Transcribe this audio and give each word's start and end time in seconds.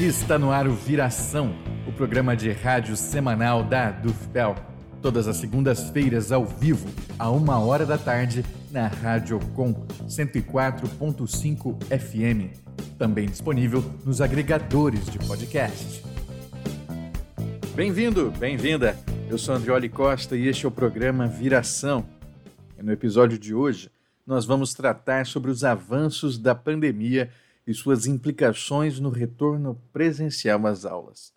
Está 0.00 0.38
no 0.38 0.50
ar 0.50 0.66
o 0.66 0.72
Viração, 0.72 1.54
o 1.86 1.92
programa 1.92 2.34
de 2.34 2.50
rádio 2.50 2.96
semanal 2.96 3.62
da 3.62 3.90
Dufpel. 3.90 4.56
Todas 5.02 5.28
as 5.28 5.36
segundas-feiras 5.36 6.32
ao 6.32 6.46
vivo, 6.46 6.88
a 7.18 7.30
uma 7.30 7.58
hora 7.58 7.84
da 7.84 7.98
tarde, 7.98 8.42
na 8.70 8.86
Rádio 8.86 9.38
Com 9.54 9.74
104.5 10.08 11.84
FM. 11.84 12.56
Também 12.96 13.26
disponível 13.26 13.84
nos 14.02 14.22
agregadores 14.22 15.04
de 15.04 15.18
podcast. 15.18 16.02
Bem-vindo, 17.74 18.30
bem-vinda. 18.38 18.96
Eu 19.28 19.36
sou 19.36 19.54
Andrioli 19.54 19.90
Costa 19.90 20.34
e 20.34 20.48
este 20.48 20.64
é 20.64 20.68
o 20.68 20.72
programa 20.72 21.26
Viração. 21.26 22.06
E 22.78 22.82
no 22.82 22.90
episódio 22.90 23.38
de 23.38 23.54
hoje, 23.54 23.90
nós 24.26 24.46
vamos 24.46 24.72
tratar 24.72 25.26
sobre 25.26 25.50
os 25.50 25.62
avanços 25.62 26.38
da 26.38 26.54
pandemia 26.54 27.30
e 27.70 27.74
suas 27.74 28.04
implicações 28.04 28.98
no 28.98 29.10
retorno 29.10 29.80
presencial 29.92 30.66
às 30.66 30.84
aulas. 30.84 31.32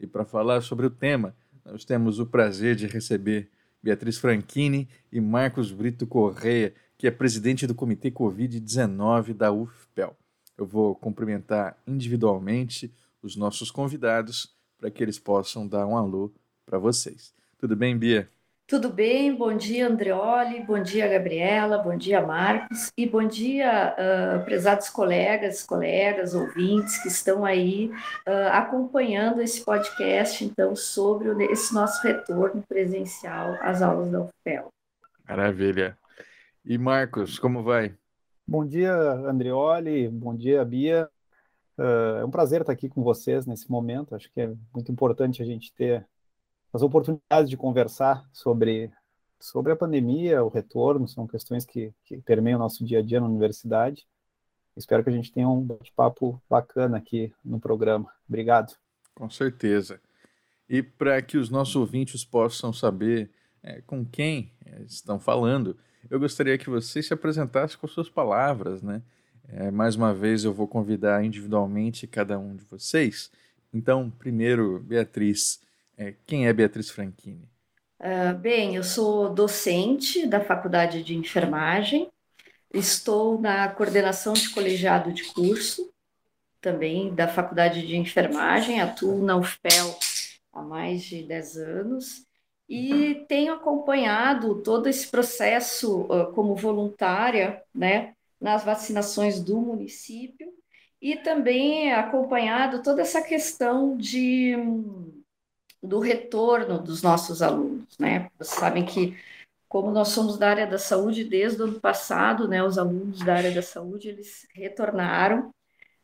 E 0.00 0.06
para 0.06 0.24
falar 0.24 0.62
sobre 0.62 0.86
o 0.86 0.90
tema, 0.90 1.36
nós 1.62 1.84
temos 1.84 2.18
o 2.18 2.24
prazer 2.24 2.74
de 2.74 2.86
receber 2.86 3.50
Beatriz 3.82 4.16
Franchini 4.16 4.88
e 5.12 5.20
Marcos 5.20 5.70
Brito 5.70 6.06
Correia, 6.06 6.74
que 6.96 7.06
é 7.06 7.10
presidente 7.10 7.66
do 7.66 7.74
Comitê 7.74 8.10
Covid-19 8.10 9.34
da 9.34 9.52
UFPEL. 9.52 10.16
Eu 10.56 10.64
vou 10.64 10.94
cumprimentar 10.94 11.76
individualmente 11.86 12.90
os 13.20 13.36
nossos 13.36 13.70
convidados 13.70 14.56
para 14.78 14.90
que 14.90 15.02
eles 15.02 15.18
possam 15.18 15.68
dar 15.68 15.86
um 15.86 15.94
alô 15.94 16.32
para 16.64 16.78
vocês. 16.78 17.34
Tudo 17.58 17.76
bem, 17.76 17.98
Bia? 17.98 18.30
Tudo 18.68 18.92
bem? 18.92 19.32
Bom 19.32 19.56
dia, 19.56 19.86
Andreoli, 19.86 20.60
bom 20.64 20.82
dia, 20.82 21.06
Gabriela, 21.06 21.78
bom 21.78 21.96
dia, 21.96 22.20
Marcos, 22.20 22.90
e 22.98 23.08
bom 23.08 23.24
dia, 23.24 23.94
uh, 23.94 24.44
prezados 24.44 24.88
colegas, 24.88 25.62
colegas, 25.62 26.34
ouvintes 26.34 27.00
que 27.00 27.06
estão 27.06 27.44
aí 27.44 27.92
uh, 28.26 28.50
acompanhando 28.50 29.40
esse 29.40 29.64
podcast, 29.64 30.44
então, 30.44 30.74
sobre 30.74 31.44
esse 31.44 31.72
nosso 31.72 32.02
retorno 32.02 32.60
presencial 32.68 33.56
às 33.60 33.82
aulas 33.82 34.10
da 34.10 34.22
UFPEL. 34.22 34.66
Maravilha. 35.28 35.96
E 36.64 36.76
Marcos, 36.76 37.38
como 37.38 37.62
vai? 37.62 37.94
Bom 38.44 38.66
dia, 38.66 38.92
Andreoli, 38.92 40.08
bom 40.08 40.34
dia, 40.34 40.64
Bia. 40.64 41.08
Uh, 41.78 42.18
é 42.18 42.24
um 42.24 42.32
prazer 42.32 42.62
estar 42.62 42.72
aqui 42.72 42.88
com 42.88 43.04
vocês 43.04 43.46
nesse 43.46 43.70
momento, 43.70 44.16
acho 44.16 44.28
que 44.32 44.40
é 44.40 44.52
muito 44.74 44.90
importante 44.90 45.40
a 45.40 45.46
gente 45.46 45.72
ter 45.72 46.04
as 46.72 46.82
oportunidades 46.82 47.48
de 47.48 47.56
conversar 47.56 48.24
sobre, 48.32 48.90
sobre 49.40 49.72
a 49.72 49.76
pandemia, 49.76 50.44
o 50.44 50.48
retorno, 50.48 51.08
são 51.08 51.26
questões 51.26 51.64
que, 51.64 51.92
que 52.04 52.18
permeiam 52.18 52.58
o 52.58 52.62
nosso 52.62 52.84
dia 52.84 52.98
a 52.98 53.02
dia 53.02 53.20
na 53.20 53.26
universidade. 53.26 54.06
Espero 54.76 55.02
que 55.02 55.10
a 55.10 55.12
gente 55.12 55.32
tenha 55.32 55.48
um 55.48 55.62
bate-papo 55.62 56.40
bacana 56.50 56.98
aqui 56.98 57.32
no 57.44 57.58
programa. 57.58 58.12
Obrigado. 58.28 58.76
Com 59.14 59.30
certeza. 59.30 60.00
E 60.68 60.82
para 60.82 61.22
que 61.22 61.38
os 61.38 61.48
nossos 61.48 61.76
ouvintes 61.76 62.24
possam 62.24 62.72
saber 62.72 63.30
é, 63.62 63.80
com 63.82 64.04
quem 64.04 64.52
é, 64.64 64.82
estão 64.82 65.18
falando, 65.18 65.76
eu 66.10 66.20
gostaria 66.20 66.58
que 66.58 66.68
você 66.68 67.02
se 67.02 67.14
apresentasse 67.14 67.76
com 67.76 67.86
suas 67.88 68.08
palavras, 68.08 68.82
né? 68.82 69.02
É, 69.48 69.70
mais 69.70 69.94
uma 69.94 70.12
vez 70.12 70.44
eu 70.44 70.52
vou 70.52 70.66
convidar 70.66 71.24
individualmente 71.24 72.06
cada 72.06 72.38
um 72.38 72.56
de 72.56 72.64
vocês. 72.64 73.30
Então, 73.72 74.10
primeiro, 74.10 74.80
Beatriz, 74.80 75.60
é, 75.96 76.14
quem 76.26 76.46
é 76.46 76.52
Beatriz 76.52 76.90
Franchini? 76.90 77.48
Uh, 77.98 78.36
bem, 78.38 78.76
eu 78.76 78.84
sou 78.84 79.32
docente 79.32 80.26
da 80.26 80.40
Faculdade 80.40 81.02
de 81.02 81.16
Enfermagem, 81.16 82.10
estou 82.72 83.40
na 83.40 83.68
coordenação 83.68 84.34
de 84.34 84.50
colegiado 84.50 85.12
de 85.12 85.24
curso, 85.32 85.90
também 86.60 87.14
da 87.14 87.26
Faculdade 87.26 87.86
de 87.86 87.96
Enfermagem, 87.96 88.80
atuo 88.80 89.24
na 89.24 89.36
UFPEL 89.36 89.98
há 90.52 90.62
mais 90.62 91.04
de 91.04 91.22
10 91.22 91.56
anos. 91.56 92.26
E 92.68 93.24
tenho 93.28 93.54
acompanhado 93.54 94.60
todo 94.62 94.88
esse 94.88 95.08
processo 95.08 96.02
uh, 96.02 96.32
como 96.34 96.56
voluntária, 96.56 97.62
né, 97.74 98.14
nas 98.40 98.64
vacinações 98.64 99.40
do 99.40 99.60
município 99.60 100.52
e 101.00 101.16
também 101.16 101.92
acompanhado 101.92 102.82
toda 102.82 103.02
essa 103.02 103.22
questão 103.22 103.96
de 103.96 104.56
do 105.82 105.98
retorno 105.98 106.78
dos 106.78 107.02
nossos 107.02 107.42
alunos, 107.42 107.96
né? 107.98 108.30
Vocês 108.38 108.58
sabem 108.58 108.84
que 108.84 109.16
como 109.68 109.90
nós 109.90 110.08
somos 110.08 110.38
da 110.38 110.48
área 110.48 110.66
da 110.66 110.78
saúde 110.78 111.24
desde 111.24 111.60
o 111.60 111.64
ano 111.64 111.80
passado, 111.80 112.48
né, 112.48 112.62
os 112.62 112.78
alunos 112.78 113.22
da 113.24 113.34
área 113.34 113.52
da 113.52 113.62
saúde, 113.62 114.08
eles 114.08 114.46
retornaram 114.54 115.52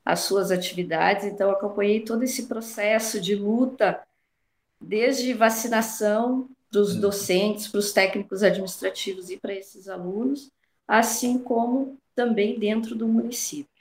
às 0.04 0.20
suas 0.20 0.50
atividades, 0.50 1.24
então 1.24 1.50
acompanhei 1.50 2.00
todo 2.00 2.24
esse 2.24 2.46
processo 2.46 3.20
de 3.20 3.36
luta, 3.36 4.02
desde 4.80 5.32
vacinação 5.32 6.48
para 6.70 6.80
os 6.80 6.96
docentes, 6.96 7.68
para 7.68 7.78
os 7.78 7.92
técnicos 7.92 8.42
administrativos 8.42 9.30
e 9.30 9.36
para 9.36 9.54
esses 9.54 9.88
alunos, 9.88 10.50
assim 10.86 11.38
como 11.38 11.96
também 12.14 12.58
dentro 12.58 12.94
do 12.94 13.06
município. 13.06 13.71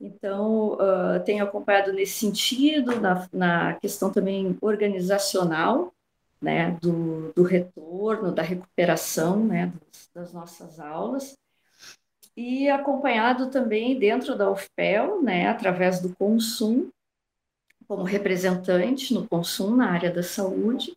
Então, 0.00 0.74
uh, 0.74 1.22
tenho 1.24 1.42
acompanhado 1.42 1.92
nesse 1.92 2.20
sentido, 2.20 3.00
na, 3.00 3.28
na 3.32 3.74
questão 3.74 4.12
também 4.12 4.56
organizacional, 4.60 5.92
né, 6.40 6.78
do, 6.80 7.32
do 7.32 7.42
retorno, 7.42 8.32
da 8.32 8.42
recuperação, 8.42 9.44
né, 9.44 9.72
das, 10.14 10.32
nossas 10.32 10.78
aulas, 10.78 11.36
e 12.36 12.68
acompanhado 12.68 13.50
também 13.50 13.98
dentro 13.98 14.36
da 14.36 14.48
UFPEL, 14.48 15.20
né, 15.20 15.48
através 15.48 16.00
do 16.00 16.14
Consum, 16.14 16.90
como 17.88 18.04
representante 18.04 19.12
no 19.12 19.26
Consum, 19.26 19.74
na 19.74 19.90
área 19.90 20.12
da 20.12 20.22
saúde, 20.22 20.96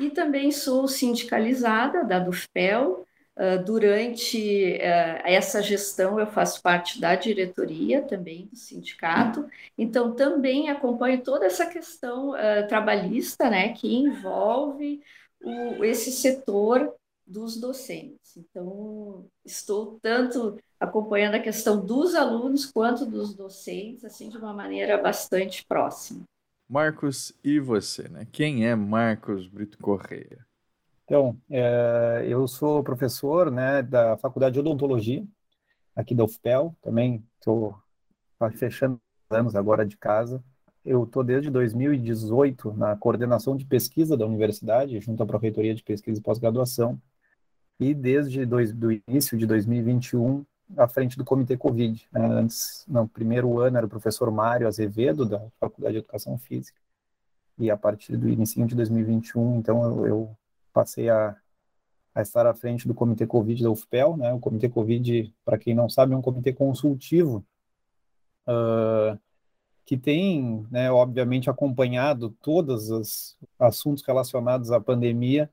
e 0.00 0.10
também 0.10 0.50
sou 0.50 0.86
sindicalizada 0.88 2.04
da 2.04 2.18
DUFPEL, 2.18 3.06
ah, 3.06 3.11
durante 3.64 4.74
uh, 4.76 5.22
essa 5.24 5.62
gestão, 5.62 6.20
eu 6.20 6.26
faço 6.26 6.60
parte 6.62 7.00
da 7.00 7.14
diretoria 7.14 8.02
também 8.02 8.46
do 8.46 8.56
sindicato, 8.56 9.48
então 9.76 10.14
também 10.14 10.68
acompanho 10.68 11.22
toda 11.22 11.46
essa 11.46 11.66
questão 11.66 12.30
uh, 12.30 12.68
trabalhista, 12.68 13.48
né, 13.48 13.72
que 13.72 13.94
envolve 13.94 15.00
o, 15.42 15.84
esse 15.84 16.12
setor 16.12 16.94
dos 17.26 17.58
docentes. 17.58 18.36
Então, 18.36 19.26
estou 19.44 19.98
tanto 20.02 20.58
acompanhando 20.78 21.36
a 21.36 21.40
questão 21.40 21.84
dos 21.84 22.14
alunos 22.14 22.66
quanto 22.66 23.06
dos 23.06 23.34
docentes, 23.34 24.04
assim, 24.04 24.28
de 24.28 24.36
uma 24.36 24.52
maneira 24.52 24.98
bastante 24.98 25.64
próxima. 25.64 26.22
Marcos, 26.68 27.32
e 27.44 27.58
você, 27.60 28.08
né? 28.08 28.26
Quem 28.30 28.66
é 28.66 28.74
Marcos 28.74 29.46
Brito 29.46 29.78
Correia? 29.78 30.44
Então, 31.12 31.36
é, 31.50 32.24
eu 32.26 32.48
sou 32.48 32.82
professor 32.82 33.50
né, 33.50 33.82
da 33.82 34.16
Faculdade 34.16 34.54
de 34.54 34.60
Odontologia, 34.60 35.22
aqui 35.94 36.14
da 36.14 36.24
UFPEL, 36.24 36.74
também 36.80 37.22
estou 37.38 37.78
fechando 38.54 38.98
anos 39.28 39.54
agora 39.54 39.84
de 39.84 39.94
casa. 39.98 40.42
Eu 40.82 41.04
estou 41.04 41.22
desde 41.22 41.50
2018 41.50 42.72
na 42.72 42.96
coordenação 42.96 43.54
de 43.58 43.66
pesquisa 43.66 44.16
da 44.16 44.24
universidade, 44.24 44.98
junto 45.00 45.22
à 45.22 45.26
Prefeitura 45.26 45.74
de 45.74 45.82
Pesquisa 45.82 46.18
e 46.18 46.22
Pós-Graduação, 46.22 46.98
e 47.78 47.92
desde 47.92 48.46
o 48.46 48.90
início 49.06 49.36
de 49.36 49.46
2021 49.46 50.46
à 50.78 50.88
frente 50.88 51.18
do 51.18 51.26
Comitê 51.26 51.58
Covid. 51.58 52.08
Né? 52.10 52.24
Antes, 52.24 52.86
no 52.88 53.06
primeiro 53.06 53.60
ano 53.60 53.76
era 53.76 53.84
o 53.84 53.90
professor 53.90 54.30
Mário 54.30 54.66
Azevedo, 54.66 55.26
da 55.26 55.42
Faculdade 55.60 55.92
de 55.92 55.98
Educação 55.98 56.38
Física, 56.38 56.80
e 57.58 57.70
a 57.70 57.76
partir 57.76 58.16
do 58.16 58.30
início 58.30 58.66
de 58.66 58.74
2021, 58.74 59.58
então, 59.58 59.84
eu, 59.84 60.06
eu 60.06 60.36
passei 60.72 61.08
a, 61.08 61.36
a 62.14 62.22
estar 62.22 62.46
à 62.46 62.54
frente 62.54 62.86
do 62.86 62.94
Comitê 62.94 63.26
Covid 63.26 63.62
da 63.62 63.70
UFPEL, 63.70 64.16
né? 64.16 64.32
O 64.32 64.40
Comitê 64.40 64.68
Covid, 64.68 65.32
para 65.44 65.58
quem 65.58 65.74
não 65.74 65.88
sabe, 65.88 66.14
é 66.14 66.16
um 66.16 66.22
comitê 66.22 66.52
consultivo 66.52 67.44
uh, 68.46 69.18
que 69.84 69.96
tem, 69.96 70.66
né, 70.70 70.90
obviamente, 70.90 71.50
acompanhado 71.50 72.30
todos 72.42 72.90
os 72.90 73.36
assuntos 73.58 74.04
relacionados 74.04 74.70
à 74.70 74.80
pandemia, 74.80 75.50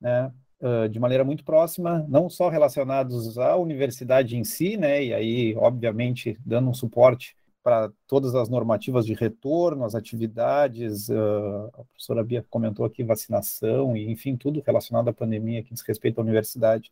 né, 0.00 0.32
uh, 0.60 0.88
de 0.88 0.98
maneira 0.98 1.24
muito 1.24 1.44
próxima, 1.44 2.04
não 2.08 2.28
só 2.28 2.48
relacionados 2.48 3.38
à 3.38 3.56
universidade 3.56 4.36
em 4.36 4.44
si, 4.44 4.76
né, 4.76 5.04
e 5.04 5.14
aí, 5.14 5.56
obviamente, 5.56 6.38
dando 6.44 6.70
um 6.70 6.74
suporte 6.74 7.36
para 7.62 7.90
todas 8.06 8.34
as 8.34 8.48
normativas 8.48 9.04
de 9.04 9.14
retorno, 9.14 9.84
as 9.84 9.94
atividades, 9.94 11.08
uh, 11.08 11.66
a 11.74 11.84
professora 11.84 12.24
Bia 12.24 12.44
comentou 12.48 12.84
aqui 12.84 13.04
vacinação, 13.04 13.96
e 13.96 14.10
enfim, 14.10 14.36
tudo 14.36 14.62
relacionado 14.64 15.08
à 15.08 15.12
pandemia 15.12 15.62
que 15.62 15.74
diz 15.74 15.82
respeito 15.82 16.18
à 16.18 16.22
universidade, 16.22 16.90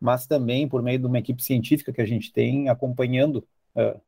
mas 0.00 0.26
também 0.26 0.68
por 0.68 0.82
meio 0.82 0.98
de 0.98 1.06
uma 1.06 1.18
equipe 1.18 1.42
científica 1.42 1.92
que 1.92 2.00
a 2.00 2.06
gente 2.06 2.32
tem 2.32 2.68
acompanhando 2.68 3.46
uh, 3.76 4.00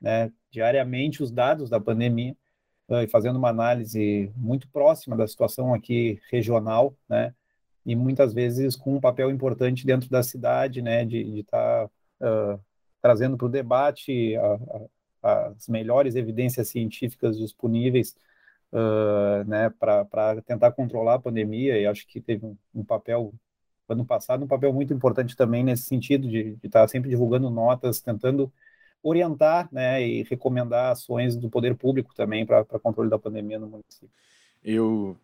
né, 0.00 0.32
diariamente 0.50 1.22
os 1.22 1.30
dados 1.30 1.70
da 1.70 1.80
pandemia 1.80 2.36
uh, 2.88 3.02
e 3.02 3.08
fazendo 3.08 3.36
uma 3.36 3.48
análise 3.48 4.32
muito 4.36 4.68
próxima 4.68 5.16
da 5.16 5.26
situação 5.26 5.72
aqui 5.72 6.20
regional, 6.30 6.96
né, 7.08 7.34
e 7.86 7.94
muitas 7.94 8.32
vezes 8.32 8.76
com 8.76 8.96
um 8.96 9.00
papel 9.00 9.30
importante 9.30 9.86
dentro 9.86 10.08
da 10.10 10.22
cidade, 10.22 10.82
né, 10.82 11.04
de 11.04 11.40
estar 11.40 11.88
tá, 12.18 12.58
trazendo 13.02 13.36
para 13.36 13.46
o 13.46 13.50
debate 13.50 14.34
a, 14.36 14.54
a 14.54 14.80
as 15.24 15.68
melhores 15.68 16.14
evidências 16.14 16.68
científicas 16.68 17.38
disponíveis 17.38 18.14
uh, 18.72 19.48
né, 19.48 19.70
para 19.70 20.42
tentar 20.42 20.72
controlar 20.72 21.14
a 21.14 21.18
pandemia, 21.18 21.78
e 21.78 21.86
acho 21.86 22.06
que 22.06 22.20
teve 22.20 22.44
um, 22.44 22.56
um, 22.74 22.84
papel, 22.84 23.32
ano 23.88 24.04
passado, 24.04 24.44
um 24.44 24.48
papel 24.48 24.72
muito 24.72 24.92
importante 24.92 25.34
também 25.34 25.64
nesse 25.64 25.84
sentido, 25.84 26.28
de, 26.28 26.58
estar 26.62 26.82
tá 26.82 26.88
sempre 26.88 27.08
divulgando 27.08 27.48
notas, 27.48 28.00
tentando 28.00 28.52
orientar 29.02 29.68
né, 29.72 30.06
e 30.06 30.22
recomendar 30.24 30.92
ações 30.92 31.36
do 31.36 31.48
poder 31.48 31.74
público 31.74 32.14
também 32.14 32.44
para 32.44 32.64
controle 32.64 33.10
da 33.10 33.18
pandemia 33.18 33.58
no 33.58 33.66
município. 33.66 34.10
Eu 34.62 35.16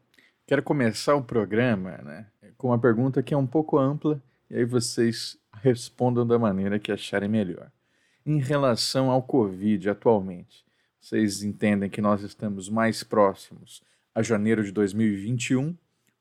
quero 0.46 0.62
começar 0.62 1.14
o 1.14 1.22
programa 1.22 1.98
né, 1.98 2.26
com 2.56 2.68
uma 2.68 2.78
pergunta 2.78 3.22
que 3.22 3.34
é 3.34 3.36
um 3.36 3.46
pouco 3.46 3.78
ampla, 3.78 4.22
e 4.50 4.56
aí 4.56 4.64
vocês 4.64 5.38
respondam 5.62 6.26
da 6.26 6.38
maneira 6.38 6.78
que 6.78 6.92
acharem 6.92 7.28
melhor. 7.28 7.70
Em 8.30 8.38
relação 8.38 9.10
ao 9.10 9.20
Covid 9.24 9.90
atualmente, 9.90 10.64
vocês 11.00 11.42
entendem 11.42 11.90
que 11.90 12.00
nós 12.00 12.22
estamos 12.22 12.68
mais 12.68 13.02
próximos 13.02 13.82
a 14.14 14.22
janeiro 14.22 14.62
de 14.62 14.70
2021 14.70 15.76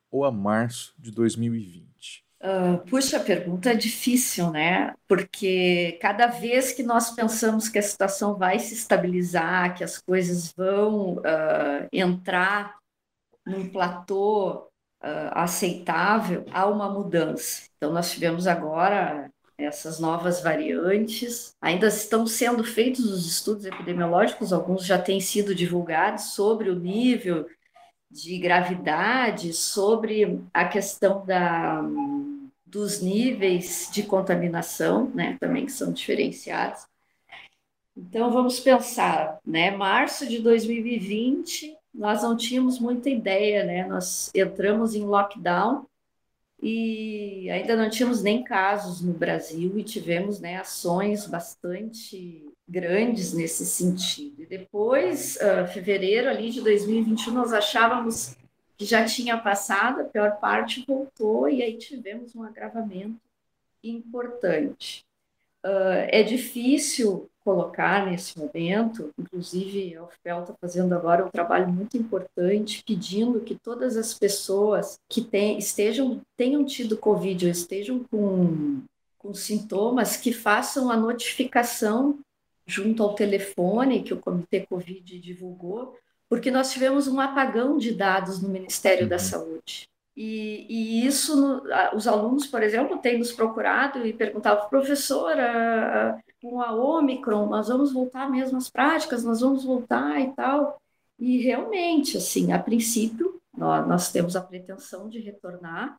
ou 0.09 0.25
a 0.25 0.31
março 0.31 0.95
de 0.97 1.11
2020? 1.11 2.25
Uh, 2.41 2.79
puxa, 2.89 3.17
a 3.17 3.19
pergunta 3.19 3.69
é 3.69 3.75
difícil, 3.75 4.49
né? 4.49 4.95
Porque 5.07 5.99
cada 6.01 6.25
vez 6.25 6.71
que 6.71 6.81
nós 6.81 7.11
pensamos 7.11 7.69
que 7.69 7.77
a 7.77 7.83
situação 7.83 8.35
vai 8.35 8.57
se 8.57 8.73
estabilizar, 8.73 9.75
que 9.75 9.83
as 9.83 9.99
coisas 9.99 10.51
vão 10.53 11.17
uh, 11.17 11.87
entrar 11.93 12.79
num 13.45 13.69
platô 13.69 14.63
uh, 15.03 15.29
aceitável, 15.33 16.43
há 16.49 16.65
uma 16.65 16.89
mudança. 16.91 17.69
Então, 17.77 17.93
nós 17.93 18.11
tivemos 18.11 18.47
agora 18.47 19.31
essas 19.59 19.99
novas 19.99 20.41
variantes. 20.41 21.55
Ainda 21.61 21.87
estão 21.87 22.25
sendo 22.25 22.63
feitos 22.63 23.05
os 23.05 23.25
estudos 23.25 23.65
epidemiológicos, 23.65 24.53
alguns 24.53 24.85
já 24.85 24.97
têm 24.97 25.19
sido 25.19 25.53
divulgados 25.53 26.33
sobre 26.33 26.69
o 26.69 26.79
nível 26.79 27.47
de 28.09 28.37
gravidade, 28.39 29.53
sobre 29.53 30.41
a 30.53 30.65
questão 30.65 31.25
da, 31.25 31.83
dos 32.65 33.01
níveis 33.01 33.89
de 33.91 34.03
contaminação, 34.03 35.09
né, 35.13 35.37
também 35.39 35.65
que 35.65 35.71
são 35.71 35.91
diferenciados. 35.91 36.87
Então 37.95 38.31
vamos 38.31 38.59
pensar, 38.59 39.39
né, 39.45 39.71
março 39.71 40.27
de 40.27 40.39
2020, 40.39 41.77
nós 41.93 42.23
não 42.23 42.37
tínhamos 42.37 42.79
muita 42.79 43.09
ideia, 43.09 43.65
né? 43.65 43.85
Nós 43.87 44.29
entramos 44.33 44.93
em 44.93 45.03
lockdown 45.03 45.85
e 46.61 47.49
ainda 47.49 47.75
não 47.75 47.89
tínhamos 47.89 48.21
nem 48.21 48.43
casos 48.43 49.01
no 49.01 49.13
Brasil 49.13 49.77
e 49.79 49.83
tivemos 49.83 50.39
né, 50.39 50.57
ações 50.57 51.25
bastante 51.25 52.45
grandes 52.67 53.33
nesse 53.33 53.65
sentido. 53.65 54.41
E 54.41 54.45
depois, 54.45 55.37
uh, 55.37 55.67
fevereiro 55.71 56.29
ali 56.29 56.51
de 56.51 56.61
2021, 56.61 57.33
nós 57.33 57.53
achávamos 57.53 58.35
que 58.77 58.85
já 58.85 59.05
tinha 59.05 59.37
passado, 59.37 60.01
a 60.01 60.05
pior 60.05 60.39
parte 60.39 60.83
voltou 60.87 61.49
e 61.49 61.63
aí 61.63 61.77
tivemos 61.77 62.35
um 62.35 62.43
agravamento 62.43 63.19
importante. 63.83 65.05
Uh, 65.65 66.07
é 66.07 66.23
difícil 66.23 67.28
colocar 67.43 68.05
nesse 68.05 68.37
momento, 68.37 69.11
inclusive 69.17 69.95
a 69.95 70.03
UFPEL 70.03 70.41
está 70.41 70.53
fazendo 70.59 70.93
agora 70.93 71.25
um 71.25 71.29
trabalho 71.29 71.69
muito 71.69 71.97
importante, 71.97 72.83
pedindo 72.85 73.39
que 73.41 73.55
todas 73.55 73.97
as 73.97 74.13
pessoas 74.13 74.99
que 75.07 75.21
tem, 75.21 75.57
estejam, 75.57 76.21
tenham 76.35 76.65
tido 76.65 76.97
Covid 76.97 77.45
ou 77.45 77.51
estejam 77.51 78.03
com, 78.03 78.81
com 79.17 79.33
sintomas, 79.33 80.17
que 80.17 80.33
façam 80.33 80.91
a 80.91 80.97
notificação 80.97 82.19
junto 82.65 83.01
ao 83.01 83.15
telefone 83.15 84.03
que 84.03 84.13
o 84.13 84.19
Comitê 84.19 84.65
Covid 84.65 85.19
divulgou, 85.19 85.97
porque 86.29 86.51
nós 86.51 86.71
tivemos 86.71 87.07
um 87.07 87.19
apagão 87.19 87.77
de 87.77 87.91
dados 87.91 88.39
no 88.41 88.49
Ministério 88.49 89.03
uhum. 89.03 89.09
da 89.09 89.17
Saúde. 89.17 89.89
E, 90.21 90.65
e, 90.69 91.07
isso, 91.07 91.63
os 91.95 92.05
alunos, 92.05 92.45
por 92.45 92.61
exemplo, 92.61 92.97
têm 92.97 93.17
nos 93.17 93.31
procurado 93.31 94.05
e 94.05 94.11
perguntavam, 94.11 94.67
professora, 94.67 96.21
com 96.41 96.61
a 96.61 96.75
Omicron, 96.75 97.45
nós 97.45 97.69
vamos 97.69 97.93
voltar 97.93 98.29
mesmo 98.29 98.57
às 98.57 98.69
práticas, 98.69 99.23
nós 99.23 99.39
vamos 99.39 99.63
voltar 99.63 100.19
e 100.19 100.33
tal. 100.33 100.77
E 101.17 101.37
realmente, 101.37 102.17
assim, 102.17 102.51
a 102.51 102.59
princípio, 102.59 103.39
nós, 103.57 103.87
nós 103.87 104.11
temos 104.11 104.35
a 104.35 104.41
pretensão 104.41 105.07
de 105.07 105.21
retornar, 105.21 105.97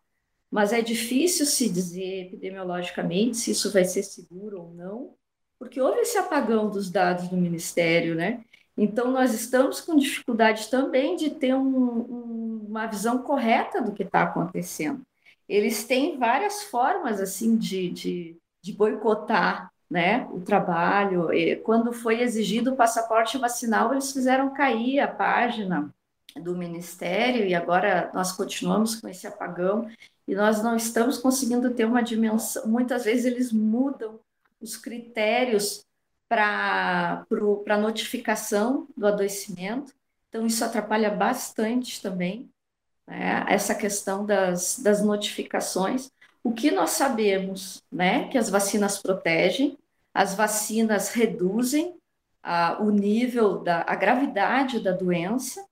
mas 0.50 0.74
é 0.74 0.82
difícil 0.82 1.46
se 1.46 1.70
dizer 1.70 2.26
epidemiologicamente 2.26 3.38
se 3.38 3.52
isso 3.52 3.72
vai 3.72 3.86
ser 3.86 4.02
seguro 4.02 4.60
ou 4.60 4.74
não, 4.74 5.14
porque 5.58 5.80
houve 5.80 6.00
esse 6.00 6.18
apagão 6.18 6.68
dos 6.68 6.90
dados 6.90 7.26
do 7.28 7.38
Ministério, 7.38 8.14
né? 8.14 8.44
Então, 8.76 9.10
nós 9.10 9.32
estamos 9.32 9.80
com 9.80 9.96
dificuldade 9.96 10.68
também 10.68 11.16
de 11.16 11.30
ter 11.30 11.54
um, 11.54 12.00
um, 12.00 12.49
uma 12.70 12.86
visão 12.86 13.18
correta 13.18 13.82
do 13.82 13.92
que 13.92 14.04
está 14.04 14.22
acontecendo. 14.22 15.02
Eles 15.48 15.84
têm 15.84 16.16
várias 16.16 16.62
formas, 16.62 17.20
assim, 17.20 17.56
de, 17.56 17.90
de, 17.90 18.36
de 18.62 18.72
boicotar 18.72 19.72
né, 19.90 20.28
o 20.30 20.40
trabalho. 20.40 21.32
E 21.32 21.56
quando 21.56 21.92
foi 21.92 22.20
exigido 22.20 22.72
o 22.72 22.76
passaporte 22.76 23.36
vacinal, 23.36 23.92
eles 23.92 24.12
fizeram 24.12 24.54
cair 24.54 25.00
a 25.00 25.08
página 25.08 25.92
do 26.40 26.56
Ministério 26.56 27.44
e 27.44 27.56
agora 27.56 28.08
nós 28.14 28.30
continuamos 28.30 28.94
com 28.94 29.08
esse 29.08 29.26
apagão 29.26 29.90
e 30.28 30.34
nós 30.36 30.62
não 30.62 30.76
estamos 30.76 31.18
conseguindo 31.18 31.74
ter 31.74 31.84
uma 31.84 32.02
dimensão. 32.02 32.68
Muitas 32.68 33.04
vezes 33.04 33.24
eles 33.24 33.52
mudam 33.52 34.20
os 34.60 34.76
critérios 34.76 35.84
para 36.28 37.26
a 37.68 37.76
notificação 37.76 38.86
do 38.96 39.08
adoecimento, 39.08 39.92
então 40.28 40.46
isso 40.46 40.64
atrapalha 40.64 41.10
bastante 41.10 42.00
também 42.00 42.48
né, 43.10 43.44
essa 43.48 43.74
questão 43.74 44.24
das, 44.24 44.78
das 44.78 45.02
notificações. 45.02 46.10
O 46.44 46.52
que 46.52 46.70
nós 46.70 46.90
sabemos, 46.90 47.82
né, 47.90 48.28
que 48.28 48.38
as 48.38 48.48
vacinas 48.48 48.98
protegem, 49.02 49.76
as 50.14 50.34
vacinas 50.34 51.10
reduzem 51.10 51.96
o 52.80 52.90
nível 52.90 53.58
da 53.58 53.84
a 53.86 53.94
gravidade 53.94 54.80
da 54.80 54.92
doença 54.92 55.62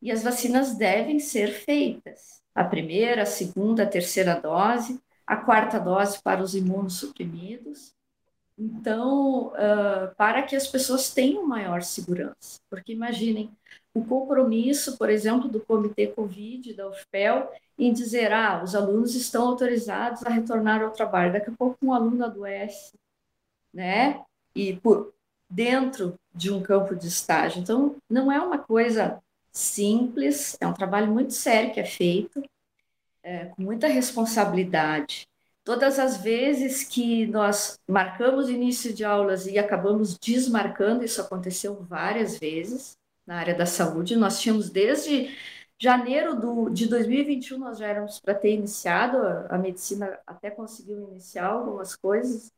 e 0.00 0.10
as 0.10 0.22
vacinas 0.22 0.76
devem 0.76 1.18
ser 1.18 1.52
feitas. 1.52 2.42
A 2.54 2.64
primeira, 2.64 3.22
a 3.22 3.26
segunda, 3.26 3.84
a 3.84 3.86
terceira 3.86 4.34
dose, 4.34 5.00
a 5.26 5.36
quarta 5.36 5.80
dose 5.80 6.20
para 6.22 6.42
os 6.42 6.54
imunossuprimidos. 6.54 7.94
Então, 8.58 9.46
uh, 9.48 10.14
para 10.16 10.42
que 10.42 10.54
as 10.54 10.66
pessoas 10.66 11.14
tenham 11.14 11.46
maior 11.46 11.82
segurança, 11.82 12.60
porque 12.68 12.92
imaginem 12.92 13.50
o 13.94 14.04
compromisso, 14.04 14.96
por 14.96 15.10
exemplo, 15.10 15.48
do 15.48 15.60
Comitê 15.60 16.06
Covid 16.06 16.72
da 16.74 16.88
UFPEL 16.88 17.52
em 17.78 17.92
dizer, 17.92 18.32
ah, 18.32 18.62
os 18.62 18.74
alunos 18.74 19.14
estão 19.14 19.48
autorizados 19.48 20.24
a 20.24 20.30
retornar 20.30 20.82
ao 20.82 20.90
trabalho. 20.90 21.32
Daqui 21.32 21.50
a 21.50 21.54
pouco 21.56 21.76
um 21.82 21.92
aluno 21.92 22.24
adoece, 22.24 22.92
né? 23.72 24.22
E 24.54 24.76
por 24.76 25.12
dentro 25.48 26.14
de 26.34 26.50
um 26.50 26.62
campo 26.62 26.94
de 26.94 27.08
estágio. 27.08 27.60
Então, 27.60 27.96
não 28.08 28.32
é 28.32 28.40
uma 28.40 28.58
coisa 28.58 29.22
simples, 29.50 30.56
é 30.60 30.66
um 30.66 30.72
trabalho 30.72 31.12
muito 31.12 31.34
sério 31.34 31.74
que 31.74 31.80
é 31.80 31.84
feito, 31.84 32.42
é, 33.22 33.46
com 33.46 33.62
muita 33.62 33.86
responsabilidade. 33.86 35.28
Todas 35.62 35.98
as 35.98 36.16
vezes 36.16 36.82
que 36.82 37.26
nós 37.26 37.78
marcamos 37.86 38.48
início 38.48 38.92
de 38.92 39.04
aulas 39.04 39.46
e 39.46 39.58
acabamos 39.58 40.18
desmarcando, 40.18 41.04
isso 41.04 41.20
aconteceu 41.20 41.74
várias 41.82 42.38
vezes 42.38 42.96
na 43.26 43.36
área 43.36 43.54
da 43.54 43.66
saúde, 43.66 44.16
nós 44.16 44.40
tínhamos 44.40 44.70
desde 44.70 45.36
janeiro 45.78 46.36
do, 46.36 46.68
de 46.70 46.86
2021, 46.86 47.58
nós 47.58 47.78
já 47.78 47.88
éramos 47.88 48.20
para 48.20 48.34
ter 48.34 48.54
iniciado, 48.54 49.18
a, 49.18 49.46
a 49.54 49.58
medicina 49.58 50.18
até 50.26 50.50
conseguiu 50.50 51.08
iniciar 51.10 51.46
algumas 51.46 51.96
coisas, 51.96 52.52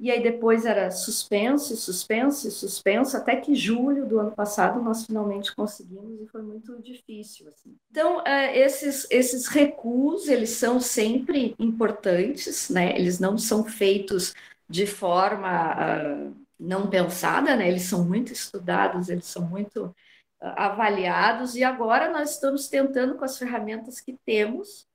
e 0.00 0.12
aí 0.12 0.22
depois 0.22 0.64
era 0.64 0.92
suspenso, 0.92 1.76
suspenso, 1.76 2.48
suspenso, 2.52 3.16
até 3.16 3.34
que 3.34 3.56
julho 3.56 4.06
do 4.06 4.20
ano 4.20 4.30
passado 4.30 4.80
nós 4.80 5.04
finalmente 5.04 5.52
conseguimos 5.54 6.20
e 6.20 6.26
foi 6.28 6.40
muito 6.40 6.80
difícil. 6.80 7.48
Assim. 7.48 7.76
Então, 7.90 8.18
uh, 8.18 8.50
esses, 8.54 9.08
esses 9.10 9.48
recuos, 9.48 10.28
eles 10.28 10.50
são 10.50 10.78
sempre 10.78 11.56
importantes, 11.58 12.70
né? 12.70 12.96
eles 12.96 13.18
não 13.18 13.36
são 13.36 13.64
feitos 13.64 14.32
de 14.68 14.86
forma 14.86 15.74
uh, 15.74 16.36
não 16.58 16.88
pensada, 16.88 17.54
né? 17.56 17.68
eles 17.68 17.82
são 17.82 18.04
muito 18.04 18.32
estudados, 18.32 19.08
eles 19.08 19.26
são 19.26 19.42
muito 19.42 19.86
uh, 19.86 19.94
avaliados, 20.40 21.54
e 21.54 21.64
agora 21.64 22.10
nós 22.10 22.32
estamos 22.32 22.68
tentando, 22.68 23.16
com 23.16 23.24
as 23.24 23.38
ferramentas 23.38 24.00
que 24.00 24.16
temos, 24.24 24.86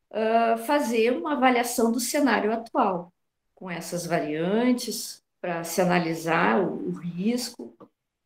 fazer 0.67 1.11
uma 1.11 1.33
avaliação 1.33 1.91
do 1.91 1.99
cenário 1.99 2.53
atual 2.53 3.11
com 3.55 3.71
essas 3.71 4.05
variantes 4.05 5.23
para 5.39 5.63
se 5.63 5.81
analisar 5.81 6.61
o, 6.61 6.89
o, 6.89 6.91
risco 6.91 7.73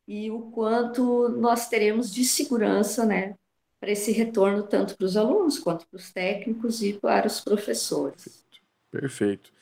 e 0.08 0.32
o 0.32 0.52
quanto 0.52 1.30
nós 1.30 1.70
teremos 1.70 2.14
de 2.14 2.26
segurança, 2.26 3.06
né, 3.06 3.36
para 3.80 3.92
esse 3.92 4.12
retorno 4.12 4.64
tanto 4.64 4.98
para 4.98 5.06
os 5.06 5.16
alunos 5.16 5.60
quanto 5.60 5.88
para 5.88 5.98
os 5.98 6.12
técnicos 6.12 6.82
e 6.82 6.94
para 6.94 7.28
os 7.28 7.40
professores. 7.40 8.46
Perfeito. 8.90 9.54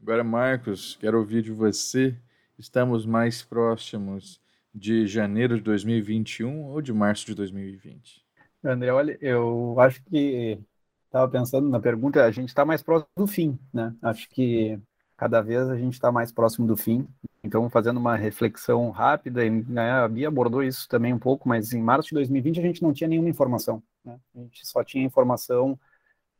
Agora, 0.00 0.22
Marcos, 0.22 0.96
quero 1.00 1.18
ouvir 1.18 1.42
de 1.42 1.50
você. 1.50 2.16
Estamos 2.58 3.04
mais 3.04 3.42
próximos 3.42 4.40
de 4.72 5.06
janeiro 5.06 5.56
de 5.56 5.62
2021 5.62 6.64
ou 6.66 6.80
de 6.80 6.92
março 6.92 7.26
de 7.26 7.34
2020? 7.34 8.24
André, 8.62 8.92
olha, 8.92 9.18
eu 9.20 9.78
acho 9.80 10.02
que 10.04 10.58
estava 11.04 11.30
pensando 11.30 11.68
na 11.68 11.80
pergunta, 11.80 12.24
a 12.24 12.30
gente 12.30 12.48
está 12.48 12.64
mais 12.64 12.82
próximo 12.82 13.08
do 13.16 13.26
fim, 13.26 13.58
né? 13.72 13.94
Acho 14.00 14.28
que 14.30 14.78
cada 15.16 15.40
vez 15.40 15.68
a 15.68 15.76
gente 15.76 15.94
está 15.94 16.10
mais 16.10 16.32
próximo 16.32 16.66
do 16.66 16.76
fim. 16.76 17.06
Então, 17.42 17.68
fazendo 17.68 17.98
uma 17.98 18.16
reflexão 18.16 18.90
rápida, 18.90 19.42
né, 19.48 19.90
a 19.90 20.08
Bia 20.08 20.28
abordou 20.28 20.62
isso 20.62 20.88
também 20.88 21.12
um 21.12 21.18
pouco, 21.18 21.48
mas 21.48 21.72
em 21.72 21.82
março 21.82 22.08
de 22.08 22.14
2020 22.14 22.58
a 22.58 22.62
gente 22.62 22.82
não 22.82 22.92
tinha 22.92 23.08
nenhuma 23.08 23.28
informação. 23.28 23.82
Né? 24.04 24.18
A 24.34 24.38
gente 24.40 24.66
só 24.66 24.82
tinha 24.82 25.04
informação 25.04 25.78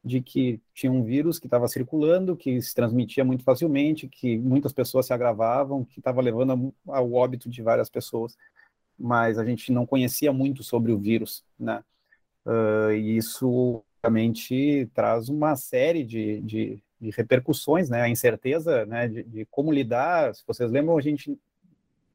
de 0.04 0.20
que 0.20 0.60
tinha 0.74 0.92
um 0.92 1.02
vírus 1.02 1.38
que 1.38 1.46
estava 1.46 1.66
circulando, 1.66 2.36
que 2.36 2.60
se 2.60 2.74
transmitia 2.74 3.24
muito 3.24 3.42
facilmente, 3.42 4.06
que 4.06 4.36
muitas 4.36 4.72
pessoas 4.72 5.06
se 5.06 5.14
agravavam, 5.14 5.84
que 5.84 5.98
estava 5.98 6.20
levando 6.20 6.74
ao 6.86 7.12
óbito 7.14 7.48
de 7.48 7.62
várias 7.62 7.88
pessoas, 7.88 8.36
mas 8.98 9.38
a 9.38 9.44
gente 9.44 9.72
não 9.72 9.86
conhecia 9.86 10.32
muito 10.32 10.62
sobre 10.62 10.92
o 10.92 10.98
vírus, 10.98 11.42
né? 11.58 11.82
Uh, 12.44 12.92
e 12.92 13.16
isso 13.16 13.82
realmente 14.02 14.86
traz 14.92 15.30
uma 15.30 15.56
série 15.56 16.04
de, 16.04 16.40
de, 16.42 16.82
de 17.00 17.10
repercussões, 17.10 17.88
né? 17.88 18.02
A 18.02 18.08
incerteza, 18.08 18.84
né? 18.84 19.08
De, 19.08 19.22
de, 19.22 19.46
como 19.46 19.72
lidar. 19.72 20.34
Se 20.34 20.44
vocês 20.46 20.70
lembram, 20.70 20.98
a 20.98 21.00
gente 21.00 21.38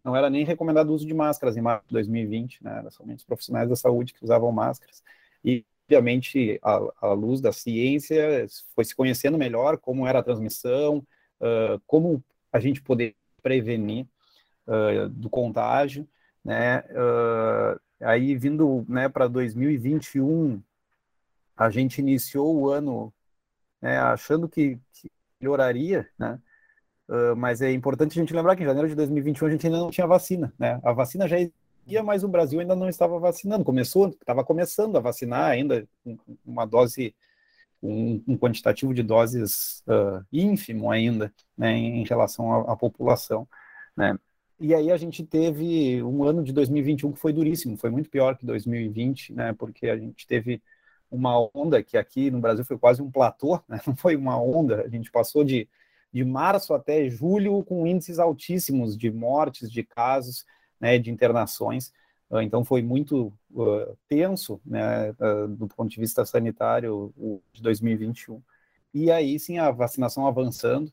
não 0.03 0.15
era 0.15 0.29
nem 0.29 0.45
recomendado 0.45 0.89
o 0.89 0.93
uso 0.93 1.07
de 1.07 1.13
máscaras 1.13 1.57
em 1.57 1.61
março 1.61 1.87
de 1.87 1.93
2020, 1.93 2.63
né? 2.63 2.77
Era 2.77 2.91
somente 2.91 3.19
os 3.19 3.25
profissionais 3.25 3.67
da 3.67 3.75
saúde 3.75 4.13
que 4.13 4.23
usavam 4.23 4.51
máscaras. 4.51 5.03
E 5.43 5.65
obviamente, 5.89 6.59
à, 6.61 7.13
luz 7.13 7.41
da 7.41 7.51
ciência, 7.51 8.45
foi 8.75 8.85
se 8.85 8.95
conhecendo 8.95 9.39
melhor 9.39 9.77
como 9.77 10.05
era 10.05 10.19
a 10.19 10.23
transmissão, 10.23 10.97
uh, 11.41 11.81
como 11.87 12.23
a 12.53 12.59
gente 12.59 12.79
poder 12.79 13.15
prevenir 13.41 14.05
uh, 14.67 15.09
do 15.09 15.29
contágio, 15.29 16.07
né? 16.45 16.83
Uh, 16.91 17.79
aí 18.01 18.35
vindo, 18.35 18.85
né, 18.87 19.09
para 19.09 19.27
2021, 19.27 20.61
a 21.57 21.69
gente 21.71 21.99
iniciou 21.99 22.55
o 22.55 22.69
ano, 22.69 23.11
né, 23.81 23.97
achando 23.97 24.47
que, 24.47 24.77
que 24.93 25.11
melhoraria, 25.41 26.07
né? 26.17 26.39
mas 27.35 27.59
é 27.59 27.71
importante 27.73 28.19
a 28.19 28.21
gente 28.21 28.35
lembrar 28.35 28.55
que 28.55 28.61
em 28.61 28.67
janeiro 28.67 28.87
de 28.87 28.93
2021 28.93 29.47
a 29.47 29.51
gente 29.51 29.65
ainda 29.65 29.79
não 29.79 29.89
tinha 29.89 30.05
vacina, 30.05 30.53
né? 30.59 30.79
A 30.83 30.93
vacina 30.93 31.27
já 31.27 31.37
existia, 31.39 31.51
mas 32.03 32.23
o 32.23 32.27
Brasil 32.27 32.59
ainda 32.59 32.75
não 32.75 32.87
estava 32.87 33.19
vacinando. 33.19 33.63
Começou, 33.63 34.09
estava 34.09 34.43
começando 34.43 34.95
a 34.95 35.01
vacinar 35.01 35.49
ainda 35.49 35.87
uma 36.45 36.65
dose, 36.65 37.15
um, 37.81 38.21
um 38.27 38.37
quantitativo 38.37 38.93
de 38.93 39.03
doses 39.03 39.83
uh, 39.87 40.23
ínfimo 40.31 40.91
ainda, 40.91 41.33
né, 41.57 41.75
em 41.75 42.03
relação 42.03 42.53
à, 42.53 42.73
à 42.73 42.75
população, 42.75 43.47
né. 43.95 44.17
E 44.61 44.75
aí 44.75 44.91
a 44.91 44.97
gente 44.97 45.23
teve 45.25 46.03
um 46.03 46.21
ano 46.21 46.43
de 46.43 46.51
2021 46.51 47.13
que 47.13 47.19
foi 47.19 47.31
duríssimo, 47.31 47.77
foi 47.77 47.89
muito 47.89 48.09
pior 48.09 48.37
que 48.37 48.45
2020, 48.45 49.33
né, 49.33 49.53
porque 49.53 49.87
a 49.87 49.97
gente 49.97 50.27
teve 50.27 50.61
uma 51.09 51.49
onda 51.53 51.81
que 51.81 51.97
aqui 51.97 52.29
no 52.29 52.41
Brasil 52.41 52.65
foi 52.65 52.77
quase 52.77 53.01
um 53.01 53.09
platô, 53.09 53.61
né, 53.69 53.79
não 53.87 53.95
foi 53.95 54.17
uma 54.17 54.37
onda, 54.37 54.83
a 54.83 54.89
gente 54.89 55.09
passou 55.09 55.45
de, 55.45 55.67
de 56.11 56.25
março 56.25 56.73
até 56.73 57.09
julho 57.09 57.63
com 57.63 57.87
índices 57.87 58.19
altíssimos 58.19 58.97
de 58.97 59.09
mortes, 59.09 59.71
de 59.71 59.81
casos, 59.81 60.45
né, 60.79 60.97
de 60.97 61.11
internações. 61.11 61.91
Uh, 62.29 62.41
então 62.41 62.63
foi 62.63 62.81
muito 62.81 63.33
uh, 63.51 63.97
tenso, 64.07 64.61
né, 64.65 65.11
uh, 65.11 65.47
do 65.47 65.67
ponto 65.67 65.89
de 65.89 65.99
vista 65.99 66.25
sanitário, 66.25 67.11
o 67.17 67.41
de 67.51 67.61
2021. 67.61 68.41
E 68.93 69.11
aí 69.11 69.39
sim 69.39 69.57
a 69.57 69.71
vacinação 69.71 70.27
avançando, 70.27 70.91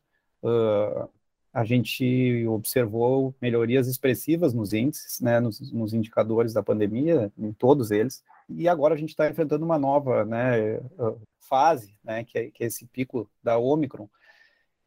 a 1.52 1.64
gente 1.64 2.47
observou 2.47 3.35
melhorias 3.40 3.88
expressivas 3.88 4.52
nos 4.52 4.73
índices, 4.73 5.19
né, 5.19 5.40
nos, 5.40 5.73
nos 5.73 5.95
indicadores 5.95 6.52
da 6.52 6.62
pandemia, 6.62 7.33
em 7.37 7.52
todos 7.52 7.90
eles. 7.90 8.23
E 8.49 8.69
agora 8.69 8.95
a 8.95 8.97
gente 8.97 9.09
está 9.09 9.28
enfrentando 9.28 9.64
uma 9.64 9.78
nova 9.78 10.25
né, 10.25 10.78
fase, 11.40 11.95
né, 12.05 12.23
que 12.23 12.38
é, 12.38 12.50
que 12.50 12.62
é 12.62 12.66
esse 12.66 12.87
pico 12.87 13.28
da 13.43 13.59
Omicron, 13.59 14.09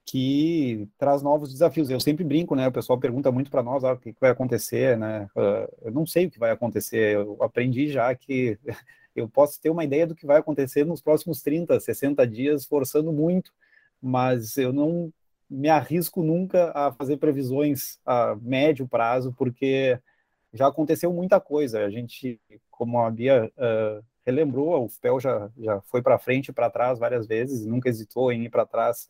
que 0.09 0.89
traz 0.97 1.21
novos 1.21 1.51
desafios. 1.51 1.87
Eu 1.87 1.99
sempre 1.99 2.23
brinco, 2.23 2.55
né? 2.55 2.67
O 2.67 2.71
pessoal 2.71 2.97
pergunta 2.97 3.31
muito 3.31 3.51
para 3.51 3.61
nós 3.61 3.83
ah, 3.83 3.93
o 3.93 3.97
que, 3.97 4.15
vai 4.19 4.31
acontecer, 4.31 4.97
né? 4.97 5.29
Uh, 5.35 5.71
eu 5.83 5.91
não 5.91 6.03
sei 6.03 6.25
o 6.25 6.31
que 6.31 6.39
vai 6.39 6.49
acontecer. 6.49 7.13
Eu 7.15 7.37
aprendi 7.43 7.89
já 7.89 8.13
que 8.15 8.57
eu 9.15 9.29
posso 9.29 9.61
ter 9.61 9.69
uma 9.69 9.83
ideia 9.83 10.07
do 10.07 10.15
que 10.15 10.25
vai 10.25 10.37
acontecer 10.37 10.83
nos 10.83 10.99
próximos 10.99 11.43
30, 11.43 11.79
60 11.79 12.25
dias, 12.25 12.65
forçando 12.65 13.13
muito, 13.13 13.53
mas 14.01 14.57
eu 14.57 14.73
não 14.73 15.13
me 15.47 15.69
arrisco 15.69 16.23
nunca 16.23 16.71
a 16.73 16.91
fazer 16.91 17.17
previsões 17.17 17.99
a 18.03 18.35
médio 18.41 18.87
prazo, 18.87 19.31
porque 19.37 19.99
já 20.51 20.67
aconteceu 20.67 21.13
muita 21.13 21.39
coisa. 21.39 21.85
A 21.85 21.89
gente, 21.91 22.41
como 22.71 22.99
a 22.99 23.11
Bia 23.11 23.51
uh, 23.55 24.03
relembrou, 24.25 24.85
o 24.85 24.89
FPEL 24.89 25.19
já, 25.19 25.51
já 25.55 25.81
foi 25.81 26.01
para 26.01 26.17
frente 26.17 26.47
e 26.47 26.53
para 26.53 26.71
trás 26.71 26.97
várias 26.97 27.27
vezes, 27.27 27.63
nunca 27.63 27.89
hesitou 27.89 28.31
em 28.31 28.45
ir 28.45 28.49
para 28.49 28.65
trás 28.65 29.07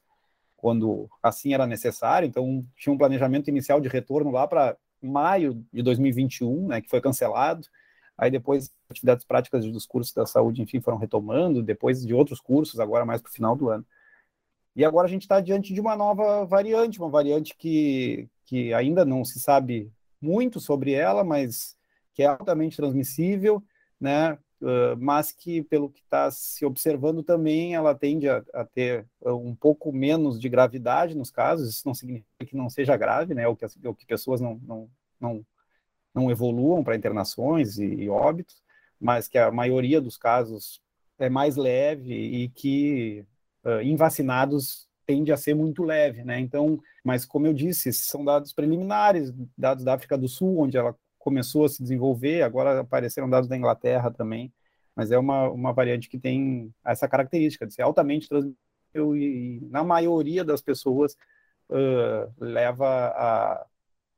quando 0.59 1.09
assim 1.23 1.53
era 1.53 1.65
necessário. 1.65 2.27
Então, 2.27 2.65
tinha 2.75 2.93
um 2.93 2.97
planejamento 2.97 3.49
inicial 3.49 3.79
de 3.79 3.87
retorno 3.87 4.31
lá 4.31 4.47
para 4.47 4.77
maio 5.01 5.65
de 5.71 5.81
2021, 5.81 6.67
né, 6.67 6.81
que 6.81 6.89
foi 6.89 6.99
cancelado. 6.99 7.65
Aí 8.17 8.29
depois, 8.29 8.69
atividades 8.89 9.25
práticas 9.25 9.65
dos 9.65 9.85
cursos 9.85 10.13
da 10.13 10.25
saúde, 10.25 10.61
enfim, 10.61 10.81
foram 10.81 10.97
retomando, 10.97 11.63
depois 11.63 12.05
de 12.05 12.13
outros 12.13 12.41
cursos, 12.41 12.79
agora 12.79 13.05
mais 13.05 13.21
para 13.21 13.29
o 13.29 13.33
final 13.33 13.55
do 13.55 13.69
ano. 13.69 13.85
E 14.75 14.83
agora 14.83 15.07
a 15.07 15.09
gente 15.09 15.21
está 15.21 15.39
diante 15.39 15.73
de 15.73 15.79
uma 15.79 15.95
nova 15.95 16.45
variante, 16.45 16.99
uma 16.99 17.09
variante 17.09 17.55
que, 17.57 18.29
que 18.45 18.73
ainda 18.73 19.05
não 19.05 19.23
se 19.23 19.39
sabe 19.39 19.91
muito 20.21 20.59
sobre 20.59 20.91
ela, 20.91 21.23
mas 21.23 21.77
que 22.13 22.21
é 22.23 22.25
altamente 22.25 22.75
transmissível, 22.75 23.63
né? 23.99 24.37
Uh, 24.61 24.97
mas 24.99 25.31
que, 25.31 25.63
pelo 25.63 25.89
que 25.89 26.01
está 26.01 26.29
se 26.29 26.65
observando 26.65 27.23
também, 27.23 27.75
ela 27.75 27.95
tende 27.95 28.27
a, 28.27 28.43
a, 28.53 28.65
ter 28.65 29.07
um 29.25 29.55
pouco 29.55 29.89
menos 29.93 30.37
de 30.37 30.49
gravidade 30.49 31.15
nos 31.15 31.31
casos, 31.31 31.69
isso 31.69 31.83
não 31.85 31.93
significa 31.93 32.45
que 32.45 32.57
não 32.57 32.69
seja 32.69 32.97
grave, 32.97 33.33
né, 33.33 33.47
ou 33.47 33.55
que, 33.55 33.65
que 33.65 34.05
pessoas 34.05 34.41
não, 34.41 34.59
não, 34.61 34.89
não, 35.17 35.45
não 36.13 36.29
evoluam 36.29 36.83
para 36.83 36.95
internações 36.95 37.77
e, 37.77 37.85
e 37.85 38.09
óbitos, 38.09 38.61
mas 38.99 39.29
que 39.29 39.37
a 39.37 39.49
maioria 39.49 40.01
dos 40.01 40.17
casos 40.17 40.81
é 41.17 41.29
mais 41.29 41.55
leve 41.55 42.13
e 42.13 42.49
que 42.49 43.25
uh, 43.63 43.79
em 43.79 43.95
vacinados 43.95 44.89
tende 45.05 45.31
a 45.31 45.37
ser 45.37 45.55
muito 45.55 45.83
leve, 45.83 46.25
né, 46.25 46.37
então, 46.37 46.81
mas 47.01 47.25
como 47.25 47.47
eu 47.47 47.53
disse, 47.53 47.93
são 47.93 48.25
dados 48.25 48.51
preliminares, 48.51 49.33
dados 49.57 49.85
da 49.85 49.93
África 49.93 50.17
do 50.17 50.27
Sul, 50.27 50.59
onde 50.59 50.77
ela 50.77 50.93
começou 51.29 51.65
a 51.65 51.69
se 51.69 51.83
desenvolver, 51.83 52.41
agora 52.41 52.79
apareceram 52.79 53.29
dados 53.29 53.47
da 53.47 53.55
Inglaterra 53.55 54.09
também, 54.09 54.51
mas 54.95 55.11
é 55.11 55.17
uma, 55.19 55.47
uma 55.47 55.71
variante 55.71 56.09
que 56.09 56.17
tem 56.17 56.73
essa 56.83 57.07
característica 57.07 57.67
de 57.67 57.73
ser 57.75 57.83
altamente 57.83 58.27
transmissível 58.27 59.15
e, 59.15 59.59
na 59.69 59.83
maioria 59.83 60.43
das 60.43 60.59
pessoas, 60.59 61.15
uh, 61.69 62.33
leva 62.39 62.87
a, 62.87 63.65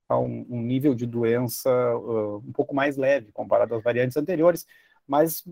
a 0.08 0.20
um, 0.20 0.46
um, 0.50 0.62
nível 0.62 0.96
de 0.96 1.06
doença 1.06 1.70
uh, 1.98 2.38
um 2.38 2.54
pouco 2.54 2.74
mais 2.74 2.96
leve 2.96 3.30
comparado 3.34 3.76
às 3.76 3.84
variantes 3.84 4.16
anteriores, 4.16 4.66
mas 5.06 5.44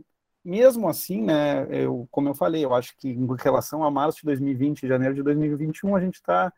mesmo 0.43 0.87
assim, 0.87 1.21
né, 1.21 1.67
eu, 1.69 2.07
como 2.09 2.29
eu 2.29 2.33
falei, 2.33 2.63
eu 2.63 2.73
acho 2.73 2.95
que 2.95 3.09
em 3.09 3.27
relação 3.37 3.83
a 3.83 3.91
março 3.91 4.19
de 4.19 4.27
2020 4.27 4.83
e 4.83 4.87
janeiro 4.87 5.13
de 5.13 5.23
2021, 5.23 5.93
a 5.93 5.99
gente 5.99 6.15
está 6.15 6.53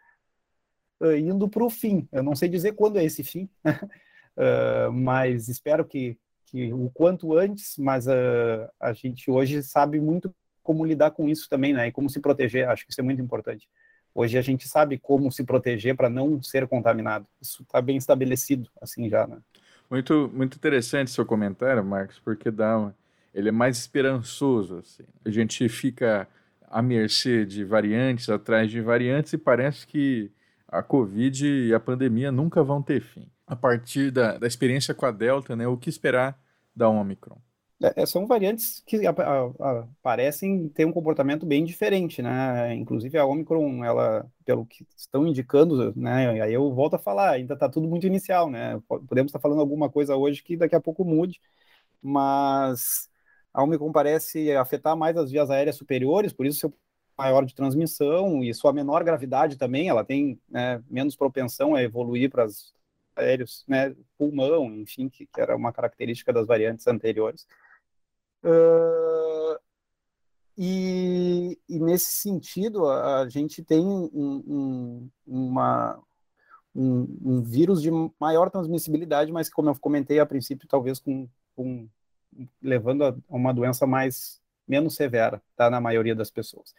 uh, 0.99 1.15
indo 1.15 1.49
para 1.49 1.63
o 1.63 1.71
fim. 1.71 2.07
Eu 2.11 2.21
não 2.21 2.35
sei 2.35 2.47
dizer 2.47 2.73
quando 2.73 2.99
é 2.99 3.03
esse 3.03 3.23
fim, 3.23 3.49
uh, 4.37 4.91
mas 4.91 5.47
espero 5.47 5.85
que, 5.85 6.17
que 6.45 6.73
o 6.73 6.89
quanto 6.89 7.37
antes, 7.37 7.75
mas 7.77 8.07
uh, 8.07 8.69
a 8.79 8.93
gente 8.93 9.29
hoje 9.29 9.63
sabe 9.63 9.99
muito 9.99 10.33
como 10.63 10.85
lidar 10.85 11.11
com 11.11 11.27
isso 11.27 11.49
também, 11.49 11.73
né? 11.73 11.87
E 11.87 11.91
como 11.91 12.09
se 12.09 12.19
proteger, 12.19 12.67
acho 12.69 12.85
que 12.85 12.91
isso 12.91 13.01
é 13.01 13.03
muito 13.03 13.21
importante. 13.21 13.67
Hoje 14.13 14.37
a 14.37 14.41
gente 14.41 14.67
sabe 14.67 14.97
como 14.97 15.31
se 15.31 15.43
proteger 15.43 15.95
para 15.95 16.09
não 16.09 16.41
ser 16.41 16.67
contaminado. 16.67 17.25
Isso 17.41 17.63
está 17.63 17.81
bem 17.81 17.97
estabelecido, 17.97 18.69
assim 18.81 19.09
já, 19.09 19.25
né? 19.25 19.37
Muito, 19.89 20.29
muito 20.33 20.55
interessante 20.55 21.11
seu 21.11 21.25
comentário, 21.25 21.83
Marcos, 21.83 22.19
porque 22.19 22.51
dá 22.51 22.77
uma... 22.77 22.95
ele 23.33 23.49
é 23.49 23.51
mais 23.51 23.77
esperançoso. 23.77 24.77
Assim. 24.77 25.03
A 25.25 25.29
gente 25.29 25.67
fica 25.67 26.27
à 26.69 26.81
mercê 26.81 27.45
de 27.45 27.63
variantes, 27.63 28.29
atrás 28.29 28.69
de 28.69 28.81
variantes, 28.81 29.33
e 29.33 29.37
parece 29.37 29.87
que 29.87 30.31
a 30.67 30.81
Covid 30.83 31.45
e 31.45 31.73
a 31.73 31.79
pandemia 31.79 32.31
nunca 32.31 32.63
vão 32.63 32.81
ter 32.81 33.01
fim 33.01 33.29
a 33.51 33.55
partir 33.57 34.11
da, 34.11 34.37
da 34.37 34.47
experiência 34.47 34.93
com 34.93 35.05
a 35.05 35.11
Delta, 35.11 35.57
né, 35.57 35.67
o 35.67 35.75
que 35.75 35.89
esperar 35.89 36.39
da 36.73 36.87
Omicron? 36.87 37.37
É, 37.83 38.03
é 38.03 38.05
são 38.05 38.25
variantes 38.25 38.81
que 38.85 39.05
a, 39.05 39.11
a, 39.11 39.87
parecem 40.01 40.69
ter 40.69 40.85
um 40.85 40.91
comportamento 40.93 41.45
bem 41.45 41.65
diferente, 41.65 42.21
né? 42.21 42.73
Inclusive 42.73 43.17
a 43.17 43.25
Omicron, 43.25 43.83
ela, 43.83 44.25
pelo 44.45 44.65
que 44.65 44.87
estão 44.95 45.27
indicando, 45.27 45.93
né? 45.97 46.41
Aí 46.41 46.53
eu 46.53 46.73
volto 46.73 46.93
a 46.93 46.99
falar, 46.99 47.31
ainda 47.31 47.53
está 47.53 47.67
tudo 47.67 47.89
muito 47.89 48.07
inicial, 48.07 48.49
né? 48.49 48.81
Podemos 48.87 49.31
estar 49.31 49.39
falando 49.39 49.59
alguma 49.59 49.89
coisa 49.89 50.15
hoje 50.15 50.41
que 50.41 50.55
daqui 50.55 50.75
a 50.75 50.79
pouco 50.79 51.03
mude, 51.03 51.41
mas 52.01 53.09
a 53.53 53.61
Omicron 53.61 53.91
parece 53.91 54.49
afetar 54.53 54.95
mais 54.95 55.17
as 55.17 55.29
vias 55.29 55.49
aéreas 55.49 55.75
superiores, 55.75 56.31
por 56.31 56.45
isso 56.45 56.59
seu 56.59 56.73
maior 57.17 57.43
de 57.43 57.53
transmissão 57.53 58.41
e 58.41 58.53
sua 58.53 58.71
menor 58.71 59.03
gravidade 59.03 59.57
também, 59.57 59.89
ela 59.89 60.05
tem 60.05 60.39
né, 60.49 60.81
menos 60.89 61.17
propensão 61.17 61.75
a 61.75 61.83
evoluir 61.83 62.29
para 62.31 62.45
as 62.45 62.73
aéreos, 63.15 63.63
né, 63.67 63.95
pulmão, 64.17 64.65
enfim, 64.75 65.09
que, 65.09 65.25
que 65.25 65.41
era 65.41 65.55
uma 65.55 65.73
característica 65.73 66.31
das 66.31 66.47
variantes 66.47 66.87
anteriores. 66.87 67.47
Uh, 68.43 69.59
e, 70.57 71.57
e, 71.67 71.79
nesse 71.79 72.11
sentido, 72.11 72.87
a, 72.87 73.21
a 73.21 73.29
gente 73.29 73.63
tem 73.63 73.85
um, 73.85 74.09
um, 74.13 75.09
uma, 75.25 75.99
um, 76.75 77.17
um, 77.23 77.41
vírus 77.41 77.81
de 77.81 77.89
maior 78.19 78.49
transmissibilidade, 78.49 79.31
mas 79.31 79.49
como 79.49 79.69
eu 79.69 79.79
comentei 79.79 80.19
a 80.19 80.25
princípio, 80.25 80.67
talvez 80.67 80.99
com, 80.99 81.27
com 81.55 81.87
levando 82.61 83.03
a 83.05 83.15
uma 83.29 83.53
doença 83.53 83.85
mais 83.85 84.41
menos 84.67 84.95
severa, 84.95 85.41
tá, 85.55 85.69
na 85.69 85.81
maioria 85.81 86.15
das 86.15 86.31
pessoas. 86.31 86.73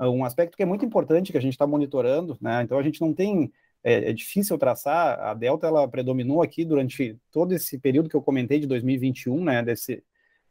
Um 0.00 0.24
aspecto 0.24 0.56
que 0.56 0.62
é 0.62 0.66
muito 0.66 0.84
importante 0.84 1.32
que 1.32 1.38
a 1.38 1.40
gente 1.40 1.54
está 1.54 1.66
monitorando, 1.66 2.38
né? 2.40 2.62
Então 2.62 2.78
a 2.78 2.82
gente 2.82 3.00
não 3.00 3.12
tem 3.12 3.52
é, 3.88 4.10
é, 4.10 4.12
difícil 4.12 4.58
traçar. 4.58 5.18
A 5.20 5.34
delta 5.34 5.66
ela 5.66 5.88
predominou 5.88 6.42
aqui 6.42 6.64
durante 6.64 7.18
todo 7.30 7.52
esse 7.52 7.78
período 7.78 8.08
que 8.08 8.16
eu 8.16 8.22
comentei 8.22 8.58
de 8.58 8.66
2021, 8.66 9.44
né? 9.44 9.62
Desse 9.62 10.02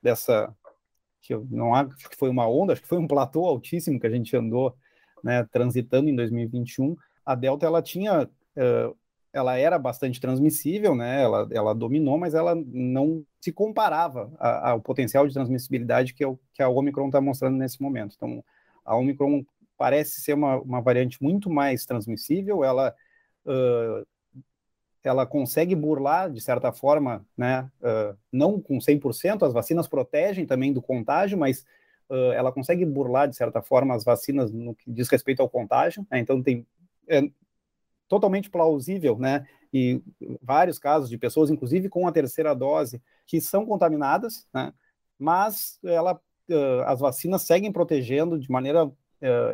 dessa 0.02 0.54
que 1.22 1.34
eu 1.34 1.46
não 1.50 1.74
acho 1.76 2.10
que 2.10 2.16
foi 2.16 2.30
uma 2.30 2.48
onda, 2.48 2.74
acho 2.74 2.82
que 2.82 2.88
foi 2.88 2.98
um 2.98 3.08
platô 3.08 3.46
altíssimo 3.46 4.00
que 4.00 4.08
a 4.08 4.10
gente 4.10 4.36
andou, 4.36 4.76
né? 5.24 5.44
Transitando 5.52 6.10
em 6.10 6.16
2021. 6.16 6.96
A 7.26 7.36
delta 7.36 7.66
ela 7.66 7.82
tinha 7.82 8.24
uh, 8.24 8.98
ela 9.32 9.58
era 9.58 9.78
bastante 9.78 10.20
transmissível, 10.20 10.96
né? 10.96 11.22
Ela, 11.22 11.48
ela 11.52 11.76
dominou, 11.76 12.18
mas 12.18 12.34
ela 12.34 12.56
não 12.56 13.24
se 13.40 13.52
comparava 13.52 14.32
ao 14.40 14.82
potencial 14.82 15.28
de 15.28 15.34
transmissibilidade 15.34 16.14
que, 16.14 16.26
o, 16.26 16.40
que 16.54 16.64
a 16.64 16.70
Omicron 16.70 17.08
está 17.08 17.22
mostrando 17.22 17.58
nesse 17.58 17.82
momento. 17.82 18.16
Então, 18.16 18.44
a 18.84 18.96
Omicron 18.96 19.46
parece 19.78 20.22
ser 20.22 20.34
uma, 20.34 20.58
uma 20.60 20.82
variante 20.82 21.22
muito 21.22 21.50
mais 21.50 21.86
transmissível, 21.86 22.64
ela, 22.64 22.96
ela 25.08 25.26
consegue 25.26 25.76
burlar, 25.76 26.32
de 26.32 26.42
certa 26.42 26.72
forma, 26.72 27.26
né? 27.36 27.70
Uh, 27.82 28.18
não 28.32 28.62
com 28.62 28.78
100%, 28.78 29.46
as 29.46 29.54
vacinas 29.54 29.88
protegem 29.88 30.46
também 30.46 30.74
do 30.74 30.82
contágio, 30.82 31.38
mas 31.38 31.66
uh, 32.10 32.32
ela 32.34 32.52
consegue 32.52 32.86
burlar, 32.86 33.28
de 33.28 33.36
certa 33.36 33.62
forma, 33.62 33.96
as 33.96 34.04
vacinas 34.04 34.52
no 34.52 34.76
que 34.76 34.92
diz 34.92 35.08
respeito 35.10 35.42
ao 35.42 35.50
contágio. 35.50 36.06
Né? 36.12 36.20
Então, 36.20 36.42
tem. 36.44 36.66
É, 37.08 37.22
totalmente 38.08 38.50
plausível, 38.50 39.18
né? 39.18 39.46
E 39.74 40.02
vários 40.42 40.80
casos 40.80 41.10
de 41.10 41.18
pessoas, 41.18 41.50
inclusive 41.50 41.90
com 41.90 42.08
a 42.08 42.12
terceira 42.12 42.54
dose, 42.54 43.02
que 43.26 43.42
são 43.42 43.66
contaminadas, 43.66 44.48
né? 44.54 44.74
Mas 45.20 45.80
ela, 45.84 46.14
uh, 46.50 46.82
as 46.86 47.00
vacinas 47.00 47.42
seguem 47.42 47.72
protegendo 47.72 48.40
de 48.40 48.50
maneira 48.52 48.92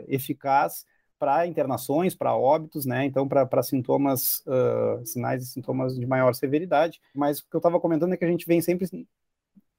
eficaz 0.09 0.85
para 1.23 1.47
internações, 1.47 2.13
para 2.13 2.35
óbitos, 2.35 2.85
né? 2.85 3.05
Então, 3.05 3.25
para 3.25 3.63
sintomas, 3.63 4.43
uh, 4.45 5.05
sinais 5.05 5.41
e 5.41 5.45
sintomas 5.45 5.97
de 5.97 6.05
maior 6.05 6.35
severidade. 6.35 6.99
Mas 7.15 7.39
o 7.39 7.49
que 7.49 7.55
eu 7.55 7.59
estava 7.59 7.79
comentando 7.79 8.11
é 8.11 8.17
que 8.17 8.25
a 8.25 8.27
gente 8.27 8.45
vem 8.45 8.59
sempre 8.59 8.85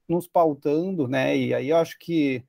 nos 0.09 0.27
pautando, 0.27 1.07
né? 1.07 1.37
E 1.37 1.53
aí 1.53 1.69
eu 1.69 1.77
acho 1.77 1.99
que 1.99 2.43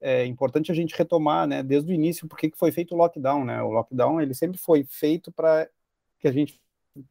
é 0.00 0.24
importante 0.24 0.72
a 0.72 0.74
gente 0.74 0.96
retomar, 0.96 1.46
né, 1.46 1.62
desde 1.62 1.92
o 1.92 1.94
início, 1.94 2.26
porque 2.26 2.50
que 2.50 2.56
foi 2.56 2.72
feito 2.72 2.94
o 2.94 2.96
lockdown, 2.96 3.44
né? 3.44 3.62
O 3.62 3.68
lockdown 3.68 4.22
ele 4.22 4.32
sempre 4.32 4.56
foi 4.56 4.84
feito 4.84 5.30
para 5.30 5.68
que 6.18 6.28
a 6.28 6.32
gente 6.32 6.58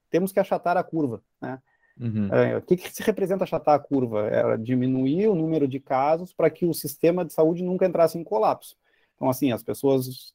temos 0.09 0.31
que 0.31 0.39
achatar 0.39 0.77
a 0.77 0.83
curva, 0.83 1.21
né? 1.39 1.61
Uhum. 1.99 2.33
É, 2.33 2.57
o 2.57 2.61
que, 2.63 2.75
que 2.75 2.91
se 2.91 3.03
representa 3.03 3.43
achatar 3.43 3.75
a 3.75 3.79
curva? 3.79 4.27
É 4.29 4.57
diminuir 4.57 5.27
o 5.27 5.35
número 5.35 5.67
de 5.67 5.79
casos 5.79 6.33
para 6.33 6.49
que 6.49 6.65
o 6.65 6.73
sistema 6.73 7.23
de 7.23 7.33
saúde 7.33 7.63
nunca 7.63 7.85
entrasse 7.85 8.17
em 8.17 8.23
colapso. 8.23 8.75
Então, 9.15 9.29
assim, 9.29 9.51
as 9.51 9.61
pessoas, 9.61 10.33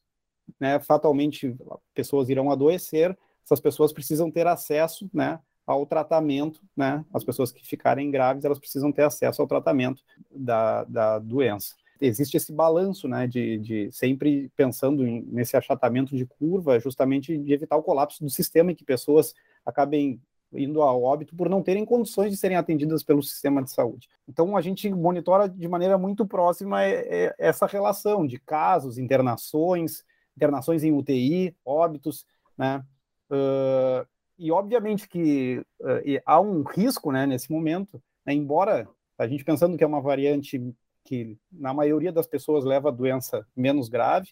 né, 0.59 0.79
fatalmente, 0.79 1.55
pessoas 1.93 2.29
irão 2.29 2.51
adoecer, 2.51 3.17
essas 3.43 3.59
pessoas 3.59 3.91
precisam 3.91 4.31
ter 4.31 4.47
acesso, 4.47 5.09
né, 5.13 5.39
ao 5.65 5.85
tratamento, 5.85 6.59
né? 6.75 7.05
As 7.13 7.23
pessoas 7.23 7.51
que 7.51 7.65
ficarem 7.65 8.11
graves, 8.11 8.43
elas 8.43 8.59
precisam 8.59 8.91
ter 8.91 9.03
acesso 9.03 9.41
ao 9.41 9.47
tratamento 9.47 10.03
da, 10.29 10.83
da 10.83 11.19
doença 11.19 11.75
existe 12.05 12.37
esse 12.37 12.51
balanço, 12.51 13.07
né, 13.07 13.27
de, 13.27 13.57
de 13.59 13.91
sempre 13.91 14.51
pensando 14.55 15.07
em, 15.07 15.21
nesse 15.31 15.55
achatamento 15.55 16.15
de 16.15 16.25
curva, 16.25 16.79
justamente 16.79 17.37
de 17.37 17.53
evitar 17.53 17.77
o 17.77 17.83
colapso 17.83 18.23
do 18.23 18.29
sistema 18.29 18.71
e 18.71 18.75
que 18.75 18.83
pessoas 18.83 19.33
acabem 19.65 20.21
indo 20.53 20.81
ao 20.81 21.01
óbito 21.01 21.35
por 21.35 21.49
não 21.49 21.63
terem 21.63 21.83
condições 21.83 22.31
de 22.31 22.37
serem 22.37 22.57
atendidas 22.57 23.03
pelo 23.03 23.23
sistema 23.23 23.63
de 23.63 23.71
saúde. 23.71 24.07
Então 24.27 24.55
a 24.55 24.61
gente 24.61 24.89
monitora 24.93 25.49
de 25.49 25.67
maneira 25.67 25.97
muito 25.97 26.27
próxima 26.27 26.83
é, 26.83 27.25
é, 27.25 27.35
essa 27.39 27.65
relação 27.65 28.27
de 28.27 28.37
casos, 28.39 28.97
internações, 28.97 30.03
internações 30.35 30.83
em 30.83 30.91
UTI, 30.91 31.55
óbitos, 31.65 32.25
né? 32.57 32.83
Uh, 33.29 34.07
e 34.37 34.51
obviamente 34.51 35.07
que 35.07 35.63
uh, 35.79 36.21
há 36.25 36.39
um 36.39 36.63
risco, 36.63 37.11
né, 37.11 37.25
nesse 37.25 37.51
momento, 37.51 38.01
né, 38.25 38.33
embora 38.33 38.87
a 39.17 39.27
gente 39.27 39.43
pensando 39.43 39.77
que 39.77 39.83
é 39.83 39.87
uma 39.87 40.01
variante 40.01 40.73
que 41.05 41.37
na 41.51 41.73
maioria 41.73 42.11
das 42.11 42.27
pessoas 42.27 42.63
leva 42.63 42.89
a 42.89 42.91
doença 42.91 43.45
menos 43.55 43.89
grave. 43.89 44.29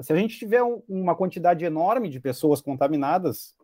Se 0.00 0.12
a 0.12 0.16
gente 0.16 0.38
tiver 0.38 0.62
um, 0.62 0.82
uma 0.88 1.14
quantidade 1.14 1.64
enorme 1.64 2.08
de 2.08 2.20
pessoas 2.20 2.60
contaminadas, 2.60 3.54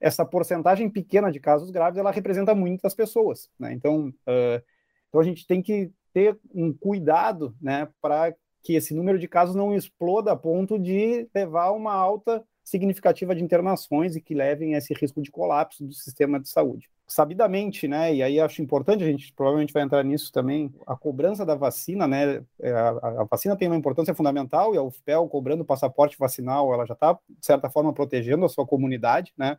essa 0.00 0.24
porcentagem 0.24 0.88
pequena 0.88 1.30
de 1.30 1.38
casos 1.38 1.70
graves 1.70 1.98
ela 1.98 2.10
representa 2.10 2.54
muitas 2.54 2.94
pessoas, 2.94 3.50
né? 3.58 3.72
Então, 3.72 4.08
uh, 4.08 4.62
então 5.08 5.20
a 5.20 5.24
gente 5.24 5.46
tem 5.46 5.60
que 5.60 5.92
ter 6.12 6.38
um 6.52 6.72
cuidado, 6.72 7.54
né, 7.60 7.88
para 8.00 8.34
que 8.62 8.74
esse 8.74 8.94
número 8.94 9.18
de 9.18 9.26
casos 9.28 9.54
não 9.54 9.74
exploda 9.74 10.32
a 10.32 10.36
ponto 10.36 10.78
de 10.78 11.28
levar 11.34 11.70
uma 11.70 11.92
alta 11.92 12.44
significativa 12.62 13.34
de 13.34 13.42
internações 13.42 14.14
e 14.14 14.20
que 14.20 14.34
levem 14.34 14.74
a 14.74 14.78
esse 14.78 14.94
risco 14.94 15.20
de 15.20 15.30
colapso 15.30 15.84
do 15.84 15.92
sistema 15.92 16.38
de 16.38 16.48
saúde. 16.48 16.88
Sabidamente, 17.06 17.88
né, 17.88 18.14
e 18.14 18.22
aí 18.22 18.38
acho 18.38 18.62
importante, 18.62 19.02
a 19.02 19.06
gente 19.06 19.32
provavelmente 19.32 19.72
vai 19.72 19.82
entrar 19.82 20.04
nisso 20.04 20.30
também, 20.30 20.72
a 20.86 20.94
cobrança 20.94 21.44
da 21.44 21.56
vacina, 21.56 22.06
né, 22.06 22.44
é, 22.60 22.70
a, 22.70 22.88
a 22.90 23.24
vacina 23.24 23.56
tem 23.56 23.66
uma 23.66 23.76
importância 23.76 24.14
fundamental 24.14 24.72
e 24.74 24.78
a 24.78 24.82
UFPEL 24.82 25.28
cobrando 25.28 25.62
o 25.62 25.66
passaporte 25.66 26.16
vacinal, 26.16 26.72
ela 26.72 26.86
já 26.86 26.94
está, 26.94 27.18
de 27.28 27.44
certa 27.44 27.68
forma, 27.68 27.92
protegendo 27.92 28.44
a 28.44 28.48
sua 28.48 28.64
comunidade, 28.64 29.32
né, 29.36 29.58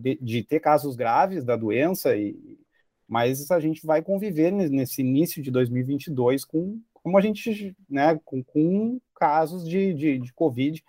de, 0.00 0.18
de 0.22 0.42
ter 0.42 0.60
casos 0.60 0.96
graves 0.96 1.44
da 1.44 1.56
doença, 1.56 2.16
e, 2.16 2.58
mas 3.06 3.50
a 3.50 3.58
gente 3.58 3.84
vai 3.84 4.02
conviver 4.02 4.52
nesse 4.52 5.00
início 5.00 5.42
de 5.42 5.50
2022 5.50 6.44
com, 6.44 6.80
como 7.02 7.16
a 7.18 7.20
gente, 7.20 7.76
né, 7.88 8.18
com, 8.24 8.42
com 8.42 9.00
casos 9.14 9.68
de, 9.68 9.94
de, 9.94 10.18
de 10.18 10.32
Covid, 10.32 10.82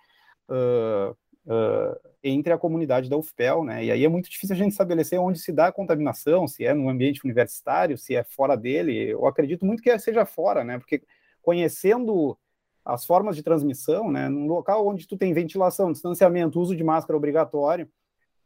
uh, 0.48 1.16
uh, 1.46 2.12
entre 2.22 2.52
a 2.52 2.58
comunidade 2.58 3.10
da 3.10 3.16
UFPEL, 3.16 3.64
né? 3.64 3.84
E 3.84 3.90
aí 3.90 4.04
é 4.04 4.08
muito 4.08 4.30
difícil 4.30 4.54
a 4.54 4.58
gente 4.58 4.72
estabelecer 4.72 5.18
onde 5.18 5.38
se 5.38 5.52
dá 5.52 5.68
a 5.68 5.72
contaminação, 5.72 6.46
se 6.46 6.64
é 6.64 6.72
no 6.72 6.88
ambiente 6.88 7.24
universitário, 7.24 7.98
se 7.98 8.14
é 8.14 8.22
fora 8.22 8.56
dele. 8.56 9.10
Eu 9.10 9.26
acredito 9.26 9.66
muito 9.66 9.82
que 9.82 9.98
seja 9.98 10.24
fora, 10.24 10.62
né? 10.62 10.78
Porque 10.78 11.02
conhecendo 11.40 12.38
as 12.84 13.04
formas 13.04 13.36
de 13.36 13.42
transmissão, 13.42 14.10
né? 14.10 14.28
Num 14.28 14.46
local 14.46 14.86
onde 14.86 15.06
tu 15.06 15.16
tem 15.16 15.32
ventilação, 15.32 15.92
distanciamento, 15.92 16.60
uso 16.60 16.76
de 16.76 16.84
máscara 16.84 17.16
obrigatório, 17.16 17.88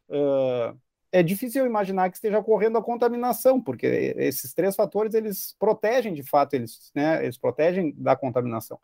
uh, 0.08 0.76
é 1.18 1.22
difícil 1.22 1.64
imaginar 1.64 2.10
que 2.10 2.16
esteja 2.16 2.38
ocorrendo 2.38 2.76
a 2.76 2.82
contaminação, 2.82 3.58
porque 3.58 3.86
esses 4.18 4.52
três 4.52 4.76
fatores 4.76 5.14
eles 5.14 5.56
protegem 5.58 6.12
de 6.12 6.22
fato, 6.22 6.52
eles, 6.52 6.90
né? 6.94 7.22
Eles 7.24 7.38
protegem 7.38 7.94
da 7.96 8.14
contaminação. 8.14 8.78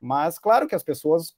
Mas 0.00 0.38
claro 0.38 0.66
que 0.66 0.74
as 0.74 0.82
pessoas 0.82 1.34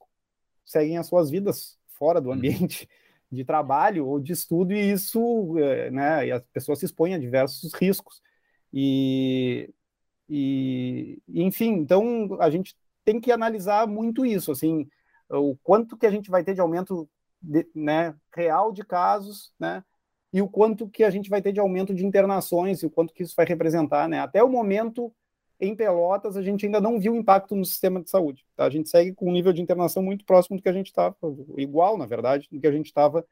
seguem 0.65 0.97
as 0.97 1.07
suas 1.07 1.29
vidas 1.29 1.77
fora 1.89 2.21
do 2.21 2.29
uhum. 2.29 2.35
ambiente 2.35 2.87
de 3.29 3.43
trabalho 3.43 4.07
ou 4.07 4.21
de 4.21 4.31
estudo, 4.31 4.71
e 4.71 4.89
isso, 4.89 5.57
eh, 5.59 5.91
né, 5.91 6.27
e 6.27 6.31
as 6.31 6.41
pessoas 6.53 6.79
se 6.79 6.85
expõem 6.85 7.13
a 7.13 7.19
diversos 7.19 7.73
riscos. 7.73 8.21
E, 8.71 9.69
e, 10.29 11.21
enfim, 11.27 11.73
então 11.73 12.37
a 12.39 12.49
gente 12.49 12.73
tem 13.03 13.19
que 13.19 13.33
analisar 13.33 13.85
muito 13.85 14.25
isso, 14.25 14.49
assim, 14.49 14.87
o 15.29 15.57
quanto 15.57 15.97
que 15.97 16.05
a 16.05 16.11
gente 16.11 16.29
vai 16.29 16.41
ter 16.41 16.53
de 16.53 16.61
aumento 16.61 17.09
de, 17.41 17.67
né, 17.75 18.15
real 18.33 18.71
de 18.71 18.85
casos, 18.85 19.53
né, 19.59 19.83
e 20.33 20.41
o 20.41 20.47
quanto 20.47 20.89
que 20.89 21.03
a 21.03 21.09
gente 21.09 21.29
vai 21.29 21.41
ter 21.41 21.51
de 21.51 21.59
aumento 21.59 21.93
de 21.93 22.05
internações 22.05 22.81
e 22.81 22.85
o 22.85 22.89
quanto 22.89 23.13
que 23.13 23.23
isso 23.23 23.35
vai 23.35 23.45
representar, 23.45 24.07
né, 24.09 24.19
até 24.19 24.43
o 24.43 24.49
momento 24.49 25.13
em 25.59 25.75
Pelotas, 25.75 26.37
a 26.37 26.41
gente 26.41 26.65
ainda 26.65 26.79
não 26.79 26.99
viu 26.99 27.15
impacto 27.15 27.55
no 27.55 27.65
sistema 27.65 28.01
de 28.01 28.09
saúde. 28.09 28.45
Tá? 28.55 28.65
A 28.65 28.69
gente 28.69 28.89
segue 28.89 29.13
com 29.13 29.27
um 29.27 29.31
nível 29.31 29.51
de 29.51 29.61
internação 29.61 30.03
muito 30.03 30.23
próximo 30.23 30.57
do 30.57 30.61
que 30.61 30.69
a 30.69 30.73
gente 30.73 30.87
estava, 30.87 31.15
igual, 31.57 31.97
na 31.97 32.05
verdade, 32.05 32.47
do 32.51 32.59
que 32.59 32.67
a 32.67 32.71
gente 32.71 32.85
estava 32.85 33.25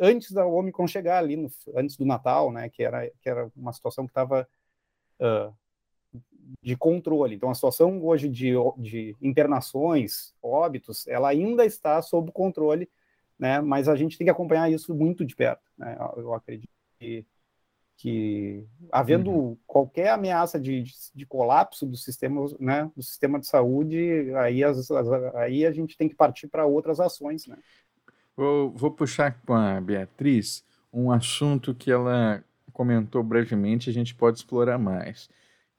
antes 0.00 0.32
da 0.32 0.46
Omicron 0.46 0.86
chegar 0.86 1.18
ali, 1.18 1.36
no, 1.36 1.48
antes 1.74 1.96
do 1.96 2.04
Natal, 2.04 2.52
né, 2.52 2.68
que 2.68 2.82
era, 2.82 3.08
que 3.20 3.28
era 3.28 3.50
uma 3.56 3.72
situação 3.72 4.04
que 4.04 4.10
estava 4.10 4.46
uh, 5.20 5.54
de 6.62 6.76
controle. 6.76 7.34
Então, 7.34 7.50
a 7.50 7.54
situação 7.54 8.04
hoje 8.04 8.28
de, 8.28 8.52
de 8.78 9.16
internações, 9.20 10.34
óbitos, 10.42 11.06
ela 11.06 11.28
ainda 11.28 11.64
está 11.64 12.00
sob 12.02 12.30
controle, 12.32 12.88
né, 13.38 13.60
mas 13.60 13.88
a 13.88 13.96
gente 13.96 14.16
tem 14.16 14.26
que 14.26 14.30
acompanhar 14.30 14.70
isso 14.70 14.94
muito 14.94 15.24
de 15.24 15.34
perto. 15.34 15.62
Né, 15.76 15.96
eu 16.16 16.32
acredito 16.34 16.70
que 16.98 17.26
que 17.96 18.62
havendo 18.92 19.30
uhum. 19.30 19.56
qualquer 19.66 20.10
ameaça 20.10 20.60
de, 20.60 20.82
de, 20.82 20.92
de, 21.14 21.26
colapso 21.26 21.86
do 21.86 21.96
sistema, 21.96 22.44
né, 22.60 22.90
do 22.94 23.02
sistema 23.02 23.40
de 23.40 23.46
saúde, 23.46 24.34
aí, 24.34 24.62
as, 24.62 24.90
as, 24.90 25.08
aí 25.34 25.64
a 25.64 25.72
gente 25.72 25.96
tem 25.96 26.08
que 26.08 26.14
partir 26.14 26.46
para 26.46 26.66
outras 26.66 27.00
ações, 27.00 27.46
né? 27.46 27.56
Vou, 28.36 28.70
vou, 28.70 28.90
puxar 28.90 29.40
com 29.46 29.54
a 29.54 29.80
Beatriz 29.80 30.62
um 30.92 31.10
assunto 31.10 31.74
que 31.74 31.90
ela 31.90 32.44
comentou 32.70 33.22
brevemente, 33.22 33.88
a 33.88 33.92
gente 33.92 34.14
pode 34.14 34.38
explorar 34.38 34.78
mais, 34.78 35.30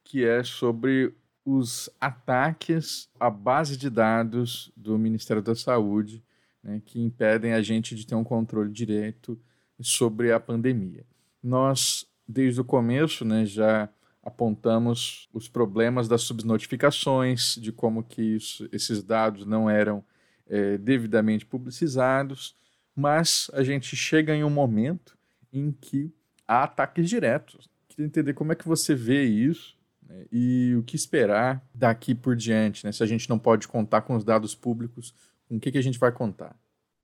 que 0.03 0.25
é 0.25 0.43
sobre 0.43 1.13
os 1.45 1.87
ataques 2.01 3.09
à 3.19 3.29
base 3.29 3.77
de 3.77 3.91
dados 3.91 4.71
do 4.75 4.97
Ministério 4.97 5.43
da 5.43 5.53
Saúde, 5.53 6.23
né, 6.67 6.81
que 6.85 6.99
impedem 7.01 7.53
a 7.53 7.61
gente 7.61 7.95
de 7.95 8.05
ter 8.05 8.13
um 8.13 8.25
controle 8.25 8.69
direito 8.69 9.39
sobre 9.79 10.33
a 10.33 10.39
pandemia. 10.39 11.05
Nós, 11.41 12.05
desde 12.27 12.59
o 12.59 12.65
começo, 12.65 13.23
né, 13.23 13.45
já 13.45 13.87
apontamos 14.21 15.29
os 15.31 15.47
problemas 15.47 16.09
das 16.09 16.23
subnotificações, 16.23 17.55
de 17.55 17.71
como 17.71 18.03
que 18.03 18.21
isso, 18.21 18.67
esses 18.73 19.01
dados 19.01 19.45
não 19.45 19.69
eram 19.69 20.03
é, 20.45 20.77
devidamente 20.77 21.45
publicizados, 21.45 22.53
mas 22.93 23.49
a 23.53 23.63
gente 23.63 23.95
chega 23.95 24.35
em 24.35 24.43
um 24.43 24.49
momento 24.49 25.17
em 25.53 25.71
que 25.71 26.11
há 26.45 26.63
ataques 26.63 27.07
diretos. 27.07 27.69
Queria 27.87 28.05
entender 28.05 28.33
como 28.33 28.51
é 28.51 28.55
que 28.55 28.67
você 28.67 28.93
vê 28.93 29.23
isso 29.23 29.77
né, 30.05 30.25
e 30.29 30.75
o 30.77 30.83
que 30.83 30.97
esperar 30.97 31.65
daqui 31.73 32.13
por 32.13 32.35
diante, 32.35 32.85
né, 32.85 32.91
se 32.91 33.01
a 33.01 33.07
gente 33.07 33.29
não 33.29 33.39
pode 33.39 33.69
contar 33.69 34.01
com 34.01 34.17
os 34.17 34.25
dados 34.25 34.53
públicos, 34.53 35.13
com 35.47 35.57
o 35.57 35.59
que, 35.59 35.71
que 35.71 35.77
a 35.77 35.83
gente 35.83 35.99
vai 35.99 36.11
contar? 36.11 36.55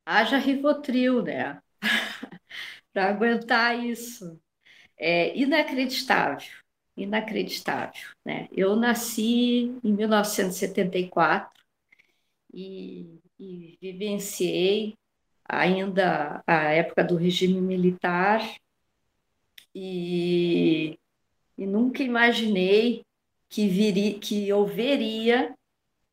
Haja 0.06 0.38
Rivotril, 0.38 1.24
né? 1.24 1.62
Para 2.94 3.10
aguentar 3.10 3.84
isso. 3.84 4.40
É 4.98 5.36
inacreditável 5.38 6.64
inacreditável. 6.96 8.02
Né? 8.26 8.48
Eu 8.52 8.76
nasci 8.76 9.78
em 9.84 9.94
1974 9.94 11.50
e, 12.54 13.20
e 13.40 13.78
vivenciei 13.82 14.96
ainda 15.46 16.44
a 16.48 16.72
época 16.72 17.04
do 17.04 17.16
regime 17.16 17.60
militar 17.60 18.42
e, 19.76 20.98
e 21.58 21.66
nunca 21.66 22.04
imaginei 22.04 23.04
que, 23.50 23.68
viria, 23.68 24.20
que 24.20 24.54
houveria 24.54 25.54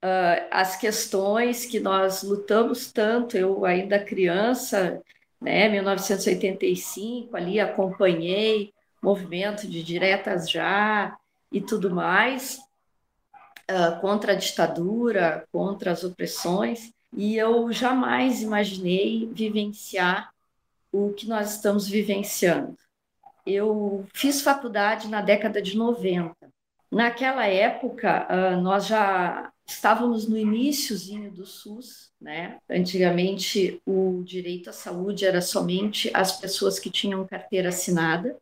uh, 0.05 0.47
as 0.51 0.77
questões 0.77 1.65
que 1.67 1.81
nós 1.81 2.23
lutamos 2.23 2.91
tanto, 2.91 3.37
eu 3.37 3.65
ainda 3.65 3.99
criança, 3.99 5.03
né, 5.41 5.69
1985, 5.69 7.37
ali 7.37 7.61
acompanhei 7.61 8.73
movimento 9.03 9.67
de 9.67 9.83
diretas 9.83 10.51
já 10.51 11.17
e 11.51 11.61
tudo 11.61 11.91
mais, 11.91 12.59
uh, 13.71 14.01
contra 14.01 14.33
a 14.33 14.37
ditadura, 14.37 15.47
contra 15.53 15.93
as 15.93 16.05
opressões, 16.05 16.93
e 17.13 17.37
eu 17.37 17.73
jamais 17.73 18.43
imaginei 18.43 19.29
vivenciar 19.33 20.33
o 20.93 21.13
que 21.13 21.27
nós 21.29 21.55
estamos 21.55 21.89
vivenciando. 21.89 22.77
Eu 23.47 24.07
fiz 24.13 24.43
faculdade 24.43 25.09
na 25.09 25.23
década 25.23 25.63
de 25.63 25.77
90. 25.77 26.35
Naquela 26.91 27.47
época, 27.47 28.29
uh, 28.29 28.61
nós 28.61 28.87
já 28.87 29.51
estávamos 29.71 30.29
no 30.29 30.37
iníciozinho 30.37 31.31
do 31.31 31.47
SUS, 31.47 32.11
né? 32.21 32.59
Antigamente, 32.69 33.81
o 33.87 34.23
direito 34.25 34.71
à 34.71 34.73
saúde 34.73 35.25
era 35.25 35.41
somente 35.41 36.11
as 36.13 36.39
pessoas 36.39 36.79
que 36.79 36.91
tinham 36.91 37.27
carteira 37.27 37.69
assinada, 37.71 38.37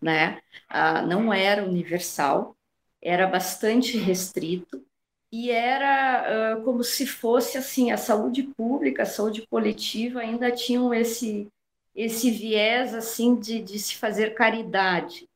né? 0.00 0.40
Ah, 0.68 1.02
não 1.02 1.32
era 1.32 1.64
universal, 1.64 2.56
era 3.00 3.26
bastante 3.26 3.98
restrito 3.98 4.82
e 5.30 5.50
era 5.50 6.58
uh, 6.58 6.64
como 6.64 6.82
se 6.84 7.06
fosse 7.06 7.56
assim 7.56 7.90
a 7.90 7.96
saúde 7.96 8.42
pública, 8.42 9.02
a 9.02 9.06
saúde 9.06 9.46
coletiva 9.48 10.20
ainda 10.20 10.50
tinham 10.50 10.92
esse 10.92 11.48
esse 11.94 12.30
viés 12.30 12.94
assim 12.94 13.34
de, 13.34 13.60
de 13.60 13.78
se 13.78 13.96
fazer 13.96 14.34
caridade, 14.34 15.28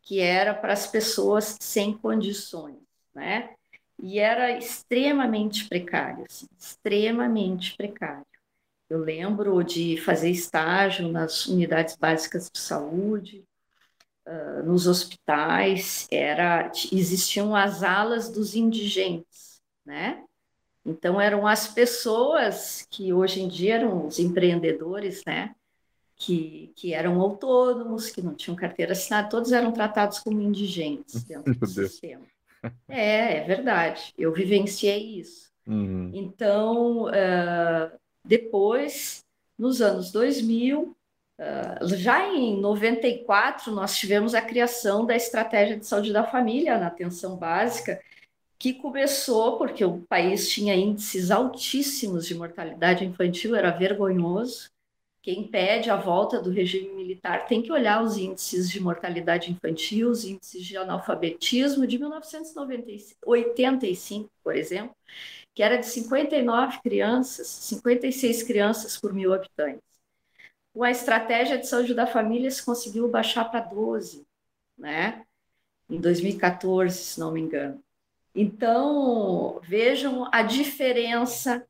que 0.00 0.20
era 0.20 0.54
para 0.54 0.72
as 0.72 0.86
pessoas 0.86 1.56
sem 1.60 1.92
condições, 1.92 2.78
né? 3.12 3.50
E 4.06 4.18
era 4.18 4.50
extremamente 4.50 5.66
precário, 5.66 6.26
assim, 6.28 6.46
extremamente 6.58 7.74
precário. 7.74 8.26
Eu 8.90 8.98
lembro 8.98 9.62
de 9.62 9.96
fazer 9.96 10.28
estágio 10.28 11.08
nas 11.08 11.46
unidades 11.46 11.96
básicas 11.96 12.50
de 12.52 12.60
saúde, 12.60 13.46
uh, 14.28 14.62
nos 14.62 14.86
hospitais 14.86 16.06
era 16.10 16.70
existiam 16.92 17.56
as 17.56 17.82
alas 17.82 18.30
dos 18.30 18.54
indigentes, 18.54 19.62
né? 19.86 20.22
Então 20.84 21.18
eram 21.18 21.46
as 21.46 21.66
pessoas 21.66 22.86
que 22.90 23.10
hoje 23.10 23.40
em 23.40 23.48
dia 23.48 23.76
eram 23.76 24.06
os 24.06 24.18
empreendedores, 24.18 25.22
né? 25.26 25.54
Que, 26.14 26.74
que 26.76 26.92
eram 26.92 27.22
autônomos, 27.22 28.10
que 28.10 28.20
não 28.20 28.34
tinham 28.34 28.54
carteira 28.54 28.92
assinada, 28.92 29.30
todos 29.30 29.50
eram 29.50 29.72
tratados 29.72 30.18
como 30.18 30.42
indigentes 30.42 31.24
dentro 31.24 31.54
do 31.54 31.66
sistema. 31.66 32.33
É, 32.88 33.38
é 33.38 33.44
verdade. 33.44 34.12
Eu 34.16 34.32
vivenciei 34.32 35.18
isso. 35.18 35.52
Uhum. 35.66 36.10
Então, 36.12 37.04
uh, 37.04 37.90
depois, 38.24 39.24
nos 39.58 39.80
anos 39.80 40.10
2000, 40.12 40.96
Uh, 41.36 41.96
já 41.96 42.28
em 42.28 42.60
94, 42.60 43.72
nós 43.72 43.96
tivemos 43.96 44.36
a 44.36 44.40
criação 44.40 45.04
da 45.04 45.16
Estratégia 45.16 45.76
de 45.76 45.84
Saúde 45.84 46.12
da 46.12 46.22
Família 46.22 46.78
na 46.78 46.86
atenção 46.86 47.36
básica, 47.36 48.00
que 48.56 48.72
começou 48.72 49.58
porque 49.58 49.84
o 49.84 49.98
país 50.08 50.48
tinha 50.48 50.76
índices 50.76 51.30
altíssimos 51.32 52.26
de 52.26 52.36
mortalidade 52.36 53.04
infantil, 53.04 53.56
era 53.56 53.70
vergonhoso. 53.70 54.70
Quem 55.24 55.48
pede 55.48 55.88
a 55.88 55.96
volta 55.96 56.38
do 56.38 56.50
regime 56.50 56.90
militar 56.90 57.46
tem 57.46 57.62
que 57.62 57.72
olhar 57.72 58.02
os 58.02 58.18
índices 58.18 58.70
de 58.70 58.78
mortalidade 58.78 59.50
infantil, 59.50 60.10
os 60.10 60.22
índices 60.22 60.62
de 60.62 60.76
analfabetismo 60.76 61.86
de 61.86 61.98
1985, 61.98 64.30
por 64.42 64.54
exemplo, 64.54 64.94
que 65.54 65.62
era 65.62 65.78
de 65.78 65.86
59 65.86 66.78
crianças, 66.82 67.46
56 67.46 68.42
crianças 68.42 68.98
por 68.98 69.14
mil 69.14 69.32
habitantes 69.32 69.94
com 70.74 70.82
a 70.82 70.90
estratégia 70.90 71.56
de 71.56 71.68
saúde 71.68 71.94
da 71.94 72.06
família 72.06 72.50
se 72.50 72.62
conseguiu 72.62 73.08
baixar 73.08 73.44
para 73.44 73.60
12, 73.60 74.26
né? 74.76 75.24
Em 75.88 76.00
2014, 76.00 76.98
se 76.98 77.20
não 77.20 77.30
me 77.30 77.40
engano. 77.40 77.80
Então, 78.34 79.60
vejam 79.62 80.28
a 80.32 80.42
diferença 80.42 81.64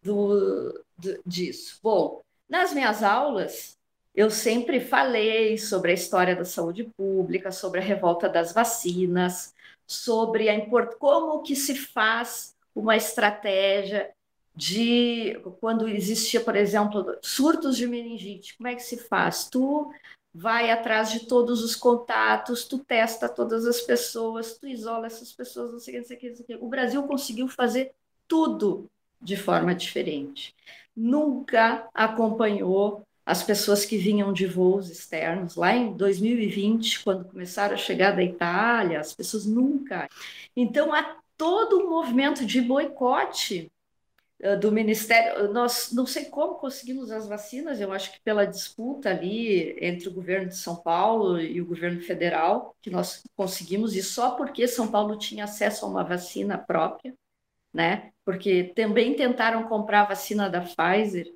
do, 0.00 0.84
do, 0.96 1.20
disso. 1.26 1.80
Bom, 1.82 2.22
nas 2.48 2.72
minhas 2.72 3.02
aulas, 3.02 3.78
eu 4.14 4.30
sempre 4.30 4.80
falei 4.80 5.58
sobre 5.58 5.90
a 5.90 5.94
história 5.94 6.36
da 6.36 6.44
saúde 6.44 6.84
pública, 6.96 7.50
sobre 7.50 7.80
a 7.80 7.82
revolta 7.82 8.28
das 8.28 8.52
vacinas, 8.52 9.54
sobre 9.86 10.48
a 10.48 10.54
import... 10.54 10.96
como 10.98 11.42
que 11.42 11.56
se 11.56 11.74
faz 11.74 12.54
uma 12.74 12.96
estratégia 12.96 14.10
de 14.54 15.36
quando 15.60 15.88
existia, 15.88 16.40
por 16.40 16.54
exemplo, 16.54 17.18
surtos 17.20 17.76
de 17.76 17.88
meningite, 17.88 18.56
como 18.56 18.68
é 18.68 18.74
que 18.74 18.82
se 18.82 18.96
faz? 18.96 19.48
Tu 19.48 19.92
vai 20.32 20.70
atrás 20.70 21.12
de 21.12 21.26
todos 21.26 21.62
os 21.62 21.74
contatos, 21.74 22.64
tu 22.64 22.78
testa 22.78 23.28
todas 23.28 23.66
as 23.66 23.80
pessoas, 23.80 24.56
tu 24.58 24.66
isola 24.66 25.06
essas 25.06 25.32
pessoas, 25.32 25.72
não 25.72 25.78
sei 25.80 25.94
o 25.94 25.96
que, 25.96 26.00
não 26.00 26.06
sei 26.06 26.16
o 26.16 26.20
que, 26.20 26.28
não 26.28 26.36
sei 26.36 26.44
o 26.44 26.46
que. 26.46 26.64
O 26.64 26.68
Brasil 26.68 27.02
conseguiu 27.04 27.48
fazer 27.48 27.92
tudo 28.28 28.88
de 29.20 29.36
forma 29.36 29.74
diferente. 29.74 30.54
Nunca 30.96 31.88
acompanhou 31.92 33.04
as 33.26 33.42
pessoas 33.42 33.84
que 33.86 33.96
vinham 33.96 34.32
de 34.32 34.46
voos 34.46 34.90
externos. 34.90 35.56
Lá 35.56 35.74
em 35.74 35.96
2020, 35.96 37.02
quando 37.02 37.24
começaram 37.24 37.74
a 37.74 37.78
chegar 37.78 38.12
da 38.14 38.22
Itália, 38.22 39.00
as 39.00 39.14
pessoas 39.14 39.46
nunca. 39.46 40.08
Então, 40.54 40.92
há 40.92 41.16
todo 41.36 41.80
um 41.80 41.90
movimento 41.90 42.44
de 42.44 42.60
boicote 42.60 43.72
eh, 44.40 44.56
do 44.56 44.70
Ministério. 44.70 45.52
Nós 45.52 45.90
não 45.92 46.06
sei 46.06 46.26
como 46.26 46.56
conseguimos 46.56 47.10
as 47.10 47.26
vacinas, 47.26 47.80
eu 47.80 47.92
acho 47.92 48.12
que 48.12 48.20
pela 48.22 48.44
disputa 48.44 49.10
ali 49.10 49.76
entre 49.80 50.08
o 50.08 50.12
governo 50.12 50.48
de 50.48 50.56
São 50.56 50.76
Paulo 50.76 51.40
e 51.40 51.60
o 51.60 51.66
governo 51.66 52.00
federal, 52.02 52.76
que 52.82 52.90
nós 52.90 53.22
conseguimos, 53.34 53.96
e 53.96 54.02
só 54.02 54.32
porque 54.32 54.68
São 54.68 54.88
Paulo 54.88 55.18
tinha 55.18 55.44
acesso 55.44 55.86
a 55.86 55.88
uma 55.88 56.04
vacina 56.04 56.58
própria, 56.58 57.14
né? 57.74 58.10
Porque 58.24 58.72
também 58.74 59.14
tentaram 59.14 59.64
comprar 59.64 60.02
a 60.02 60.06
vacina 60.06 60.48
da 60.48 60.62
Pfizer 60.62 61.30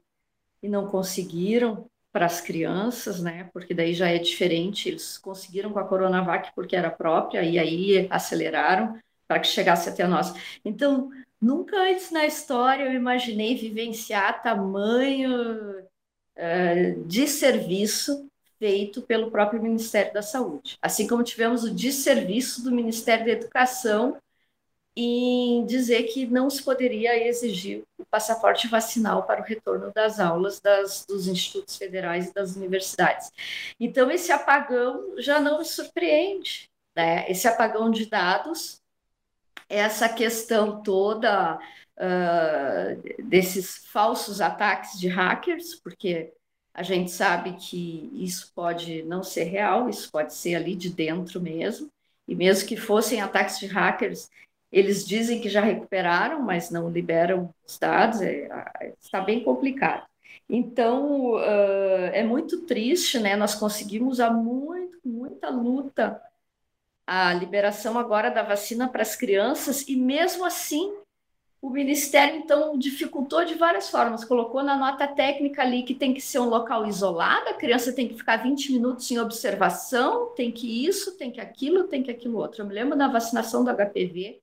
e 0.62 0.68
não 0.68 0.86
conseguiram 0.86 1.86
para 2.10 2.24
as 2.24 2.40
crianças, 2.40 3.20
né? 3.20 3.50
Porque 3.52 3.74
daí 3.74 3.92
já 3.92 4.08
é 4.08 4.18
diferente. 4.18 4.88
Eles 4.88 5.18
conseguiram 5.18 5.72
com 5.72 5.78
a 5.78 5.84
Coronavac 5.84 6.52
porque 6.54 6.76
era 6.76 6.90
própria 6.90 7.42
e 7.42 7.58
aí 7.58 8.06
aceleraram 8.08 8.98
para 9.26 9.40
que 9.40 9.48
chegasse 9.48 9.90
até 9.90 10.06
nós. 10.06 10.32
Então, 10.64 11.10
Nunca 11.40 11.76
antes 11.76 12.10
na 12.10 12.26
história 12.26 12.84
eu 12.84 12.92
imaginei 12.92 13.54
vivenciar 13.54 14.42
tamanho 14.42 15.78
uh, 15.80 17.04
de 17.06 17.28
serviço 17.28 18.28
feito 18.58 19.02
pelo 19.02 19.30
próprio 19.30 19.62
Ministério 19.62 20.12
da 20.12 20.20
Saúde. 20.20 20.76
Assim 20.82 21.06
como 21.06 21.22
tivemos 21.22 21.62
o 21.62 21.72
desserviço 21.72 22.64
do 22.64 22.72
Ministério 22.72 23.24
da 23.24 23.32
Educação 23.32 24.16
em 25.00 25.64
dizer 25.64 26.02
que 26.04 26.26
não 26.26 26.50
se 26.50 26.60
poderia 26.60 27.16
exigir 27.28 27.84
o 27.96 28.04
passaporte 28.04 28.66
vacinal 28.66 29.22
para 29.22 29.40
o 29.40 29.44
retorno 29.44 29.92
das 29.94 30.18
aulas 30.18 30.58
das, 30.58 31.06
dos 31.06 31.28
institutos 31.28 31.76
federais 31.76 32.28
e 32.28 32.34
das 32.34 32.56
universidades. 32.56 33.30
Então, 33.78 34.10
esse 34.10 34.32
apagão 34.32 35.14
já 35.18 35.38
não 35.38 35.58
me 35.58 35.64
surpreende, 35.64 36.68
né? 36.96 37.30
Esse 37.30 37.46
apagão 37.46 37.92
de 37.92 38.06
dados, 38.06 38.82
essa 39.68 40.08
questão 40.08 40.82
toda 40.82 41.60
uh, 41.96 43.22
desses 43.22 43.86
falsos 43.86 44.40
ataques 44.40 44.98
de 44.98 45.06
hackers, 45.06 45.76
porque 45.76 46.32
a 46.74 46.82
gente 46.82 47.12
sabe 47.12 47.52
que 47.52 48.10
isso 48.14 48.50
pode 48.52 49.04
não 49.04 49.22
ser 49.22 49.44
real, 49.44 49.88
isso 49.88 50.10
pode 50.10 50.34
ser 50.34 50.56
ali 50.56 50.74
de 50.74 50.90
dentro 50.90 51.40
mesmo. 51.40 51.88
E 52.26 52.34
mesmo 52.34 52.68
que 52.68 52.76
fossem 52.76 53.20
ataques 53.20 53.58
de 53.58 53.66
hackers, 53.66 54.28
eles 54.70 55.06
dizem 55.06 55.40
que 55.40 55.48
já 55.48 55.60
recuperaram, 55.60 56.42
mas 56.42 56.70
não 56.70 56.90
liberam 56.90 57.52
os 57.66 57.78
dados, 57.78 58.20
é, 58.20 58.48
está 59.00 59.20
bem 59.20 59.42
complicado. 59.42 60.06
Então, 60.48 61.32
uh, 61.32 62.10
é 62.12 62.22
muito 62.22 62.62
triste, 62.62 63.18
né? 63.18 63.36
Nós 63.36 63.54
conseguimos 63.54 64.18
há 64.18 64.30
muito, 64.30 64.98
muita 65.04 65.50
luta 65.50 66.20
a 67.06 67.32
liberação 67.32 67.98
agora 67.98 68.30
da 68.30 68.42
vacina 68.42 68.86
para 68.86 69.00
as 69.00 69.16
crianças, 69.16 69.88
e 69.88 69.96
mesmo 69.96 70.44
assim, 70.44 70.92
o 71.60 71.70
Ministério, 71.70 72.36
então, 72.36 72.78
dificultou 72.78 73.46
de 73.46 73.54
várias 73.54 73.88
formas, 73.88 74.24
colocou 74.24 74.62
na 74.62 74.76
nota 74.76 75.08
técnica 75.08 75.62
ali 75.62 75.82
que 75.82 75.94
tem 75.94 76.12
que 76.12 76.20
ser 76.20 76.38
um 76.38 76.48
local 76.48 76.86
isolado, 76.86 77.48
a 77.48 77.54
criança 77.54 77.94
tem 77.94 78.08
que 78.08 78.14
ficar 78.14 78.36
20 78.36 78.72
minutos 78.72 79.10
em 79.10 79.18
observação, 79.18 80.34
tem 80.36 80.52
que 80.52 80.86
isso, 80.86 81.16
tem 81.16 81.30
que 81.30 81.40
aquilo, 81.40 81.84
tem 81.84 82.02
que 82.02 82.10
aquilo 82.10 82.38
outro. 82.38 82.62
Eu 82.62 82.66
me 82.66 82.74
lembro 82.74 82.96
da 82.96 83.08
vacinação 83.08 83.64
do 83.64 83.70
HPV, 83.70 84.38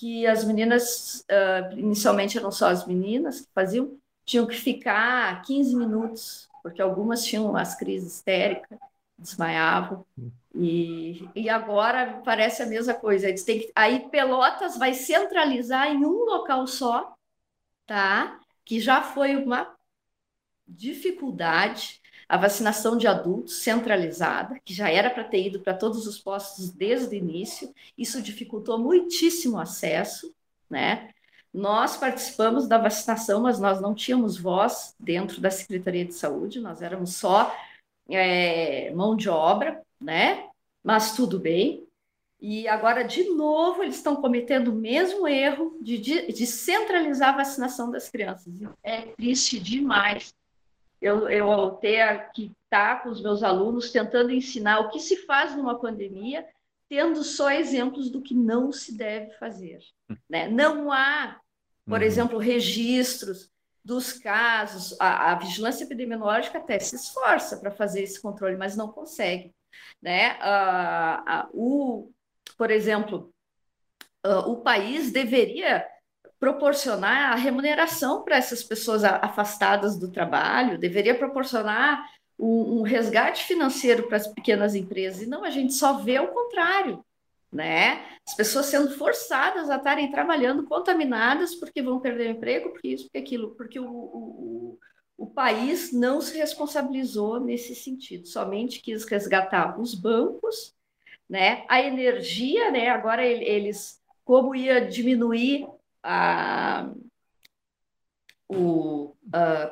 que 0.00 0.26
as 0.26 0.44
meninas, 0.44 1.26
uh, 1.30 1.78
inicialmente 1.78 2.38
eram 2.38 2.50
só 2.50 2.68
as 2.68 2.86
meninas 2.86 3.42
que 3.42 3.48
faziam, 3.54 3.98
tinham 4.24 4.46
que 4.46 4.56
ficar 4.56 5.42
15 5.42 5.76
minutos, 5.76 6.48
porque 6.62 6.80
algumas 6.80 7.22
tinham 7.22 7.54
as 7.54 7.74
crises 7.74 8.14
histéricas, 8.14 8.78
desmaiavam. 9.18 10.06
E, 10.54 11.28
e 11.34 11.50
agora 11.50 12.22
parece 12.24 12.62
a 12.62 12.66
mesma 12.66 12.94
coisa. 12.94 13.28
Eles 13.28 13.44
têm 13.44 13.58
que, 13.60 13.72
aí 13.74 14.08
Pelotas 14.08 14.78
vai 14.78 14.94
centralizar 14.94 15.88
em 15.88 16.02
um 16.02 16.24
local 16.24 16.66
só, 16.66 17.14
tá? 17.86 18.40
Que 18.64 18.80
já 18.80 19.02
foi 19.02 19.36
uma 19.36 19.70
dificuldade 20.66 21.99
a 22.30 22.36
vacinação 22.36 22.96
de 22.96 23.08
adultos 23.08 23.56
centralizada, 23.56 24.60
que 24.64 24.72
já 24.72 24.88
era 24.88 25.10
para 25.10 25.24
ter 25.24 25.48
ido 25.48 25.58
para 25.58 25.74
todos 25.74 26.06
os 26.06 26.16
postos 26.16 26.70
desde 26.70 27.16
o 27.16 27.18
início, 27.18 27.74
isso 27.98 28.22
dificultou 28.22 28.78
muitíssimo 28.78 29.56
o 29.56 29.60
acesso, 29.60 30.32
né? 30.70 31.10
Nós 31.52 31.96
participamos 31.96 32.68
da 32.68 32.78
vacinação, 32.78 33.40
mas 33.40 33.58
nós 33.58 33.80
não 33.80 33.96
tínhamos 33.96 34.38
voz 34.38 34.94
dentro 34.96 35.40
da 35.40 35.50
Secretaria 35.50 36.04
de 36.04 36.14
Saúde, 36.14 36.60
nós 36.60 36.80
éramos 36.80 37.16
só 37.16 37.52
é, 38.08 38.92
mão 38.94 39.16
de 39.16 39.28
obra, 39.28 39.82
né? 40.00 40.48
Mas 40.84 41.16
tudo 41.16 41.36
bem. 41.36 41.84
E 42.40 42.68
agora, 42.68 43.02
de 43.02 43.24
novo, 43.30 43.82
eles 43.82 43.96
estão 43.96 44.14
cometendo 44.14 44.68
o 44.68 44.76
mesmo 44.76 45.26
erro 45.26 45.76
de, 45.82 45.98
de, 45.98 46.32
de 46.32 46.46
centralizar 46.46 47.34
a 47.34 47.38
vacinação 47.38 47.90
das 47.90 48.08
crianças. 48.08 48.54
É 48.84 49.00
triste 49.00 49.58
demais 49.58 50.32
eu, 51.00 51.28
eu 51.28 51.46
voltei 51.46 52.00
aqui 52.00 52.52
estar 52.64 52.96
tá, 52.96 53.02
com 53.02 53.08
os 53.08 53.22
meus 53.22 53.42
alunos 53.42 53.90
tentando 53.90 54.30
ensinar 54.30 54.80
o 54.80 54.90
que 54.90 55.00
se 55.00 55.16
faz 55.26 55.56
numa 55.56 55.78
pandemia, 55.78 56.46
tendo 56.88 57.22
só 57.24 57.50
exemplos 57.50 58.10
do 58.10 58.20
que 58.20 58.34
não 58.34 58.70
se 58.70 58.96
deve 58.96 59.30
fazer. 59.32 59.78
Né? 60.28 60.48
Não 60.48 60.92
há, 60.92 61.40
por 61.86 62.00
uhum. 62.00 62.06
exemplo, 62.06 62.38
registros 62.38 63.50
dos 63.84 64.12
casos. 64.12 64.94
A, 65.00 65.32
a, 65.32 65.34
vigilância 65.36 65.84
epidemiológica 65.84 66.58
até 66.58 66.78
se 66.78 66.96
esforça 66.96 67.56
para 67.58 67.70
fazer 67.70 68.02
esse 68.02 68.20
controle, 68.20 68.56
mas 68.56 68.76
não 68.76 68.88
consegue. 68.92 69.54
Né? 70.02 70.34
Uh, 70.34 71.20
uh, 71.22 71.48
o, 71.52 72.12
por 72.58 72.70
exemplo, 72.70 73.32
uh, 74.26 74.50
o 74.50 74.60
país 74.60 75.10
deveria 75.10 75.86
proporcionar 76.40 77.32
a 77.32 77.36
remuneração 77.36 78.24
para 78.24 78.36
essas 78.36 78.64
pessoas 78.64 79.04
afastadas 79.04 79.98
do 79.98 80.10
trabalho, 80.10 80.78
deveria 80.78 81.14
proporcionar 81.14 82.02
um, 82.38 82.78
um 82.78 82.82
resgate 82.82 83.44
financeiro 83.44 84.08
para 84.08 84.16
as 84.16 84.26
pequenas 84.26 84.74
empresas, 84.74 85.20
e 85.20 85.26
não, 85.26 85.44
a 85.44 85.50
gente 85.50 85.74
só 85.74 85.98
vê 85.98 86.18
o 86.18 86.28
contrário, 86.28 87.04
né? 87.52 88.02
As 88.26 88.34
pessoas 88.34 88.66
sendo 88.66 88.96
forçadas 88.96 89.68
a 89.68 89.76
estarem 89.76 90.10
trabalhando 90.10 90.64
contaminadas 90.64 91.54
porque 91.54 91.82
vão 91.82 92.00
perder 92.00 92.28
o 92.28 92.30
emprego, 92.30 92.70
porque 92.70 92.88
isso, 92.88 93.04
porque 93.04 93.18
aquilo, 93.18 93.54
porque 93.56 93.78
o, 93.78 93.86
o, 93.86 94.78
o 95.18 95.26
país 95.26 95.92
não 95.92 96.22
se 96.22 96.38
responsabilizou 96.38 97.38
nesse 97.38 97.74
sentido, 97.74 98.26
somente 98.26 98.80
quis 98.80 99.04
resgatar 99.04 99.78
os 99.78 99.94
bancos, 99.94 100.74
né? 101.28 101.66
A 101.68 101.82
energia, 101.82 102.70
né? 102.70 102.88
Agora 102.88 103.26
eles, 103.26 104.00
como 104.24 104.54
ia 104.54 104.80
diminuir 104.80 105.68
a, 106.02 106.90
o, 108.48 109.14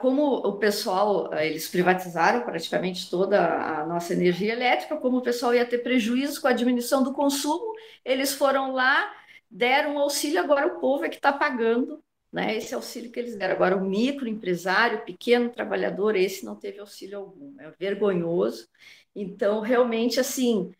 como 0.00 0.22
o 0.36 0.58
pessoal, 0.58 1.32
eles 1.34 1.68
privatizaram 1.68 2.42
praticamente 2.42 3.10
toda 3.10 3.40
a 3.40 3.86
nossa 3.86 4.12
energia 4.12 4.52
elétrica, 4.52 4.96
como 4.96 5.18
o 5.18 5.22
pessoal 5.22 5.54
ia 5.54 5.66
ter 5.66 5.78
prejuízo 5.78 6.40
com 6.40 6.48
a 6.48 6.52
diminuição 6.52 7.02
do 7.02 7.12
consumo, 7.12 7.74
eles 8.04 8.32
foram 8.34 8.72
lá, 8.72 9.12
deram 9.50 9.96
um 9.96 9.98
auxílio, 9.98 10.40
agora 10.40 10.66
o 10.66 10.80
povo 10.80 11.04
é 11.04 11.08
que 11.08 11.16
está 11.16 11.32
pagando 11.32 12.02
né, 12.32 12.56
esse 12.56 12.74
auxílio 12.74 13.10
que 13.10 13.18
eles 13.18 13.36
deram. 13.36 13.54
Agora, 13.54 13.76
o 13.76 13.84
microempresário, 13.84 15.04
pequeno 15.04 15.50
trabalhador, 15.50 16.14
esse 16.14 16.44
não 16.44 16.54
teve 16.54 16.78
auxílio 16.78 17.18
algum, 17.18 17.54
é 17.58 17.72
vergonhoso. 17.78 18.68
Então, 19.14 19.60
realmente, 19.60 20.20
assim, 20.20 20.72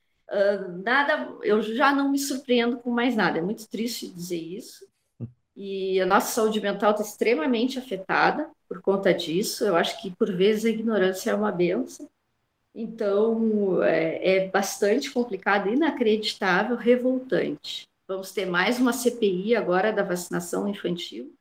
nada, 0.85 1.37
eu 1.43 1.63
já 1.63 1.93
não 1.93 2.11
me 2.11 2.19
surpreendo 2.19 2.79
com 2.79 2.91
mais 2.91 3.17
nada, 3.17 3.39
é 3.39 3.43
muito 3.43 3.69
triste 3.69 4.09
dizer 4.09 4.37
isso, 4.37 4.87
e 5.61 6.01
a 6.01 6.07
nossa 6.07 6.31
saúde 6.33 6.61
mental 6.61 6.93
está 6.93 7.03
extremamente 7.03 7.81
afetada 7.81 8.49
por 8.69 8.81
conta 8.81 9.13
disso. 9.13 9.65
Eu 9.65 9.75
acho 9.75 10.01
que, 10.01 10.09
por 10.13 10.33
vezes, 10.33 10.65
a 10.65 10.69
ignorância 10.69 11.33
é 11.33 11.35
uma 11.35 11.51
benção. 11.51 12.09
Então, 12.73 13.83
é, 13.83 14.37
é 14.37 14.49
bastante 14.49 15.11
complicado, 15.11 15.69
inacreditável, 15.69 16.77
revoltante. 16.77 17.89
Vamos 18.07 18.31
ter 18.31 18.47
mais 18.47 18.79
uma 18.79 18.93
CPI 18.93 19.57
agora 19.57 19.93
da 19.93 20.05
vacinação 20.05 20.69
infantil, 20.69 21.35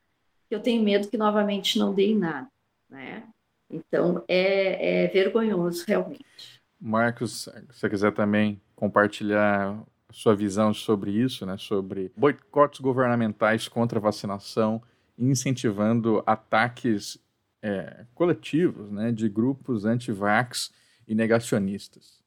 que 0.50 0.56
eu 0.56 0.60
tenho 0.62 0.82
medo 0.82 1.10
que 1.10 1.18
novamente 1.18 1.78
não 1.78 1.94
dê 1.94 2.08
em 2.08 2.18
nada. 2.18 2.48
Né? 2.90 3.24
Então, 3.70 4.24
é, 4.28 5.04
é 5.04 5.08
vergonhoso, 5.10 5.86
realmente. 5.88 6.60
Marcos, 6.82 7.44
se 7.44 7.52
você 7.72 7.88
quiser 7.88 8.14
também 8.14 8.60
compartilhar 8.76 9.80
sua 10.12 10.36
visão 10.36 10.74
sobre 10.74 11.12
isso, 11.12 11.46
né, 11.46 11.58
sobre 11.58 12.12
boicotes 12.16 12.80
governamentais 12.80 13.68
contra 13.68 14.00
a 14.00 14.02
vacinação, 14.02 14.82
incentivando 15.18 16.24
ataques 16.26 17.20
é, 17.62 18.06
coletivos 18.14 18.92
né, 18.92 19.12
de 19.12 19.28
grupos 19.28 19.86
anti-vax 19.86 20.72
e 21.08 21.16
negacionistas. 21.16 22.18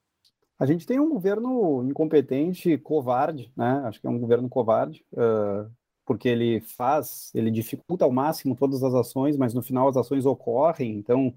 A 0.58 0.66
gente 0.66 0.86
tem 0.86 1.00
um 1.00 1.08
governo 1.08 1.82
incompetente, 1.88 2.76
covarde, 2.76 3.50
né? 3.56 3.82
Acho 3.86 3.98
que 3.98 4.06
é 4.06 4.10
um 4.10 4.18
governo 4.18 4.46
covarde, 4.46 5.02
uh, 5.14 5.70
porque 6.04 6.28
ele 6.28 6.60
faz, 6.60 7.30
ele 7.34 7.50
dificulta 7.50 8.04
ao 8.04 8.12
máximo 8.12 8.54
todas 8.54 8.82
as 8.82 8.92
ações, 8.92 9.38
mas 9.38 9.54
no 9.54 9.62
final 9.62 9.88
as 9.88 9.96
ações 9.96 10.26
ocorrem. 10.26 10.98
Então, 10.98 11.34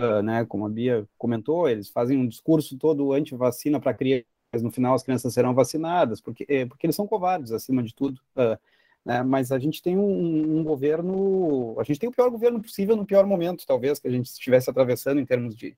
uh, 0.00 0.22
né, 0.22 0.44
como 0.46 0.66
a 0.66 0.68
Bia 0.68 1.08
comentou, 1.16 1.68
eles 1.68 1.88
fazem 1.88 2.18
um 2.18 2.26
discurso 2.26 2.76
todo 2.76 3.12
anti-vacina 3.12 3.78
para 3.78 3.94
criar 3.94 4.24
mas 4.54 4.62
no 4.62 4.70
final 4.70 4.94
as 4.94 5.02
crianças 5.02 5.34
serão 5.34 5.52
vacinadas, 5.52 6.20
porque, 6.20 6.46
é, 6.48 6.64
porque 6.64 6.86
eles 6.86 6.94
são 6.94 7.08
covardes, 7.08 7.50
acima 7.50 7.82
de 7.82 7.92
tudo. 7.92 8.20
Uh, 8.36 8.56
né? 9.04 9.20
Mas 9.24 9.50
a 9.50 9.58
gente 9.58 9.82
tem 9.82 9.98
um, 9.98 10.58
um, 10.58 10.62
governo, 10.62 11.74
a 11.80 11.82
gente 11.82 11.98
tem 11.98 12.08
o 12.08 12.12
pior 12.12 12.30
governo 12.30 12.62
possível 12.62 12.94
no 12.94 13.04
pior 13.04 13.26
momento, 13.26 13.66
talvez, 13.66 13.98
que 13.98 14.06
a 14.06 14.10
gente 14.12 14.26
estivesse 14.26 14.70
atravessando 14.70 15.20
em 15.20 15.26
termos 15.26 15.56
de, 15.56 15.76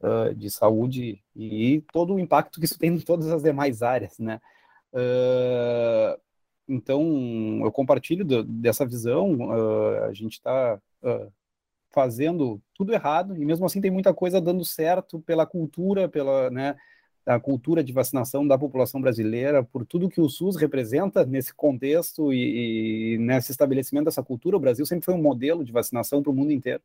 uh, 0.00 0.34
de 0.34 0.50
saúde 0.50 1.22
e 1.36 1.84
todo 1.92 2.14
o 2.14 2.18
impacto 2.18 2.58
que 2.58 2.66
isso 2.66 2.76
tem 2.76 2.90
em 2.90 2.98
todas 2.98 3.28
as 3.28 3.40
demais 3.40 3.82
áreas, 3.82 4.18
né? 4.18 4.40
Uh, 4.92 6.20
então, 6.68 7.60
eu 7.64 7.70
compartilho 7.70 8.24
do, 8.24 8.42
dessa 8.42 8.84
visão, 8.84 9.52
a 10.08 10.12
gente 10.12 10.32
está 10.34 10.80
fazendo 11.90 12.60
tudo 12.74 12.92
errado 12.92 13.36
e 13.36 13.44
mesmo 13.44 13.66
assim 13.66 13.80
tem 13.80 13.90
muita 13.90 14.14
coisa 14.14 14.40
dando 14.40 14.64
certo 14.64 15.20
pela 15.20 15.44
cultura, 15.44 16.08
pela, 16.08 16.48
né, 16.50 16.76
da 17.24 17.38
cultura 17.38 17.84
de 17.84 17.92
vacinação 17.92 18.46
da 18.46 18.58
população 18.58 19.00
brasileira, 19.00 19.62
por 19.62 19.86
tudo 19.86 20.08
que 20.08 20.20
o 20.20 20.28
SUS 20.28 20.56
representa 20.56 21.24
nesse 21.24 21.54
contexto 21.54 22.32
e, 22.32 23.14
e 23.14 23.18
nesse 23.18 23.52
estabelecimento 23.52 24.06
dessa 24.06 24.22
cultura. 24.22 24.56
O 24.56 24.60
Brasil 24.60 24.84
sempre 24.84 25.04
foi 25.04 25.14
um 25.14 25.22
modelo 25.22 25.64
de 25.64 25.72
vacinação 25.72 26.22
para 26.22 26.32
o 26.32 26.34
mundo 26.34 26.52
inteiro. 26.52 26.82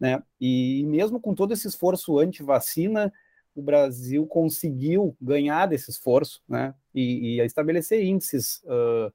Né? 0.00 0.22
E 0.40 0.84
mesmo 0.86 1.20
com 1.20 1.34
todo 1.34 1.52
esse 1.52 1.68
esforço 1.68 2.18
anti-vacina, 2.18 3.12
o 3.54 3.62
Brasil 3.62 4.26
conseguiu 4.26 5.16
ganhar 5.20 5.66
desse 5.66 5.90
esforço 5.90 6.42
né? 6.48 6.74
e, 6.94 7.38
e 7.38 7.40
estabelecer 7.40 8.02
índices 8.02 8.62
uh, 8.64 9.12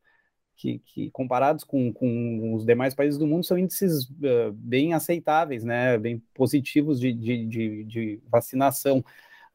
que, 0.60 0.79
que 0.79 1.10
comparados 1.12 1.63
com, 1.63 1.91
com, 1.91 2.53
os 2.53 2.65
demais 2.65 2.93
países 2.93 3.17
do 3.17 3.25
mundo, 3.25 3.45
são 3.45 3.58
índices 3.58 4.03
uh, 4.03 4.51
bem 4.53 4.93
aceitáveis, 4.93 5.63
né, 5.63 5.97
bem 5.97 6.21
positivos 6.34 6.99
de, 6.99 7.13
de, 7.13 7.45
de, 7.45 7.84
de 7.86 8.21
vacinação. 8.29 9.03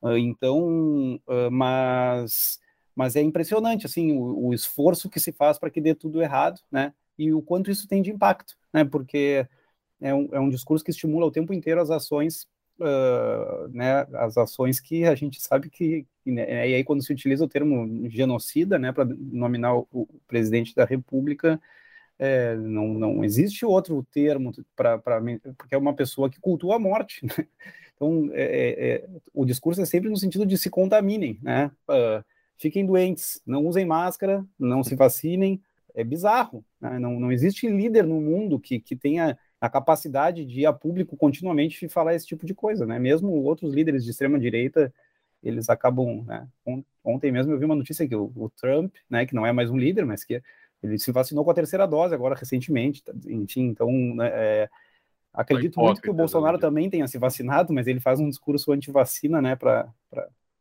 Uh, 0.05 0.19
então, 0.19 1.15
uh, 1.27 1.51
mas, 1.51 2.61
mas 2.95 3.17
é 3.17 3.23
impressionante, 3.23 3.87
assim, 3.87 4.13
o, 4.13 4.49
o 4.49 4.55
esforço 4.55 5.09
que 5.09 5.19
se 5.19 5.33
faz 5.33 5.59
para 5.59 5.71
que 5.71 5.81
dê 5.81 5.95
tudo 5.95 6.21
errado, 6.21 6.61
né, 6.71 6.93
e 7.19 7.33
o 7.33 7.41
quanto 7.41 7.71
isso 7.71 7.89
tem 7.89 8.03
de 8.03 8.11
impacto, 8.11 8.55
né, 8.71 8.85
porque 8.85 9.49
é 10.01 10.15
um, 10.15 10.29
é 10.33 10.39
um 10.39 10.51
discurso 10.51 10.85
que 10.85 10.91
estimula 10.91 11.25
o 11.25 11.31
tempo 11.31 11.55
inteiro 11.55 11.81
as 11.81 11.91
ações 11.91 12.47
uh, 12.81 13.69
né, 13.69 14.07
as 14.15 14.37
ações 14.37 14.81
que 14.81 15.05
a 15.05 15.15
gente 15.15 15.41
sabe 15.41 15.71
que, 15.71 16.07
né, 16.27 16.69
e 16.69 16.75
aí 16.75 16.85
quando 16.85 17.03
se 17.03 17.13
utiliza 17.13 17.45
o 17.45 17.49
termo 17.49 18.09
genocida, 18.11 18.79
né, 18.79 18.93
para 18.93 19.05
nominar 19.07 19.75
o, 19.75 19.89
o, 19.91 20.07
presidente 20.27 20.75
da 20.75 20.85
república, 20.85 21.59
é, 22.19 22.55
não, 22.57 22.89
não 22.95 23.25
existe 23.25 23.65
outro 23.65 24.07
termo 24.13 24.53
para 24.77 25.01
porque 25.59 25.75
é 25.75 25.79
uma 25.79 25.95
pessoa 25.95 26.31
que 26.31 26.41
cultua 26.41 26.77
a 26.77 26.79
morte, 26.79 27.25
né? 27.27 27.47
Então, 27.95 28.29
é, 28.33 28.43
é, 28.43 28.95
é, 28.95 29.09
o 29.33 29.45
discurso 29.45 29.81
é 29.81 29.87
sempre 29.87 30.11
no 30.11 30.17
sentido 30.17 30.45
de 30.45 30.59
se 30.59 30.69
contaminem, 30.69 31.39
né? 31.43 31.71
Uh, 31.89 32.25
fiquem 32.59 32.85
doentes, 32.85 33.41
não 33.47 33.67
usem 33.67 33.85
máscara, 33.85 34.45
não 34.59 34.83
se 34.83 34.95
vacinem. 34.95 35.61
É 35.97 36.03
bizarro, 36.03 36.65
né? 36.81 36.99
não, 36.99 37.21
não 37.21 37.31
existe 37.31 37.69
líder 37.69 38.05
no 38.05 38.21
mundo 38.21 38.59
que, 38.59 38.81
que 38.81 38.97
tenha 38.97 39.39
a 39.61 39.71
capacidade 39.71 40.45
de 40.45 40.61
ir 40.63 40.67
a 40.67 40.73
público 40.73 41.17
continuamente 41.17 41.87
e 41.87 41.89
falar 41.89 42.17
esse 42.17 42.27
tipo 42.27 42.45
de 42.45 42.53
coisa, 42.53 42.85
né? 42.85 42.99
Mesmo 42.99 43.31
outros 43.31 43.73
líderes 43.73 44.05
de 44.05 44.11
extrema 44.11 44.39
direita, 44.39 44.93
eles 45.43 45.69
acabam, 45.71 46.25
né? 46.27 46.49
Ontem 47.05 47.31
mesmo 47.31 47.53
eu 47.53 47.59
vi 47.59 47.65
uma 47.65 47.77
notícia 47.77 48.09
que 48.09 48.17
o, 48.17 48.33
o, 48.35 48.51
Trump, 48.51 48.93
né, 49.09 49.25
que 49.25 49.35
não 49.35 49.47
é 49.47 49.53
mais 49.53 49.71
um 49.71 49.77
líder, 49.77 50.05
mas 50.05 50.25
que 50.25 50.43
ele 50.83 50.99
se 50.99 51.13
vacinou 51.13 51.45
com 51.45 51.51
a 51.51 51.55
terceira 51.55 51.87
dose 51.87 52.15
agora 52.15 52.35
recentemente, 52.35 53.03
tá, 53.03 53.13
enfim, 53.27 53.63
então 53.63 53.91
né, 53.91 54.29
é, 54.33 54.71
acredito 55.35 55.81
muito 55.81 56.01
que 56.01 56.09
o 56.09 56.15
Bolsonaro 56.15 56.59
também 56.59 56.89
tenha 56.89 57.09
se 57.09 57.19
vacinado, 57.19 57.73
mas 57.73 57.89
ele 57.89 58.01
faz 58.01 58.21
um 58.21 58.29
discurso 58.29 58.73
anti-vacina, 58.73 59.43
né, 59.43 59.57
para 59.57 59.93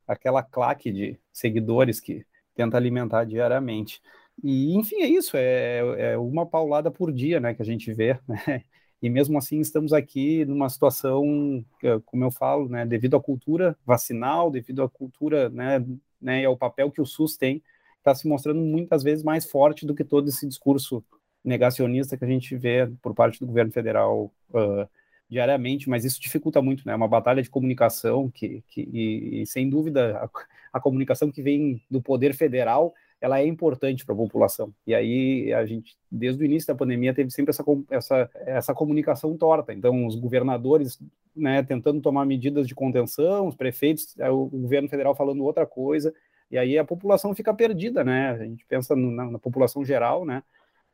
aquela 0.07 0.41
claque 0.41 0.91
de 0.91 1.19
seguidores 1.31 1.99
que 1.99 2.25
tenta 2.55 2.75
alimentar 2.75 3.23
diariamente. 3.23 4.01
E, 4.43 4.75
enfim, 4.75 5.01
é 5.01 5.07
isso, 5.07 5.37
é, 5.37 6.13
é, 6.13 6.17
uma 6.17 6.45
paulada 6.45 6.89
por 6.89 7.11
dia, 7.11 7.39
né, 7.39 7.53
que 7.53 7.61
a 7.61 7.65
gente 7.65 7.93
vê, 7.93 8.19
né? 8.27 8.63
e 9.01 9.09
mesmo 9.09 9.37
assim 9.37 9.59
estamos 9.59 9.93
aqui 9.93 10.45
numa 10.45 10.69
situação, 10.69 11.63
como 12.05 12.23
eu 12.23 12.31
falo, 12.31 12.67
né, 12.67 12.85
devido 12.85 13.15
à 13.15 13.21
cultura 13.21 13.77
vacinal, 13.85 14.49
devido 14.49 14.81
à 14.81 14.89
cultura, 14.89 15.49
né, 15.49 15.85
né, 16.19 16.41
e 16.41 16.45
ao 16.45 16.57
papel 16.57 16.89
que 16.89 17.01
o 17.01 17.05
SUS 17.05 17.37
tem, 17.37 17.61
está 17.97 18.15
se 18.15 18.27
mostrando 18.27 18.61
muitas 18.61 19.03
vezes 19.03 19.23
mais 19.23 19.45
forte 19.45 19.85
do 19.85 19.93
que 19.93 20.03
todo 20.03 20.29
esse 20.29 20.47
discurso 20.47 21.03
negacionista 21.43 22.17
que 22.17 22.23
a 22.23 22.27
gente 22.27 22.55
vê 22.55 22.89
por 23.01 23.13
parte 23.13 23.39
do 23.39 23.47
governo 23.47 23.71
federal 23.71 24.31
uh, 24.51 24.87
diariamente, 25.29 25.89
mas 25.89 26.05
isso 26.05 26.21
dificulta 26.21 26.61
muito, 26.61 26.83
né? 26.85 26.93
É 26.93 26.95
uma 26.95 27.07
batalha 27.07 27.41
de 27.41 27.49
comunicação 27.49 28.29
que, 28.29 28.63
que 28.67 28.81
e, 28.81 29.41
e 29.41 29.45
sem 29.45 29.69
dúvida 29.69 30.17
a, 30.17 30.29
a, 30.77 30.79
comunicação 30.79 31.31
que 31.31 31.41
vem 31.41 31.81
do 31.89 32.01
poder 32.01 32.33
federal 32.33 32.93
ela 33.19 33.39
é 33.39 33.47
importante 33.47 34.05
para 34.05 34.13
a 34.13 34.17
população. 34.17 34.73
E 34.85 34.93
aí 34.93 35.53
a 35.53 35.65
gente, 35.65 35.95
desde 36.11 36.43
o 36.43 36.45
início 36.45 36.67
da 36.67 36.75
pandemia, 36.75 37.13
teve 37.13 37.31
sempre 37.31 37.51
essa, 37.51 37.63
essa, 37.89 38.29
essa 38.35 38.73
comunicação 38.73 39.37
torta. 39.37 39.73
Então, 39.73 40.05
os 40.05 40.15
governadores 40.15 40.99
né, 41.33 41.63
tentando 41.63 42.01
tomar 42.01 42.25
medidas 42.25 42.67
de 42.67 42.75
contenção, 42.75 43.47
os 43.47 43.55
prefeitos, 43.55 44.13
o 44.29 44.47
governo 44.47 44.89
federal 44.89 45.15
falando 45.15 45.41
outra 45.41 45.65
coisa, 45.65 46.13
e 46.51 46.57
aí 46.57 46.77
a 46.77 46.83
população 46.83 47.33
fica 47.33 47.53
perdida, 47.53 48.03
né? 48.03 48.31
A 48.31 48.43
gente 48.43 48.65
pensa 48.65 48.95
no, 48.95 49.09
na, 49.09 49.31
na, 49.31 49.39
população 49.39 49.83
geral, 49.83 50.25
né? 50.25 50.43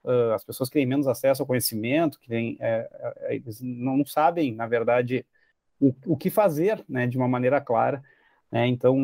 Uh, 0.09 0.33
as 0.33 0.43
pessoas 0.43 0.69
que 0.69 0.73
têm 0.73 0.87
menos 0.87 1.07
acesso 1.07 1.43
ao 1.43 1.45
conhecimento, 1.45 2.19
que 2.19 2.27
têm, 2.27 2.57
é, 2.59 2.89
é, 3.27 3.35
eles 3.35 3.61
não 3.61 4.03
sabem, 4.03 4.55
na 4.55 4.65
verdade, 4.65 5.23
o, 5.79 5.93
o 6.07 6.17
que 6.17 6.31
fazer, 6.31 6.83
né, 6.89 7.05
de 7.05 7.15
uma 7.15 7.27
maneira 7.27 7.61
clara. 7.61 8.03
É, 8.51 8.65
então, 8.65 8.97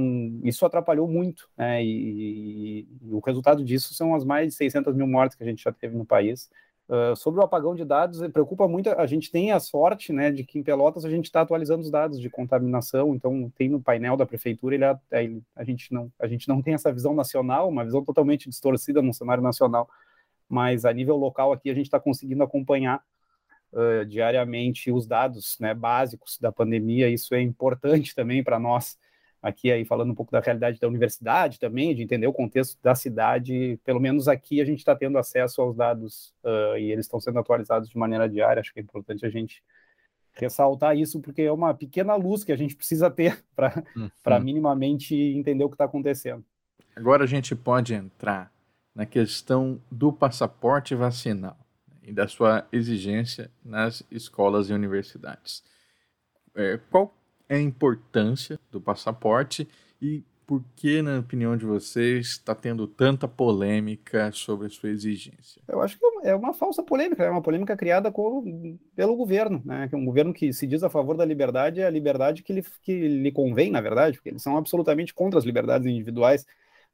isso 0.43 0.65
atrapalhou 0.65 1.07
muito, 1.07 1.47
né, 1.55 1.83
e, 1.83 2.87
e, 2.99 3.13
o 3.13 3.19
resultado 3.19 3.63
disso 3.63 3.93
são 3.93 4.15
as 4.15 4.25
mais 4.25 4.47
de 4.47 4.55
600 4.55 4.95
mil 4.95 5.05
mortes 5.05 5.37
que 5.37 5.43
a 5.43 5.45
gente 5.45 5.63
já 5.63 5.71
teve 5.71 5.95
no 5.95 6.05
país. 6.05 6.49
Uh, 6.89 7.15
sobre 7.15 7.39
o 7.39 7.43
apagão 7.43 7.75
de 7.75 7.85
dados, 7.85 8.19
preocupa 8.31 8.67
muito, 8.67 8.89
a 8.89 9.05
gente 9.05 9.31
tem 9.31 9.51
a 9.51 9.59
sorte 9.59 10.11
né, 10.11 10.31
de 10.31 10.43
que 10.43 10.57
em 10.57 10.63
Pelotas 10.63 11.05
a 11.05 11.09
gente 11.09 11.25
está 11.25 11.41
atualizando 11.41 11.81
os 11.81 11.91
dados 11.91 12.19
de 12.19 12.29
contaminação, 12.31 13.13
então 13.13 13.51
tem 13.55 13.69
no 13.69 13.79
painel 13.79 14.17
da 14.17 14.25
prefeitura, 14.25 14.75
ele, 14.75 14.85
ele, 15.11 15.43
a, 15.55 15.63
gente 15.63 15.93
não, 15.93 16.11
a 16.19 16.25
gente 16.27 16.47
não 16.47 16.63
tem 16.63 16.73
essa 16.73 16.91
visão 16.91 17.13
nacional, 17.13 17.69
uma 17.69 17.85
visão 17.85 18.03
totalmente 18.03 18.49
distorcida 18.49 19.03
no 19.03 19.13
cenário 19.13 19.43
nacional, 19.43 19.87
mas 20.47 20.85
a 20.85 20.93
nível 20.93 21.15
local 21.15 21.51
aqui 21.51 21.69
a 21.69 21.73
gente 21.73 21.85
está 21.85 21.99
conseguindo 21.99 22.43
acompanhar 22.43 23.03
uh, 23.73 24.05
diariamente 24.05 24.91
os 24.91 25.07
dados 25.07 25.57
né, 25.59 25.73
básicos 25.73 26.37
da 26.39 26.51
pandemia, 26.51 27.09
isso 27.09 27.33
é 27.33 27.41
importante 27.41 28.13
também 28.15 28.43
para 28.43 28.59
nós, 28.59 28.97
aqui 29.41 29.71
aí 29.71 29.85
falando 29.85 30.11
um 30.11 30.15
pouco 30.15 30.31
da 30.31 30.39
realidade 30.39 30.79
da 30.79 30.87
universidade 30.87 31.59
também, 31.59 31.93
de 31.93 32.01
entender 32.01 32.27
o 32.27 32.33
contexto 32.33 32.79
da 32.81 32.95
cidade, 32.95 33.79
pelo 33.83 33.99
menos 33.99 34.27
aqui 34.27 34.59
a 34.59 34.65
gente 34.65 34.79
está 34.79 34.95
tendo 34.95 35.17
acesso 35.17 35.61
aos 35.61 35.75
dados 35.75 36.33
uh, 36.43 36.77
e 36.77 36.91
eles 36.91 37.05
estão 37.05 37.19
sendo 37.19 37.39
atualizados 37.39 37.89
de 37.89 37.97
maneira 37.97 38.27
diária, 38.27 38.59
acho 38.59 38.73
que 38.73 38.79
é 38.79 38.83
importante 38.83 39.25
a 39.25 39.29
gente 39.29 39.63
ressaltar 40.33 40.97
isso, 40.97 41.21
porque 41.21 41.43
é 41.43 41.51
uma 41.51 41.73
pequena 41.73 42.15
luz 42.15 42.43
que 42.43 42.51
a 42.51 42.57
gente 42.57 42.75
precisa 42.75 43.09
ter 43.09 43.43
para 43.55 43.83
uhum. 43.95 44.43
minimamente 44.43 45.15
entender 45.15 45.63
o 45.63 45.69
que 45.69 45.75
está 45.75 45.85
acontecendo. 45.85 46.43
Agora 46.95 47.23
a 47.23 47.27
gente 47.27 47.55
pode 47.55 47.93
entrar 47.93 48.51
na 48.95 49.05
questão 49.05 49.79
do 49.91 50.11
passaporte 50.13 50.95
vacinal 50.95 51.57
e 52.01 52.13
da 52.13 52.27
sua 52.27 52.65
exigência 52.71 53.51
nas 53.63 54.01
escolas 54.09 54.69
e 54.69 54.73
universidades. 54.73 55.63
É, 56.55 56.79
qual 56.89 57.13
é 57.49 57.57
a 57.57 57.61
importância 57.61 58.57
do 58.71 58.79
passaporte 58.79 59.67
e 60.01 60.23
por 60.47 60.63
que, 60.75 61.01
na 61.01 61.19
opinião 61.19 61.57
de 61.57 61.65
vocês, 61.65 62.27
está 62.27 62.53
tendo 62.53 62.85
tanta 62.87 63.27
polêmica 63.27 64.31
sobre 64.31 64.67
a 64.67 64.69
sua 64.69 64.89
exigência? 64.89 65.59
Eu 65.67 65.81
acho 65.81 65.97
que 65.97 66.05
é 66.23 66.35
uma 66.35 66.53
falsa 66.53 66.83
polêmica, 66.83 67.23
é 67.23 67.29
uma 67.29 67.41
polêmica 67.41 67.75
criada 67.75 68.11
com, 68.11 68.77
pelo 68.95 69.15
governo, 69.15 69.61
né? 69.65 69.89
É 69.91 69.95
um 69.95 70.05
governo 70.05 70.31
que 70.33 70.53
se 70.53 70.67
diz 70.67 70.83
a 70.83 70.89
favor 70.89 71.17
da 71.17 71.25
liberdade 71.25 71.81
é 71.81 71.87
a 71.87 71.89
liberdade 71.89 72.43
que 72.43 72.53
lhe, 72.53 72.63
que 72.83 73.07
lhe 73.07 73.31
convém, 73.31 73.71
na 73.71 73.81
verdade, 73.81 74.17
porque 74.17 74.29
eles 74.29 74.43
são 74.43 74.55
absolutamente 74.55 75.13
contra 75.15 75.39
as 75.39 75.45
liberdades 75.45 75.87
individuais. 75.87 76.45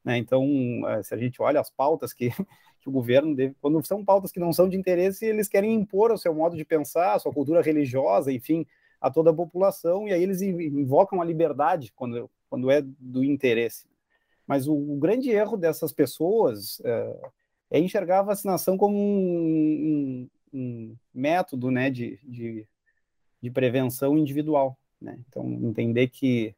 Né? 0.04 0.18
Então, 0.18 0.44
eh, 0.88 1.02
se 1.02 1.14
a 1.14 1.18
gente 1.18 1.40
olha 1.40 1.60
as 1.60 1.70
pautas 1.70 2.12
que, 2.12 2.30
que 2.80 2.88
o 2.88 2.92
governo 2.92 3.34
deve, 3.34 3.54
quando 3.60 3.84
são 3.86 4.04
pautas 4.04 4.32
que 4.32 4.40
não 4.40 4.52
são 4.52 4.68
de 4.68 4.76
interesse, 4.76 5.24
eles 5.26 5.48
querem 5.48 5.74
impor 5.74 6.12
o 6.12 6.18
seu 6.18 6.34
modo 6.34 6.56
de 6.56 6.64
pensar, 6.64 7.14
a 7.14 7.18
sua 7.18 7.32
cultura 7.32 7.62
religiosa, 7.62 8.32
enfim, 8.32 8.66
a 9.00 9.10
toda 9.10 9.30
a 9.30 9.34
população, 9.34 10.06
e 10.08 10.12
aí 10.12 10.22
eles 10.22 10.40
invocam 10.42 11.20
a 11.20 11.24
liberdade 11.24 11.92
quando, 11.94 12.30
quando 12.48 12.70
é 12.70 12.82
do 12.82 13.24
interesse. 13.24 13.86
Mas 14.46 14.68
o, 14.68 14.74
o 14.74 14.96
grande 14.96 15.30
erro 15.30 15.56
dessas 15.56 15.92
pessoas 15.92 16.80
é, 16.84 17.20
é, 17.72 17.80
enxergar 17.80 18.20
a 18.20 18.24
vacinação 18.24 18.76
como 18.76 18.96
um, 18.96 20.28
um, 20.52 20.58
um 20.58 20.96
método 21.14 21.70
né, 21.70 21.90
de, 21.90 22.18
de, 22.22 22.66
de, 23.40 23.50
prevenção 23.50 24.16
individual. 24.18 24.78
Né? 25.00 25.18
Então, 25.26 25.50
entender 25.64 26.08
que, 26.08 26.54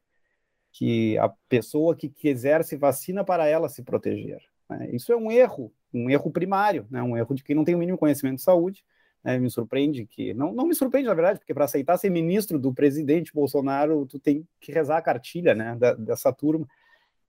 que 0.77 1.17
a 1.19 1.29
pessoa 1.47 1.95
que 1.95 2.09
quiser 2.09 2.61
se 2.65 2.75
vacina 2.75 3.23
para 3.23 3.47
ela 3.47 3.69
se 3.69 3.81
proteger. 3.81 4.41
Né? 4.69 4.89
Isso 4.91 5.13
é 5.13 5.15
um 5.15 5.31
erro, 5.31 5.71
um 5.93 6.09
erro 6.09 6.29
primário, 6.29 6.85
né? 6.91 7.01
um 7.01 7.15
erro 7.15 7.33
de 7.33 7.41
quem 7.41 7.55
não 7.55 7.63
tem 7.63 7.73
o 7.73 7.77
mínimo 7.77 7.97
conhecimento 7.97 8.35
de 8.35 8.41
saúde, 8.41 8.83
né, 9.23 9.39
me 9.39 9.49
surpreende 9.49 10.05
que. 10.05 10.33
Não, 10.33 10.53
não 10.53 10.67
me 10.67 10.75
surpreende, 10.75 11.07
na 11.07 11.15
verdade, 11.15 11.39
porque 11.39 11.53
para 11.53 11.63
aceitar 11.63 11.97
ser 11.97 12.11
ministro 12.11 12.59
do 12.59 12.73
presidente 12.73 13.33
Bolsonaro, 13.33 14.05
tu 14.05 14.19
tem 14.19 14.45
que 14.59 14.71
rezar 14.71 14.97
a 14.97 15.01
cartilha 15.01 15.55
né, 15.55 15.75
da, 15.79 15.93
dessa 15.93 16.31
turma. 16.31 16.67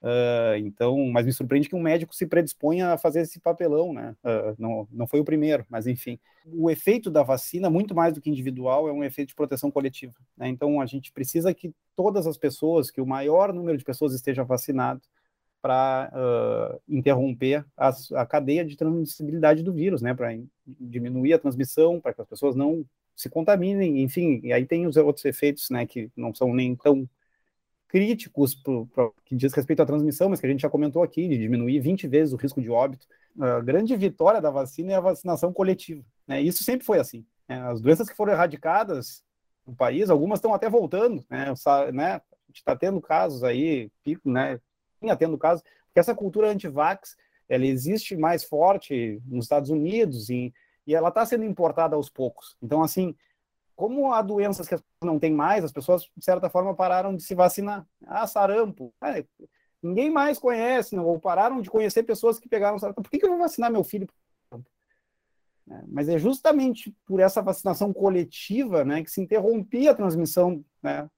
Uh, 0.02 0.56
então, 0.58 0.96
mas 1.06 1.26
me 1.26 1.32
surpreende 1.32 1.68
que 1.68 1.74
um 1.74 1.82
médico 1.82 2.14
se 2.14 2.26
predisponha 2.26 2.92
a 2.92 2.98
fazer 2.98 3.20
esse 3.22 3.40
papelão, 3.40 3.92
né? 3.92 4.14
Uh, 4.22 4.54
não, 4.58 4.88
não 4.92 5.06
foi 5.06 5.20
o 5.20 5.24
primeiro, 5.24 5.64
mas 5.68 5.86
enfim. 5.86 6.18
O 6.46 6.70
efeito 6.70 7.10
da 7.10 7.22
vacina, 7.22 7.68
muito 7.68 7.94
mais 7.94 8.14
do 8.14 8.20
que 8.20 8.30
individual, 8.30 8.88
é 8.88 8.92
um 8.92 9.02
efeito 9.02 9.28
de 9.28 9.34
proteção 9.34 9.70
coletiva. 9.70 10.14
Né? 10.36 10.48
Então, 10.48 10.80
a 10.80 10.86
gente 10.86 11.10
precisa 11.10 11.52
que 11.52 11.74
todas 11.96 12.26
as 12.26 12.36
pessoas, 12.36 12.90
que 12.90 13.00
o 13.00 13.06
maior 13.06 13.52
número 13.52 13.76
de 13.76 13.84
pessoas 13.84 14.14
esteja 14.14 14.44
vacinado, 14.44 15.00
para 15.66 16.12
uh, 16.14 16.80
interromper 16.88 17.64
a, 17.76 17.90
a, 18.14 18.24
cadeia 18.24 18.64
de 18.64 18.76
transmissibilidade 18.76 19.64
do 19.64 19.72
vírus, 19.72 20.00
né, 20.00 20.14
para 20.14 20.28
diminuir 20.64 21.32
a 21.32 21.40
transmissão, 21.40 22.00
para 22.00 22.14
que 22.14 22.20
as 22.20 22.28
pessoas 22.28 22.54
não 22.54 22.84
se 23.16 23.28
contaminem, 23.28 24.00
enfim, 24.00 24.40
e 24.44 24.52
aí 24.52 24.64
tem 24.64 24.86
os 24.86 24.96
outros 24.96 25.24
efeitos, 25.24 25.68
né, 25.68 25.84
que 25.84 26.08
não 26.14 26.32
são 26.32 26.54
nem 26.54 26.76
tão 26.76 27.08
críticos 27.88 28.54
pro, 28.54 28.86
pro, 28.86 29.14
que 29.24 29.36
diz 29.36 29.52
respeito 29.52 29.82
à 29.82 29.86
transmissão, 29.86 30.28
mas 30.28 30.40
que 30.40 30.46
a 30.46 30.50
gente 30.50 30.62
já 30.62 30.70
comentou 30.70 31.02
aqui, 31.02 31.28
de 31.28 31.38
diminuir 31.38 31.80
20 31.80 32.06
vezes 32.08 32.34
o 32.34 32.36
risco 32.36 32.60
de 32.60 32.70
óbito. 32.70 33.06
A 33.38 33.60
grande 33.60 33.94
vitória 33.96 34.40
da 34.40 34.50
vacina 34.50 34.92
é 34.92 34.96
a 34.96 35.00
vacinação 35.00 35.52
coletiva, 35.52 36.04
né, 36.26 36.40
isso 36.40 36.64
sempre 36.64 36.84
foi 36.84 36.98
assim. 36.98 37.24
Né, 37.48 37.60
as 37.62 37.80
doenças 37.80 38.08
que 38.08 38.16
foram 38.16 38.32
erradicadas 38.32 39.22
no 39.66 39.74
país, 39.74 40.10
algumas 40.10 40.38
estão 40.38 40.54
até 40.54 40.68
voltando, 40.68 41.24
né, 41.30 41.52
né 41.92 42.14
a 42.14 42.22
gente 42.48 42.58
está 42.58 42.74
tendo 42.74 43.00
casos 43.00 43.44
aí, 43.44 43.90
pico, 44.02 44.28
né, 44.30 44.60
vinha 45.00 45.16
tendo 45.16 45.38
caso, 45.38 45.62
que 45.92 46.00
essa 46.00 46.14
cultura 46.14 46.50
anti-vax 46.50 47.16
ela 47.48 47.64
existe 47.64 48.16
mais 48.16 48.44
forte 48.44 49.20
nos 49.26 49.44
Estados 49.44 49.70
Unidos 49.70 50.28
e 50.30 50.52
ela 50.88 51.08
está 51.08 51.24
sendo 51.24 51.44
importada 51.44 51.96
aos 51.96 52.08
poucos. 52.08 52.56
Então, 52.62 52.82
assim, 52.82 53.14
como 53.76 54.12
há 54.12 54.22
doenças 54.22 54.66
que 54.66 54.74
as 54.74 54.80
pessoas 54.80 55.12
não 55.12 55.18
têm 55.18 55.32
mais, 55.32 55.62
as 55.62 55.70
pessoas, 55.70 56.02
de 56.16 56.24
certa 56.24 56.48
forma, 56.48 56.74
pararam 56.74 57.14
de 57.14 57.22
se 57.22 57.34
vacinar. 57.34 57.86
Ah, 58.06 58.26
sarampo. 58.26 58.92
Ah, 59.00 59.22
ninguém 59.82 60.10
mais 60.10 60.38
conhece, 60.38 60.96
não, 60.96 61.04
ou 61.04 61.20
pararam 61.20 61.60
de 61.60 61.70
conhecer 61.70 62.02
pessoas 62.02 62.40
que 62.40 62.48
pegaram 62.48 62.78
sarampo. 62.78 63.02
Por 63.02 63.10
que, 63.10 63.18
que 63.18 63.26
eu 63.26 63.30
vou 63.30 63.38
vacinar 63.38 63.70
meu 63.70 63.84
filho? 63.84 64.08
É, 65.68 65.82
mas 65.88 66.08
é 66.08 66.18
justamente 66.18 66.94
por 67.04 67.20
essa 67.20 67.42
vacinação 67.42 67.92
coletiva 67.92 68.84
né, 68.84 69.02
que 69.02 69.10
se 69.10 69.20
interrompia 69.20 69.90
a 69.90 69.94
transmissão 69.94 70.64
né, 70.82 71.10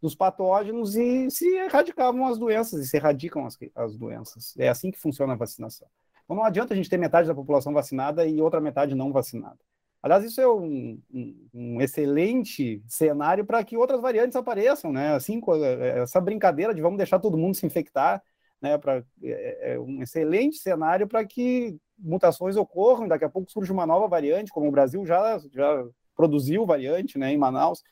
dos 0.00 0.14
patógenos 0.14 0.94
e 0.96 1.30
se 1.30 1.46
erradicavam 1.56 2.26
as 2.26 2.38
doenças, 2.38 2.84
e 2.84 2.88
se 2.88 2.96
erradicam 2.96 3.46
as, 3.46 3.58
as 3.74 3.96
doenças. 3.96 4.54
É 4.58 4.68
assim 4.68 4.90
que 4.90 4.98
funciona 4.98 5.32
a 5.32 5.36
vacinação. 5.36 5.88
Então 6.24 6.36
não 6.36 6.44
adianta 6.44 6.74
a 6.74 6.76
gente 6.76 6.90
ter 6.90 6.98
metade 6.98 7.26
da 7.26 7.34
população 7.34 7.72
vacinada 7.72 8.26
e 8.26 8.40
outra 8.40 8.60
metade 8.60 8.94
não 8.94 9.12
vacinada. 9.12 9.58
Aliás, 10.06 10.24
isso 10.24 10.40
é 10.40 10.46
um, 10.46 11.00
um, 11.12 11.48
um 11.52 11.80
excelente 11.80 12.80
cenário 12.86 13.44
para 13.44 13.64
que 13.64 13.76
outras 13.76 14.00
variantes 14.00 14.36
apareçam, 14.36 14.92
né? 14.92 15.16
Assim, 15.16 15.40
é, 15.80 15.98
essa 15.98 16.20
brincadeira 16.20 16.72
de 16.72 16.80
vamos 16.80 16.96
deixar 16.96 17.18
todo 17.18 17.36
mundo 17.36 17.56
se 17.56 17.66
infectar, 17.66 18.22
né? 18.62 18.78
Pra, 18.78 19.02
é, 19.20 19.72
é 19.72 19.80
um 19.80 20.00
excelente 20.00 20.58
cenário 20.58 21.08
para 21.08 21.24
que 21.24 21.76
mutações 21.98 22.54
ocorram, 22.54 23.08
daqui 23.08 23.24
a 23.24 23.28
pouco 23.28 23.50
surge 23.50 23.72
uma 23.72 23.84
nova 23.84 24.06
variante, 24.06 24.52
como 24.52 24.68
o 24.68 24.70
Brasil 24.70 25.04
já, 25.04 25.40
já 25.52 25.84
produziu 26.14 26.64
variante, 26.64 27.18
né? 27.18 27.32
Em 27.32 27.36
Manaus. 27.36 27.82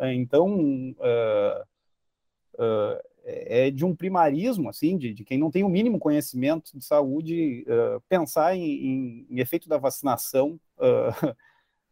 Então, 0.00 0.48
uh, 0.48 1.62
uh, 2.54 2.98
é 3.26 3.70
de 3.70 3.84
um 3.84 3.94
primarismo, 3.94 4.70
assim, 4.70 4.96
de, 4.96 5.12
de, 5.12 5.22
quem 5.22 5.36
não 5.36 5.50
tem 5.50 5.64
o 5.64 5.68
mínimo 5.68 5.98
conhecimento 5.98 6.78
de 6.78 6.82
saúde, 6.82 7.66
uh, 7.68 8.00
pensar 8.08 8.56
em, 8.56 8.62
em, 8.62 9.26
em, 9.28 9.38
efeito 9.38 9.68
da 9.68 9.76
vacinação 9.76 10.58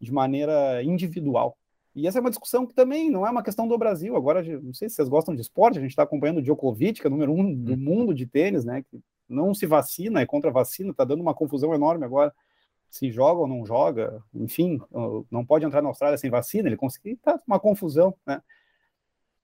de 0.01 0.13
maneira 0.13 0.83
individual. 0.83 1.57
E 1.95 2.07
essa 2.07 2.19
é 2.19 2.21
uma 2.21 2.31
discussão 2.31 2.67
que 2.67 2.75
também 2.75 3.11
não 3.11 3.27
é 3.27 3.31
uma 3.31 3.43
questão 3.43 3.67
do 3.67 3.79
Brasil. 3.79 4.15
Agora, 4.17 4.43
não 4.61 4.75
sei 4.75 4.89
se 4.89 4.97
vocês 4.97 5.09
gostam 5.09 5.35
de 5.35 5.41
esporte, 5.41 5.79
a 5.79 5.81
gente 5.81 5.91
está 5.91 6.03
acompanhando 6.03 6.39
o 6.39 6.43
Djokovic, 6.43 7.01
que 7.01 7.07
é 7.07 7.09
o 7.09 7.11
número 7.11 7.33
um 7.33 7.55
do 7.55 7.73
uhum. 7.73 7.79
mundo 7.79 8.15
de 8.15 8.27
tênis, 8.27 8.67
né? 8.67 8.83
Que 8.83 9.01
não 9.27 9.55
se 9.55 9.65
vacina, 9.65 10.21
é 10.21 10.27
contra 10.27 10.51
a 10.51 10.53
vacina, 10.53 10.91
está 10.91 11.05
dando 11.05 11.23
uma 11.23 11.35
confusão 11.35 11.75
enorme 11.75 12.05
agora. 12.05 12.35
Se 12.91 13.11
joga 13.11 13.41
ou 13.41 13.49
não 13.49 13.65
joga, 13.65 14.23
enfim, 14.35 14.79
não 15.31 15.45
pode 15.45 15.65
entrar 15.65 15.83
na 15.83 15.89
Austrália 15.89 16.19
sem 16.19 16.31
vacina, 16.31 16.69
ele 16.69 16.77
conseguiu, 16.77 17.19
tá 17.23 17.41
uma 17.47 17.59
confusão, 17.59 18.15
né? 18.27 18.41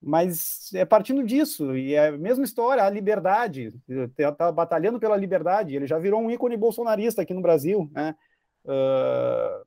Mas 0.01 0.71
é 0.75 0.85
partindo 0.85 1.23
disso, 1.25 1.77
e 1.77 1.95
é 1.95 2.09
a 2.09 2.19
mesma 2.19 2.45
história, 2.45 2.85
a 2.85 2.91
liberdade, 2.91 3.73
está 4.19 4.51
batalhando 4.51 4.99
pela 4.99 5.17
liberdade, 5.17 5.77
ele 5.77 5.87
já 5.87 5.99
virou 5.99 6.21
um 6.21 6.31
ícone 6.31 6.57
bolsonarista 6.57 7.23
aqui 7.23 7.33
no 7.33 7.43
Brasil, 7.43 7.91
né? 7.93 8.15
Uh, 8.65 9.65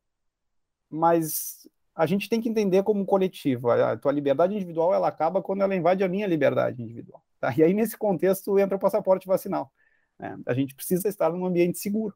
mas 0.95 1.67
a 1.93 2.05
gente 2.05 2.27
tem 2.27 2.41
que 2.41 2.49
entender 2.49 2.83
como 2.83 3.05
coletivo. 3.05 3.69
A 3.69 3.97
tua 3.97 4.11
liberdade 4.11 4.55
individual 4.55 4.93
ela 4.93 5.07
acaba 5.07 5.41
quando 5.41 5.61
ela 5.61 5.75
invade 5.75 6.03
a 6.03 6.09
minha 6.09 6.27
liberdade 6.27 6.81
individual. 6.81 7.23
Tá? 7.39 7.53
E 7.55 7.63
aí, 7.63 7.73
nesse 7.73 7.97
contexto, 7.97 8.57
entra 8.59 8.75
o 8.75 8.79
passaporte 8.79 9.27
vacinal. 9.27 9.71
Né? 10.19 10.37
A 10.45 10.53
gente 10.53 10.75
precisa 10.75 11.07
estar 11.07 11.31
num 11.31 11.45
ambiente 11.45 11.77
seguro, 11.77 12.15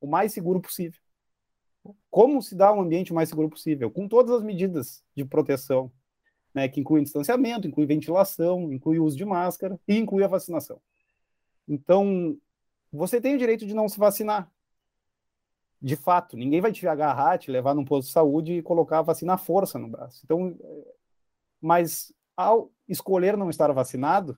o 0.00 0.06
mais 0.06 0.32
seguro 0.32 0.60
possível. 0.60 1.00
Como 2.10 2.42
se 2.42 2.54
dá 2.54 2.72
um 2.72 2.80
ambiente 2.80 3.12
mais 3.12 3.28
seguro 3.28 3.48
possível? 3.48 3.90
Com 3.90 4.08
todas 4.08 4.32
as 4.32 4.42
medidas 4.42 5.04
de 5.14 5.24
proteção, 5.24 5.90
né, 6.52 6.68
que 6.68 6.80
incluem 6.80 7.04
distanciamento, 7.04 7.68
inclui 7.68 7.86
ventilação, 7.86 8.72
inclui 8.72 8.98
uso 8.98 9.16
de 9.16 9.24
máscara 9.24 9.78
e 9.86 9.96
inclui 9.98 10.24
a 10.24 10.28
vacinação. 10.28 10.80
Então, 11.68 12.36
você 12.92 13.20
tem 13.20 13.34
o 13.34 13.38
direito 13.38 13.66
de 13.66 13.74
não 13.74 13.88
se 13.88 13.98
vacinar, 13.98 14.50
de 15.86 15.94
fato, 15.94 16.36
ninguém 16.36 16.60
vai 16.60 16.72
te 16.72 16.84
agarrar, 16.88 17.38
te 17.38 17.48
levar 17.48 17.72
num 17.72 17.84
posto 17.84 18.08
de 18.08 18.12
saúde 18.12 18.54
e 18.54 18.62
colocar 18.62 18.98
a 18.98 19.02
vacina 19.02 19.34
à 19.34 19.38
força 19.38 19.78
no 19.78 19.86
braço. 19.86 20.20
Então, 20.24 20.58
mas 21.60 22.12
ao 22.36 22.72
escolher 22.88 23.36
não 23.36 23.48
estar 23.48 23.70
vacinado, 23.72 24.36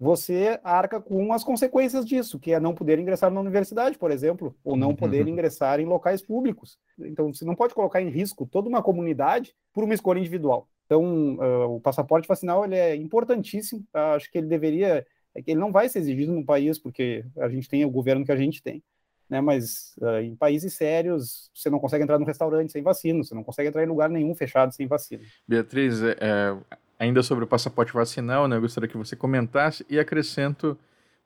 você 0.00 0.58
arca 0.64 0.98
com 0.98 1.30
as 1.34 1.44
consequências 1.44 2.06
disso, 2.06 2.40
que 2.40 2.54
é 2.54 2.58
não 2.58 2.74
poder 2.74 2.98
ingressar 2.98 3.30
na 3.30 3.38
universidade, 3.38 3.98
por 3.98 4.10
exemplo, 4.10 4.56
ou 4.64 4.78
não 4.78 4.96
poder 4.96 5.26
uhum. 5.26 5.32
ingressar 5.32 5.78
em 5.78 5.84
locais 5.84 6.22
públicos. 6.22 6.78
Então, 6.98 7.30
você 7.30 7.44
não 7.44 7.54
pode 7.54 7.74
colocar 7.74 8.00
em 8.00 8.08
risco 8.08 8.46
toda 8.46 8.66
uma 8.66 8.82
comunidade 8.82 9.54
por 9.74 9.84
uma 9.84 9.92
escolha 9.92 10.20
individual. 10.20 10.66
Então, 10.86 11.34
uh, 11.34 11.76
o 11.76 11.80
passaporte 11.82 12.26
vacinal 12.26 12.64
ele 12.64 12.76
é 12.76 12.96
importantíssimo. 12.96 13.84
Acho 13.92 14.30
que 14.30 14.38
ele 14.38 14.46
deveria, 14.46 15.06
é 15.34 15.42
ele 15.46 15.60
não 15.60 15.70
vai 15.70 15.86
ser 15.86 15.98
exigido 15.98 16.32
no 16.32 16.46
país 16.46 16.78
porque 16.78 17.26
a 17.36 17.48
gente 17.50 17.68
tem 17.68 17.84
o 17.84 17.90
governo 17.90 18.24
que 18.24 18.32
a 18.32 18.36
gente 18.36 18.62
tem 18.62 18.82
né? 19.28 19.40
Mas 19.40 19.94
uh, 19.98 20.20
em 20.20 20.34
países 20.34 20.74
sérios, 20.74 21.50
você 21.54 21.70
não 21.70 21.78
consegue 21.78 22.04
entrar 22.04 22.18
no 22.18 22.26
restaurante 22.26 22.72
sem 22.72 22.82
vacina, 22.82 23.22
você 23.22 23.34
não 23.34 23.44
consegue 23.44 23.68
entrar 23.68 23.82
em 23.82 23.88
lugar 23.88 24.08
nenhum 24.08 24.34
fechado 24.34 24.74
sem 24.74 24.86
vacina. 24.86 25.22
Beatriz, 25.46 26.02
é, 26.02 26.16
é, 26.20 26.56
ainda 26.98 27.22
sobre 27.22 27.44
o 27.44 27.46
passaporte 27.46 27.92
vacinal, 27.92 28.48
né? 28.48 28.56
Eu 28.56 28.60
gostaria 28.60 28.88
que 28.88 28.96
você 28.96 29.16
comentasse 29.16 29.84
e 29.88 29.98
acrescento 29.98 30.78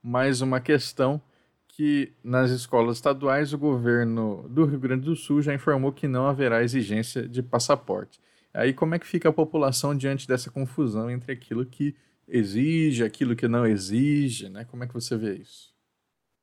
mais 0.03 0.41
uma 0.41 0.61
questão 0.61 1.21
que 1.69 2.13
nas 2.25 2.51
escolas 2.51 2.97
estaduais 2.97 3.53
o 3.53 3.59
governo 3.59 4.49
do 4.49 4.65
Rio 4.65 4.81
Grande 4.81 5.05
do 5.05 5.15
Sul 5.15 5.41
já 5.41 5.55
informou 5.55 5.93
que 5.93 6.09
não 6.09 6.27
haverá 6.27 6.63
exigência 6.63 7.29
de 7.29 7.43
passaporte. 7.43 8.21
Aí 8.53 8.73
como 8.73 8.95
é 8.95 8.99
que 8.99 9.07
fica 9.07 9.29
a 9.29 9.33
população 9.33 9.95
diante 9.95 10.27
dessa 10.27 10.51
confusão 10.51 11.11
entre 11.11 11.33
aquilo 11.33 11.65
que 11.65 11.95
exige, 12.27 13.05
aquilo 13.05 13.37
que 13.37 13.47
não 13.47 13.67
exige, 13.67 14.49
né? 14.49 14.65
Como 14.65 14.83
é 14.83 14.87
que 14.87 14.95
você 14.95 15.17
vê 15.17 15.37
isso? 15.37 15.73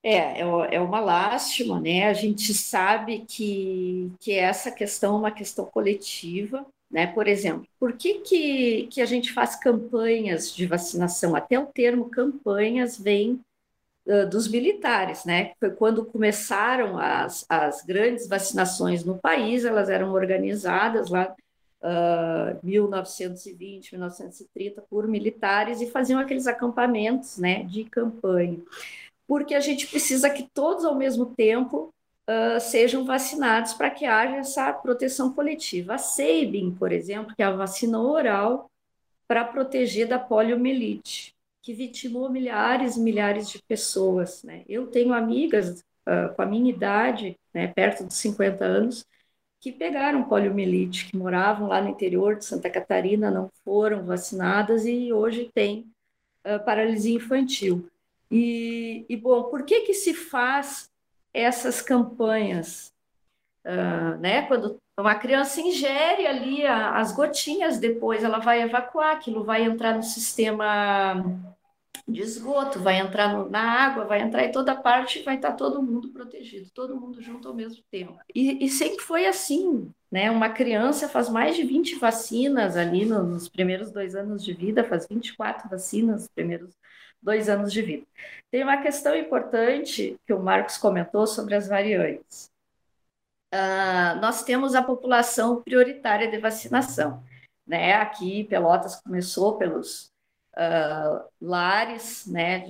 É, 0.08 0.42
é, 0.42 0.76
é 0.76 0.80
uma 0.80 1.00
lástima, 1.00 1.82
né? 1.82 2.08
A 2.08 2.14
gente 2.14 2.54
sabe 2.54 3.26
que, 3.28 4.12
que 4.20 4.34
essa 4.34 4.70
questão 4.70 5.16
é 5.16 5.18
uma 5.18 5.32
questão 5.32 5.66
coletiva, 5.66 6.64
né? 6.92 7.08
Por 7.08 7.28
exemplo, 7.28 7.68
por 7.80 7.94
que, 7.94 8.20
que, 8.20 8.88
que 8.92 9.02
a 9.02 9.06
gente 9.08 9.34
faz 9.34 9.56
campanhas 9.56 10.54
de 10.54 10.68
vacinação? 10.68 11.36
Até 11.36 11.58
o 11.58 11.66
termo 11.66 12.08
campanhas 12.08 13.00
vem 13.00 13.42
uh, 14.06 14.30
dos 14.30 14.48
militares, 14.48 15.26
né? 15.26 15.54
Foi 15.60 15.72
quando 15.72 16.06
começaram 16.06 17.00
as, 17.00 17.44
as 17.50 17.84
grandes 17.84 18.28
vacinações 18.28 19.04
no 19.04 19.18
país, 19.18 19.66
elas 19.66 19.90
eram 19.90 20.14
organizadas 20.14 21.10
lá 21.10 21.36
uh, 21.82 22.60
1920, 22.62 23.94
1930 23.94 24.84
por 24.88 25.08
militares 25.08 25.82
e 25.82 25.90
faziam 25.90 26.20
aqueles 26.20 26.46
acampamentos, 26.46 27.40
né? 27.40 27.64
De 27.64 27.86
campanha 27.86 28.60
porque 29.28 29.56
a 29.56 29.60
gente 29.60 29.88
precisa 29.88 30.30
que 30.30 30.50
todos 30.54 30.86
ao 30.86 30.96
mesmo 30.96 31.28
tempo 31.28 31.94
uh, 32.30 32.60
sejam 32.60 33.06
vacinados 33.06 33.74
para 33.74 33.90
que 33.90 34.06
haja 34.06 34.38
essa 34.38 34.72
proteção 34.74 35.34
coletiva. 35.34 35.96
A 35.96 35.98
Sabin, 35.98 36.72
por 36.72 36.92
exemplo, 36.92 37.36
que 37.36 37.42
é 37.42 37.46
a 37.46 37.52
vacina 37.52 38.00
oral 38.00 38.70
para 39.28 39.44
proteger 39.44 40.08
da 40.08 40.20
poliomielite, 40.20 41.34
que 41.62 41.74
vitimou 41.74 42.30
milhares 42.30 42.96
e 42.96 43.00
milhares 43.00 43.50
de 43.50 43.62
pessoas. 43.64 44.44
Né? 44.44 44.64
Eu 44.68 44.88
tenho 44.88 45.14
amigas 45.14 45.84
uh, 46.08 46.34
com 46.36 46.42
a 46.42 46.46
minha 46.46 46.70
idade, 46.70 47.38
né, 47.54 47.68
perto 47.68 48.04
dos 48.04 48.16
50 48.18 48.64
anos, 48.64 49.06
que 49.60 49.72
pegaram 49.72 50.26
poliomielite, 50.26 51.08
que 51.08 51.18
moravam 51.18 51.68
lá 51.68 51.82
no 51.82 51.90
interior 51.90 52.36
de 52.36 52.46
Santa 52.46 52.70
Catarina, 52.70 53.32
não 53.32 53.50
foram 53.64 54.06
vacinadas 54.06 54.86
e 54.86 55.12
hoje 55.12 55.50
têm 55.56 55.92
uh, 56.46 56.64
paralisia 56.64 57.16
infantil. 57.16 57.90
E, 58.30 59.06
e, 59.08 59.16
bom, 59.16 59.44
por 59.46 59.64
que 59.64 59.82
que 59.82 59.94
se 59.94 60.14
faz 60.14 60.90
essas 61.34 61.82
campanhas? 61.82 62.94
Uh, 63.64 64.18
né? 64.20 64.44
Quando 64.44 64.78
uma 64.98 65.16
criança 65.16 65.60
ingere 65.60 66.26
ali 66.26 66.66
a, 66.66 66.98
as 66.98 67.12
gotinhas, 67.12 67.78
depois 67.78 68.24
ela 68.24 68.40
vai 68.40 68.62
evacuar, 68.62 69.16
aquilo 69.16 69.44
vai 69.44 69.64
entrar 69.64 69.96
no 69.96 70.04
sistema 70.04 71.24
de 72.08 72.22
esgoto, 72.22 72.80
vai 72.80 73.00
entrar 73.00 73.34
no, 73.34 73.50
na 73.50 73.62
água, 73.62 74.06
vai 74.06 74.22
entrar 74.22 74.46
em 74.46 74.52
toda 74.52 74.76
parte 74.76 75.24
vai 75.24 75.36
estar 75.36 75.54
todo 75.54 75.82
mundo 75.82 76.10
protegido, 76.10 76.70
todo 76.72 77.00
mundo 77.00 77.22
junto 77.22 77.48
ao 77.48 77.54
mesmo 77.54 77.84
tempo. 77.90 78.18
E, 78.34 78.64
e 78.64 78.70
sempre 78.70 79.04
foi 79.04 79.26
assim, 79.26 79.92
né? 80.12 80.30
Uma 80.30 80.50
criança 80.50 81.10
faz 81.10 81.30
mais 81.30 81.56
de 81.56 81.64
20 81.64 81.96
vacinas 81.96 82.78
ali 82.78 83.06
no, 83.06 83.24
nos 83.24 83.50
primeiros 83.50 83.92
dois 83.92 84.16
anos 84.16 84.44
de 84.44 84.54
vida, 84.54 84.84
faz 84.84 85.08
24 85.08 85.68
vacinas 85.68 86.22
nos 86.22 86.28
primeiros 86.28 86.76
dois 87.26 87.50
anos 87.50 87.74
de 87.74 87.82
vida. 87.82 88.06
Tem 88.52 88.64
uma 88.64 88.82
questão 88.82 89.16
importante 89.16 90.16
que 90.26 90.34
o 90.34 90.40
Marcos 90.40 90.78
comentou 90.78 91.26
sobre 91.26 91.56
as 91.56 91.68
variantes. 91.68 92.50
Uh, 93.54 94.20
nós 94.22 94.44
temos 94.44 94.76
a 94.76 94.84
população 94.84 95.62
prioritária 95.62 96.30
de 96.30 96.38
vacinação. 96.38 97.24
Né? 97.66 97.94
Aqui, 97.94 98.44
Pelotas 98.44 99.02
começou 99.02 99.58
pelos 99.58 100.12
uh, 100.58 101.26
lares, 101.42 102.26
né, 102.26 102.66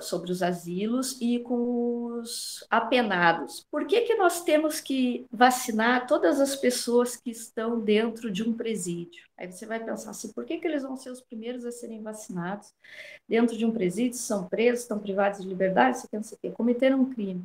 sobre 0.00 0.30
os 0.30 0.42
asilos 0.42 1.18
e 1.20 1.40
com 1.40 2.18
os 2.18 2.64
apenados. 2.70 3.66
Por 3.70 3.86
que, 3.86 4.02
que 4.02 4.14
nós 4.14 4.44
temos 4.44 4.80
que 4.80 5.26
vacinar 5.30 6.06
todas 6.06 6.40
as 6.40 6.54
pessoas 6.54 7.16
que 7.16 7.30
estão 7.30 7.80
dentro 7.80 8.30
de 8.30 8.42
um 8.42 8.52
presídio? 8.52 9.24
Aí 9.36 9.50
você 9.50 9.66
vai 9.66 9.82
pensar 9.82 10.10
assim, 10.10 10.32
por 10.32 10.44
que, 10.44 10.58
que 10.58 10.66
eles 10.66 10.82
vão 10.82 10.96
ser 10.96 11.10
os 11.10 11.20
primeiros 11.20 11.64
a 11.64 11.72
serem 11.72 12.02
vacinados 12.02 12.72
dentro 13.28 13.56
de 13.56 13.64
um 13.64 13.72
presídio, 13.72 14.18
são 14.18 14.46
presos, 14.46 14.82
estão 14.82 14.98
privados 14.98 15.40
de 15.40 15.48
liberdade, 15.48 15.98
você 15.98 16.08
pensa 16.08 16.36
que 16.40 16.50
cometeram 16.50 17.00
um 17.00 17.10
crime. 17.10 17.44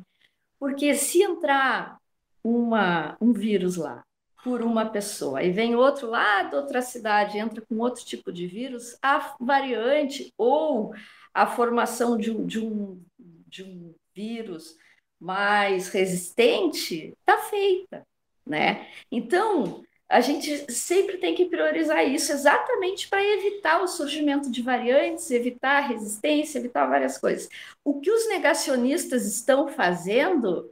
Porque 0.60 0.94
se 0.94 1.22
entrar 1.22 1.98
uma, 2.42 3.16
um 3.20 3.32
vírus 3.32 3.76
lá 3.76 4.04
por 4.48 4.62
uma 4.62 4.86
pessoa 4.86 5.42
e 5.42 5.50
vem 5.50 5.76
outro 5.76 6.08
lá 6.08 6.42
de 6.44 6.56
outra 6.56 6.80
cidade, 6.80 7.36
entra 7.36 7.60
com 7.60 7.76
outro 7.76 8.02
tipo 8.02 8.32
de 8.32 8.46
vírus, 8.46 8.96
a 9.02 9.36
variante 9.38 10.32
ou 10.38 10.94
a 11.34 11.46
formação 11.46 12.16
de 12.16 12.30
um, 12.30 12.46
de 12.46 12.58
um, 12.58 12.98
de 13.46 13.62
um 13.62 13.94
vírus 14.14 14.74
mais 15.20 15.88
resistente 15.88 17.14
está 17.20 17.36
feita, 17.42 18.06
né? 18.46 18.88
Então, 19.12 19.84
a 20.08 20.22
gente 20.22 20.72
sempre 20.72 21.18
tem 21.18 21.34
que 21.34 21.44
priorizar 21.44 22.08
isso 22.08 22.32
exatamente 22.32 23.06
para 23.06 23.22
evitar 23.22 23.82
o 23.82 23.86
surgimento 23.86 24.50
de 24.50 24.62
variantes, 24.62 25.30
evitar 25.30 25.82
a 25.82 25.86
resistência, 25.86 26.58
evitar 26.58 26.86
várias 26.86 27.18
coisas. 27.18 27.50
O 27.84 28.00
que 28.00 28.10
os 28.10 28.26
negacionistas 28.30 29.26
estão 29.26 29.68
fazendo 29.68 30.70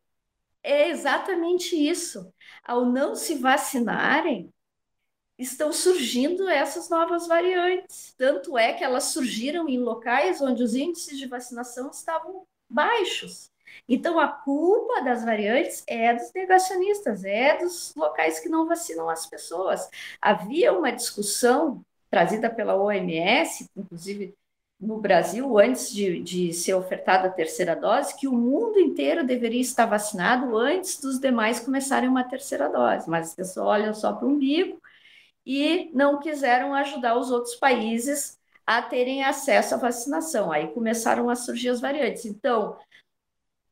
é 0.67 0.89
exatamente 0.91 1.77
isso. 1.77 2.33
Ao 2.64 2.85
não 2.85 3.14
se 3.14 3.37
vacinarem, 3.37 4.53
estão 5.39 5.73
surgindo 5.73 6.49
essas 6.49 6.89
novas 6.89 7.27
variantes. 7.27 8.14
Tanto 8.19 8.59
é 8.59 8.73
que 8.73 8.83
elas 8.83 9.05
surgiram 9.05 9.69
em 9.69 9.79
locais 9.79 10.41
onde 10.41 10.62
os 10.62 10.75
índices 10.75 11.19
de 11.19 11.27
vacinação 11.27 11.91
estavam 11.91 12.47
baixos. 12.69 13.51
Então, 13.89 14.19
a 14.19 14.29
culpa 14.29 15.03
das 15.03 15.25
variantes 15.25 15.85
é 15.87 16.14
dos 16.14 16.33
negacionistas, 16.35 17.25
é 17.25 17.59
dos 17.59 17.95
locais 17.95 18.41
que 18.41 18.49
não 18.49 18.67
vacinam 18.67 19.09
as 19.09 19.27
pessoas. 19.27 19.89
Havia 20.21 20.73
uma 20.73 20.91
discussão 20.91 21.83
trazida 22.11 22.51
pela 22.51 22.77
OMS, 22.77 23.69
inclusive 23.77 24.35
no 24.79 24.99
Brasil, 25.01 25.59
antes 25.59 25.91
de, 25.91 26.20
de 26.22 26.53
ser 26.53 26.74
ofertada 26.74 27.29
a 27.29 27.33
terceira 27.33 27.74
dose, 27.74 28.16
que 28.16 28.29
o 28.29 28.33
mundo 28.33 28.79
inteiro 28.79 29.24
deveria 29.24 29.61
estar 29.61 29.87
vacinado 29.87 30.57
antes 30.57 31.01
dos 31.01 31.18
demais 31.18 31.59
começarem 31.59 32.09
uma 32.09 32.24
terceira 32.24 32.68
dose. 32.68 33.09
Mas 33.09 33.29
as 33.29 33.35
pessoas 33.35 33.66
olham 33.66 33.95
só 33.95 34.12
para 34.12 34.27
o 34.27 34.31
umbigo 34.31 34.81
e 35.45 35.91
não 35.95 36.20
quiseram 36.20 36.74
ajudar 36.74 37.16
os 37.16 37.31
outros 37.31 37.55
países 37.55 38.39
a 38.66 38.83
terem 38.83 39.22
acesso 39.24 39.74
à 39.74 39.79
vacinação. 39.79 40.53
Aí 40.53 40.68
começaram 40.68 41.31
a 41.31 41.37
surgir 41.37 41.70
as 41.70 41.81
variantes. 41.81 42.27
Então, 42.27 42.77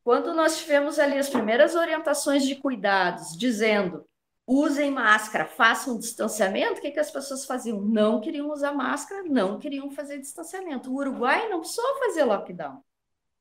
quando 0.02 0.32
nós 0.32 0.58
tivemos 0.58 0.98
ali 0.98 1.18
as 1.18 1.28
primeiras 1.28 1.74
orientações 1.74 2.44
de 2.46 2.54
cuidados, 2.54 3.36
dizendo 3.36 4.06
usem 4.46 4.90
máscara, 4.90 5.46
façam 5.46 5.98
distanciamento, 5.98 6.78
o 6.78 6.80
que, 6.82 6.90
que 6.90 7.00
as 7.00 7.10
pessoas 7.10 7.44
faziam? 7.46 7.80
Não 7.80 8.20
queriam 8.20 8.50
usar 8.50 8.72
máscara, 8.72 9.22
não 9.24 9.58
queriam 9.58 9.90
fazer 9.90 10.18
distanciamento. 10.18 10.90
O 10.90 10.96
Uruguai 10.96 11.48
não 11.48 11.60
precisou 11.60 11.98
fazer 11.98 12.24
lockdown. 12.24 12.82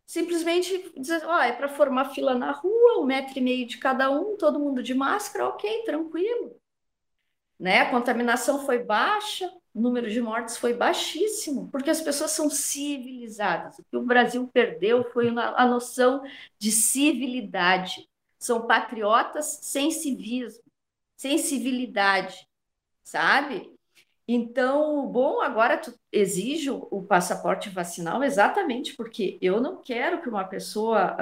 Simplesmente 0.06 0.92
dizer, 0.98 1.26
ó, 1.26 1.38
oh, 1.38 1.42
é 1.42 1.52
para 1.52 1.70
formar 1.70 2.14
fila 2.14 2.36
na 2.36 2.52
rua, 2.52 3.00
um 3.00 3.06
metro 3.06 3.38
e 3.38 3.42
meio 3.42 3.66
de 3.66 3.78
cada 3.78 4.10
um, 4.12 4.38
todo 4.38 4.60
mundo 4.60 4.84
de 4.84 4.94
máscara, 4.94 5.48
ok, 5.48 5.84
tranquilo. 5.84 6.56
Né? 7.60 7.80
A 7.82 7.90
contaminação 7.90 8.66
foi 8.66 8.80
baixa, 8.80 9.52
o 9.74 9.82
número 9.82 10.10
de 10.10 10.22
mortes 10.22 10.58
foi 10.58 10.74
baixíssimo, 10.74 11.70
porque 11.72 11.90
as 11.90 12.02
pessoas 12.02 12.32
são 12.32 12.50
civilizadas. 12.50 13.80
O 13.80 13.84
que 13.84 13.98
o 13.98 14.04
Brasil 14.04 14.48
perdeu 14.54 15.04
foi 15.12 15.30
a 15.30 15.66
noção 15.66 16.22
de 16.60 16.72
civilidade. 16.72 18.08
São 18.38 18.68
patriotas 18.68 19.60
sem 19.62 19.90
civismo 19.90 20.63
sensibilidade, 21.24 22.36
sabe? 23.02 23.72
Então, 24.28 25.08
bom, 25.08 25.40
agora 25.40 25.78
tu 25.78 25.98
exige 26.12 26.70
o 26.70 27.02
passaporte 27.02 27.70
vacinal 27.70 28.22
exatamente 28.22 28.94
porque 28.96 29.38
eu 29.42 29.62
não 29.62 29.82
quero 29.82 30.22
que 30.22 30.28
uma 30.28 30.44
pessoa 30.44 31.16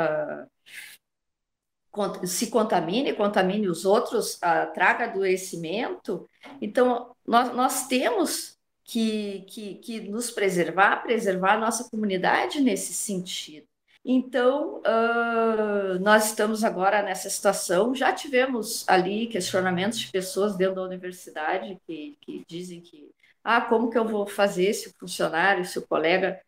uh, 1.93 2.27
se 2.27 2.49
contamine, 2.49 3.13
contamine 3.13 3.67
os 3.67 3.85
outros, 3.85 4.35
uh, 4.35 4.73
traga 4.73 5.03
adoecimento. 5.05 6.27
Então, 6.59 7.15
nós, 7.25 7.55
nós 7.55 7.87
temos 7.87 8.57
que, 8.83 9.41
que, 9.49 9.75
que 9.75 9.99
nos 10.01 10.31
preservar, 10.31 11.03
preservar 11.03 11.53
a 11.53 11.59
nossa 11.59 11.87
comunidade 11.91 12.59
nesse 12.59 12.91
sentido. 12.93 13.70
Então, 14.03 14.79
uh, 14.79 15.99
nós 15.99 16.27
estamos 16.27 16.63
agora 16.63 17.03
nessa 17.03 17.29
situação. 17.29 17.93
Já 17.93 18.11
tivemos 18.11 18.83
ali 18.87 19.27
questionamentos 19.27 19.99
de 19.99 20.11
pessoas 20.11 20.55
dentro 20.55 20.75
da 20.75 20.83
universidade 20.83 21.79
que, 21.85 22.17
que 22.19 22.43
dizem 22.47 22.81
que, 22.81 23.11
ah, 23.43 23.61
como 23.61 23.91
que 23.91 23.97
eu 23.97 24.05
vou 24.05 24.25
fazer 24.25 24.73
se 24.73 24.89
o 24.89 24.93
funcionário, 24.99 25.65
se 25.65 25.77
o 25.77 25.87
colega 25.87 26.41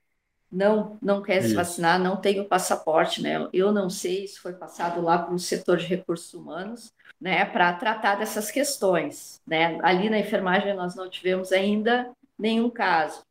não 0.51 0.97
não 1.01 1.21
quer 1.21 1.41
se 1.41 1.55
vacinar, 1.55 1.99
não 1.99 2.15
tem 2.17 2.39
o 2.39 2.45
passaporte, 2.45 3.21
né? 3.21 3.47
Eu 3.51 3.71
não 3.71 3.89
sei 3.89 4.27
se 4.27 4.39
foi 4.39 4.53
passado 4.53 5.01
lá 5.01 5.17
para 5.17 5.33
o 5.33 5.39
setor 5.39 5.77
de 5.77 5.85
recursos 5.87 6.33
humanos, 6.33 6.93
né, 7.19 7.43
para 7.45 7.73
tratar 7.73 8.15
dessas 8.15 8.51
questões, 8.51 9.41
né? 9.47 9.79
Ali 9.81 10.09
na 10.09 10.19
enfermagem 10.19 10.75
nós 10.75 10.95
não 10.95 11.09
tivemos 11.09 11.51
ainda 11.51 12.11
nenhum 12.37 12.69
caso 12.69 13.23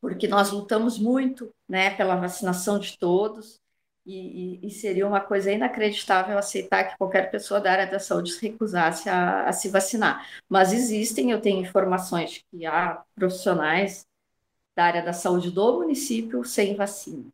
porque 0.00 0.28
nós 0.28 0.50
lutamos 0.50 0.98
muito 0.98 1.52
né, 1.68 1.90
pela 1.90 2.16
vacinação 2.16 2.78
de 2.78 2.98
todos, 2.98 3.60
e, 4.06 4.58
e, 4.62 4.70
seria 4.70 5.06
uma 5.06 5.20
coisa 5.20 5.52
inacreditável 5.52 6.36
aceitar 6.38 6.84
que 6.84 6.98
qualquer 6.98 7.30
pessoa 7.30 7.60
da 7.60 7.70
área 7.70 7.86
da 7.86 7.98
saúde 7.98 8.32
se 8.32 8.48
recusasse 8.48 9.08
a, 9.08 9.44
a 9.46 9.52
se 9.52 9.68
vacinar. 9.68 10.26
Mas 10.48 10.72
existem, 10.72 11.30
eu 11.30 11.40
tenho 11.40 11.60
informações 11.60 12.30
de 12.32 12.44
que 12.50 12.66
há 12.66 13.02
profissionais 13.14 14.06
da 14.74 14.84
área 14.84 15.02
da 15.02 15.12
saúde 15.12 15.50
do 15.50 15.80
município 15.80 16.44
sem 16.44 16.74
vacina. 16.74 17.26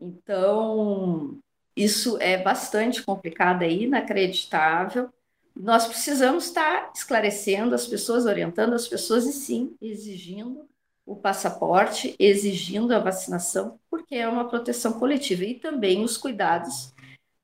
Então, 0.00 1.38
isso 1.76 2.18
é 2.20 2.36
bastante 2.36 3.02
complicado, 3.02 3.62
é 3.62 3.70
inacreditável. 3.70 5.10
Nós 5.54 5.86
precisamos 5.86 6.46
estar 6.46 6.90
esclarecendo 6.94 7.74
as 7.74 7.86
pessoas, 7.86 8.26
orientando 8.26 8.74
as 8.74 8.88
pessoas 8.88 9.26
e 9.26 9.32
sim 9.32 9.74
exigindo 9.80 10.69
o 11.10 11.16
passaporte, 11.16 12.14
exigindo 12.20 12.94
a 12.94 13.00
vacinação, 13.00 13.80
porque 13.90 14.14
é 14.14 14.28
uma 14.28 14.48
proteção 14.48 14.92
coletiva, 14.92 15.42
e 15.42 15.56
também 15.56 16.04
os 16.04 16.16
cuidados 16.16 16.94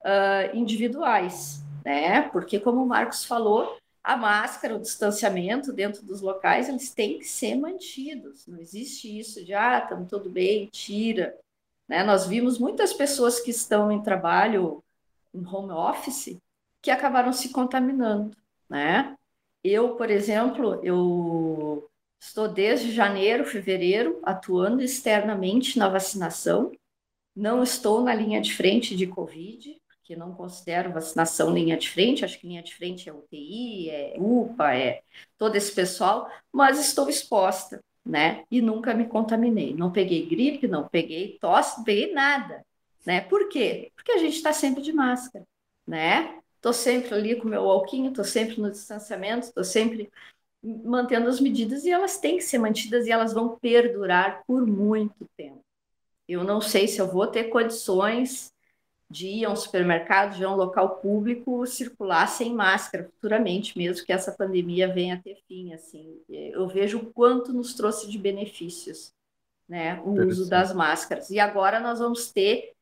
uh, 0.05 0.55
individuais, 0.55 1.65
né? 1.85 2.23
Porque, 2.31 2.61
como 2.61 2.81
o 2.81 2.87
Marcos 2.87 3.25
falou, 3.25 3.77
a 4.05 4.17
máscara, 4.17 4.77
o 4.77 4.81
distanciamento 4.81 5.73
dentro 5.73 6.07
dos 6.07 6.21
locais, 6.21 6.69
eles 6.69 6.95
têm 6.95 7.19
que 7.19 7.25
ser 7.25 7.57
mantidos. 7.57 8.47
Não 8.47 8.61
existe 8.61 9.19
isso 9.19 9.45
de, 9.45 9.53
ah, 9.53 9.81
estamos 9.83 10.09
tudo 10.09 10.31
bem, 10.31 10.69
tira. 10.71 11.37
Né? 11.89 12.05
Nós 12.05 12.25
vimos 12.25 12.61
muitas 12.61 12.93
pessoas 12.93 13.41
que 13.41 13.51
estão 13.51 13.91
em 13.91 14.01
trabalho 14.01 14.81
em 15.35 15.45
home 15.45 15.73
office 15.73 16.39
que 16.81 16.91
acabaram 16.93 17.33
se 17.33 17.49
contaminando, 17.49 18.31
né? 18.71 19.17
Eu, 19.65 19.97
por 19.97 20.09
exemplo, 20.09 20.79
eu 20.85 21.91
Estou 22.21 22.49
desde 22.49 22.93
janeiro, 22.93 23.45
fevereiro, 23.45 24.21
atuando 24.23 24.83
externamente 24.83 25.79
na 25.79 25.89
vacinação. 25.89 26.73
Não 27.35 27.63
estou 27.63 28.03
na 28.03 28.15
linha 28.15 28.41
de 28.41 28.55
frente 28.55 28.97
de 28.97 29.07
Covid, 29.07 29.81
porque 30.07 30.15
não 30.15 30.33
considero 30.33 30.93
vacinação 30.93 31.53
linha 31.53 31.77
de 31.77 31.91
frente, 31.91 32.25
acho 32.25 32.39
que 32.39 32.47
linha 32.47 32.63
de 32.63 32.73
frente 32.75 33.09
é 33.09 33.13
UTI, 33.13 33.91
é 33.91 34.15
UPA, 34.17 34.73
é 34.75 35.03
todo 35.37 35.57
esse 35.57 35.75
pessoal, 35.75 36.31
mas 36.53 36.79
estou 36.79 37.11
exposta, 37.11 37.83
né? 38.05 38.45
E 38.49 38.63
nunca 38.63 38.95
me 38.95 39.09
contaminei. 39.09 39.75
Não 39.75 39.91
peguei 39.91 40.25
gripe, 40.25 40.69
não 40.69 40.89
peguei 40.89 41.37
tosse, 41.41 41.79
não 41.79 41.85
peguei 41.85 42.13
nada, 42.13 42.65
né? 43.05 43.21
Por 43.21 43.49
quê? 43.49 43.91
Porque 43.97 44.13
a 44.13 44.19
gente 44.19 44.37
está 44.37 44.53
sempre 44.53 44.81
de 44.81 44.93
máscara, 44.93 45.45
né? 45.85 46.39
Estou 46.55 46.73
sempre 46.73 47.13
ali 47.13 47.35
com 47.35 47.49
o 47.49 47.51
meu 47.51 47.69
alquinho, 47.69 48.11
estou 48.11 48.25
sempre 48.25 48.61
no 48.61 48.71
distanciamento, 48.71 49.47
estou 49.47 49.65
sempre 49.65 50.09
mantendo 50.85 51.29
as 51.29 51.41
medidas 51.41 51.85
e 51.85 51.91
elas 51.91 52.19
têm 52.19 52.39
que 52.39 52.45
ser 52.45 52.59
mantidas 52.59 53.07
e 53.07 53.11
elas 53.11 53.33
vão 53.33 53.57
perdurar 53.57 54.43
por 54.47 54.67
muito 54.67 55.27
tempo. 55.37 55.65
Eu 56.29 56.43
não 56.43 56.61
sei 56.61 56.89
se 56.89 57.01
eu 57.01 57.07
vou 57.07 57.27
ter 57.27 57.45
condições 57.45 58.53
de 59.09 59.29
ir 59.29 59.45
a 59.45 59.51
um 59.51 59.57
supermercado, 59.57 60.35
de 60.35 60.43
ir 60.43 60.45
a 60.45 60.51
um 60.51 60.57
local 60.57 60.97
público, 60.97 61.65
circular 61.67 62.27
sem 62.27 62.53
máscara 62.53 63.05
futuramente, 63.05 63.79
mesmo 63.79 64.05
que 64.05 64.13
essa 64.13 64.33
pandemia 64.33 64.93
venha 64.93 65.15
a 65.15 65.21
ter 65.21 65.39
fim. 65.47 65.73
Assim, 65.73 66.21
eu 66.29 66.67
vejo 66.67 66.99
o 66.99 67.13
quanto 67.13 67.53
nos 67.53 67.75
trouxe 67.75 68.11
de 68.11 68.19
benefícios, 68.19 69.15
né, 69.69 70.01
o 70.05 70.11
uso 70.27 70.51
das 70.51 70.73
máscaras. 70.73 71.31
E 71.31 71.39
agora 71.39 71.79
nós 71.79 72.01
vamos 72.01 72.33
ter 72.33 72.73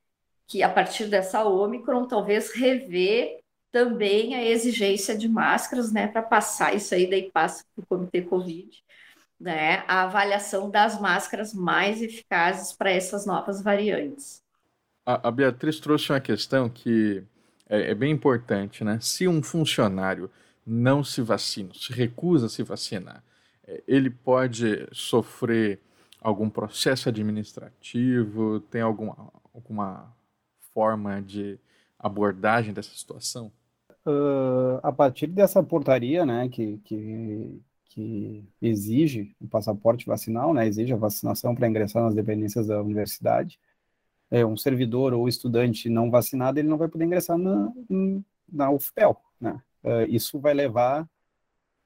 que, 0.47 0.63
a 0.63 0.69
partir 0.71 1.07
dessa 1.07 1.45
Omicron, 1.45 2.07
talvez 2.07 2.51
rever 2.53 3.44
também 3.75 4.37
a 4.37 4.45
exigência 4.45 5.19
de 5.19 5.29
máscaras, 5.29 5.91
né, 5.91 6.07
para 6.07 6.23
passar 6.23 6.77
isso 6.77 6.95
aí, 6.95 7.11
daí 7.11 7.29
passa 7.29 7.65
para 7.75 7.83
o 7.83 7.87
Comitê 7.89 8.23
Covid, 8.23 8.71
né, 9.39 9.83
a 9.89 10.03
avaliação 10.05 10.71
das 10.71 11.01
máscaras 11.01 11.53
mais 11.53 12.01
eficazes 12.01 12.73
para 12.73 12.93
essas 12.93 13.27
novas 13.27 13.61
variantes. 13.61 14.41
A, 15.05 15.27
a, 15.27 15.31
Beatriz 15.33 15.81
trouxe 15.81 16.13
uma 16.13 16.21
questão 16.21 16.69
que 16.69 17.25
é, 17.69 17.91
é 17.91 17.95
bem 17.97 18.13
importante, 18.13 18.85
né? 18.85 18.99
Se 19.03 19.27
um 19.27 19.43
funcionário 19.43 20.31
não 20.65 21.03
se 21.03 21.21
vacina, 21.21 21.75
se 21.75 21.93
recusa 21.93 22.47
a 22.47 22.49
se 22.49 22.63
vacinar, 22.63 23.25
é, 23.67 23.83
ele 23.89 24.09
pode 24.09 24.87
sofrer 24.93 25.81
algum 26.21 26.49
processo 26.49 27.09
administrativo? 27.09 28.61
Tem 28.61 28.83
alguma, 28.83 29.33
alguma 29.53 30.17
forma 30.73 31.21
de 31.21 31.59
abordagem 31.99 32.73
dessa 32.73 32.95
situação? 32.95 33.53
Uh, 34.07 34.79
a 34.83 34.93
partir 34.93 35.27
dessa 35.29 35.63
portaria, 35.63 36.27
né, 36.27 36.49
que, 36.49 36.79
que, 36.85 37.63
que 37.87 38.45
exige 38.61 39.35
o 39.41 39.49
passaporte 39.49 40.05
vacinal, 40.07 40.53
né, 40.53 40.67
exige 40.67 40.93
a 40.93 40.97
vacinação 40.97 41.55
para 41.55 41.69
ingressar 41.69 42.03
nas 42.03 42.15
dependências 42.15 42.67
da 42.67 42.83
universidade, 42.83 43.59
é, 44.31 44.45
um 44.45 44.57
servidor 44.57 45.15
ou 45.15 45.29
estudante 45.29 45.89
não 45.89 46.11
vacinado, 46.11 46.59
ele 46.59 46.69
não 46.69 46.77
vai 46.77 46.89
poder 46.89 47.05
ingressar 47.05 47.39
na, 47.39 47.73
na 48.51 48.71
UFPEL, 48.71 49.17
né? 49.41 49.63
Uh, 49.83 50.09
isso 50.09 50.41
vai 50.41 50.55
levar 50.55 51.09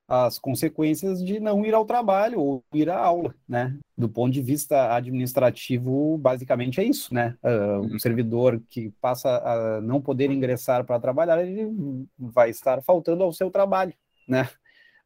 as 0.09 0.39
consequências 0.39 1.23
de 1.23 1.39
não 1.39 1.67
ir 1.67 1.75
ao 1.75 1.85
trabalho 1.85 2.41
ou 2.41 2.65
ir 2.73 2.89
à 2.89 2.99
aula, 2.99 3.35
né? 3.47 3.77
Do 3.97 4.09
ponto 4.09 4.33
de 4.33 4.41
vista 4.41 4.95
administrativo, 4.95 6.17
basicamente 6.17 6.81
é 6.81 6.85
isso, 6.85 7.13
né? 7.13 7.37
Uh, 7.43 7.95
um 7.95 7.99
servidor 7.99 8.59
que 8.71 8.91
passa 9.03 9.29
a 9.37 9.81
não 9.83 10.01
poder 10.01 10.31
ingressar 10.31 10.83
para 10.85 10.99
trabalhar, 10.99 11.45
ele 11.45 12.07
vai 12.19 12.49
estar 12.49 12.83
faltando 12.83 13.23
ao 13.23 13.35
seu 13.35 13.51
trabalho, 13.51 13.93
né? 14.27 14.49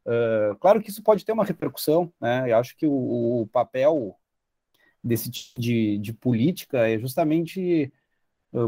Uh, 0.05 0.55
claro 0.59 0.81
que 0.81 0.89
isso 0.89 1.03
pode 1.03 1.25
ter 1.25 1.33
uma 1.33 1.45
repercussão, 1.45 2.11
né? 2.19 2.49
Eu 2.49 2.57
acho 2.57 2.75
que 2.77 2.87
o, 2.87 3.41
o 3.41 3.47
papel 3.47 4.17
desse 5.03 5.29
tipo 5.29 5.59
de, 5.59 5.97
de 5.97 6.13
política 6.13 6.87
é 6.87 6.97
justamente 6.97 7.91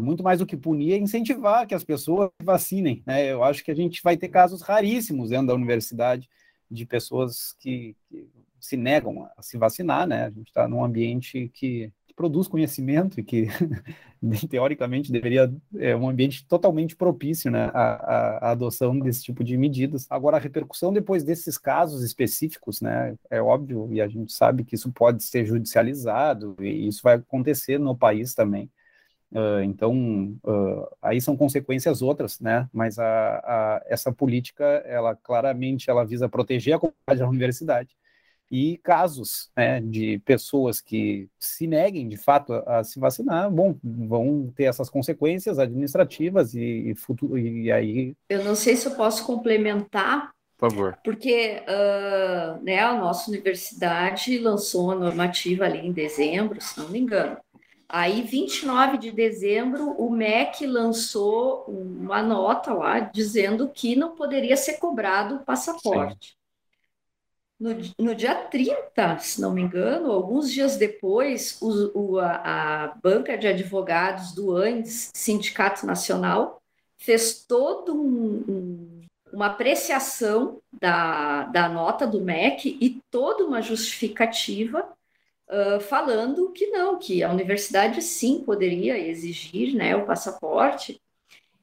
muito 0.02 0.24
mais 0.24 0.40
do 0.40 0.46
que 0.46 0.58
punir, 0.58 0.94
é 0.94 0.98
incentivar 0.98 1.68
que 1.68 1.76
as 1.76 1.84
pessoas 1.84 2.30
vacinem. 2.42 3.04
Né? 3.06 3.32
Eu 3.32 3.44
acho 3.44 3.64
que 3.64 3.72
a 3.72 3.76
gente 3.76 4.02
vai 4.04 4.18
ter 4.18 4.30
casos 4.30 4.62
raríssimos 4.62 5.30
dentro 5.30 5.48
da 5.48 5.54
universidade 5.54 6.30
de 6.70 6.86
pessoas 6.86 7.56
que, 7.60 7.96
que 8.10 8.28
se 8.60 8.76
negam 8.76 9.30
a 9.38 9.42
se 9.42 9.58
vacinar. 9.58 10.08
Né? 10.08 10.26
A 10.26 10.30
gente 10.30 10.48
está 10.48 10.68
num 10.68 10.84
ambiente 10.84 11.50
que, 11.54 11.92
que, 12.10 12.16
produz 12.16 12.48
conhecimento 12.48 13.20
e 13.20 13.24
que, 13.24 13.48
teoricamente, 14.50 15.12
deveria 15.12 15.54
é 15.76 15.94
um 15.96 16.10
ambiente 16.10 16.48
totalmente 16.48 16.96
propício 16.96 17.52
né, 17.52 17.70
à, 17.74 18.48
à, 18.48 18.52
adoção 18.52 18.98
desse 18.98 19.22
tipo 19.22 19.44
de 19.44 19.58
medidas. 19.58 20.08
Agora, 20.10 20.38
a 20.38 20.40
repercussão 20.40 20.94
depois 20.94 21.24
desses 21.24 21.58
casos 21.58 22.04
específicos, 22.04 22.80
né, 22.80 23.16
é 23.30 23.42
óbvio, 23.42 23.92
e 23.92 24.00
a 24.00 24.08
gente 24.08 24.32
sabe 24.32 24.64
que 24.64 24.76
isso 24.76 24.92
pode 24.94 25.24
ser 25.26 25.46
judicializado, 25.46 26.56
e 26.62 26.88
isso 26.88 27.02
vai 27.04 27.16
acontecer 27.16 27.78
no 27.78 27.96
país 27.96 28.34
também. 28.34 28.72
Uh, 29.32 29.62
então, 29.64 30.38
uh, 30.44 30.88
aí 31.02 31.20
são 31.20 31.36
consequências 31.36 32.02
outras, 32.02 32.40
né? 32.40 32.70
Mas 32.72 32.98
a, 32.98 33.06
a, 33.06 33.84
essa 33.88 34.12
política, 34.12 34.64
ela 34.86 35.16
claramente, 35.16 35.90
ela 35.90 36.06
visa 36.06 36.30
proteger 36.30 36.76
a 36.76 36.80
comunidade 36.80 37.20
da 37.20 37.28
universidade 37.28 37.96
e 38.50 38.78
casos 38.78 39.50
né, 39.56 39.82
de 39.82 40.20
pessoas 40.20 40.80
que 40.80 41.28
se 41.40 41.66
neguem, 41.66 42.08
de 42.08 42.18
fato, 42.18 42.54
a, 42.54 42.80
a, 42.80 42.84
se 42.84 43.00
vacinar, 43.00 43.50
bom, 43.50 43.76
vão 43.84 44.54
ter 44.56 44.66
essas 44.66 44.90
consequências 44.90 45.58
administrativas 45.58 46.54
e, 46.54 46.92
e, 46.92 46.96
futuro, 46.96 47.38
e 47.38 47.72
aí... 47.72 48.16
Eu 48.30 48.44
não 48.44 48.56
sei 48.56 48.76
se 48.76 48.88
eu 48.88 48.96
posso 48.96 49.26
complementar, 49.26 50.32
por 50.58 50.70
favor. 50.70 50.98
Porque 51.04 51.62
uh, 51.64 52.64
né, 52.64 52.80
a 52.80 52.98
nossa 52.98 53.30
universidade 53.30 54.38
lançou 54.40 54.92
a 54.92 54.96
normativa 54.96 55.66
ali 55.66 55.80
em 55.80 55.92
dezembro, 55.92 56.62
se 56.62 56.80
não 56.80 56.88
me 56.90 57.00
engano. 57.00 57.38
Aí, 57.88 58.24
29 58.24 58.98
de 58.98 59.12
dezembro, 59.12 59.92
o 59.92 60.10
MEC 60.10 60.66
lançou 60.66 61.66
uma 61.68 62.22
nota 62.22 62.74
lá 62.74 63.00
dizendo 63.00 63.70
que 63.70 63.96
não 63.96 64.16
poderia 64.16 64.58
ser 64.58 64.74
cobrado 64.80 65.36
o 65.36 65.46
passaporte. 65.46 66.36
No, 67.60 67.70
no, 67.98 68.16
dia 68.16 68.36
30, 68.36 69.20
se 69.20 69.40
não 69.40 69.54
me 69.54 69.62
engano, 69.62 70.12
alguns 70.12 70.52
dias 70.52 70.76
depois, 70.76 71.58
o, 71.62 71.92
o, 71.98 72.20
a, 72.20 72.34
a, 72.84 72.88
banca 73.02 73.38
de 73.38 73.48
advogados 73.48 74.34
do 74.34 74.54
ANDES, 74.56 75.12
Sindicato 75.14 75.86
Nacional, 75.86 76.62
fez 76.98 77.46
toda 77.46 77.94
um, 77.94 78.44
um, 78.48 79.02
uma 79.32 79.46
apreciação 79.46 80.60
da, 80.74 81.44
da 81.46 81.70
nota 81.70 82.06
do 82.06 82.20
MEC 82.20 82.78
e 82.82 83.02
toda 83.10 83.46
uma 83.46 83.62
justificativa 83.62 84.95
uh, 85.50 85.80
falando 85.80 86.52
que 86.52 86.68
não, 86.68 86.98
que 86.98 87.24
a 87.24 87.32
universidade 87.32 88.02
sim 88.02 88.44
poderia 88.44 88.98
exigir 88.98 89.76
né, 89.76 89.96
o 89.96 90.06
passaporte. 90.06 91.02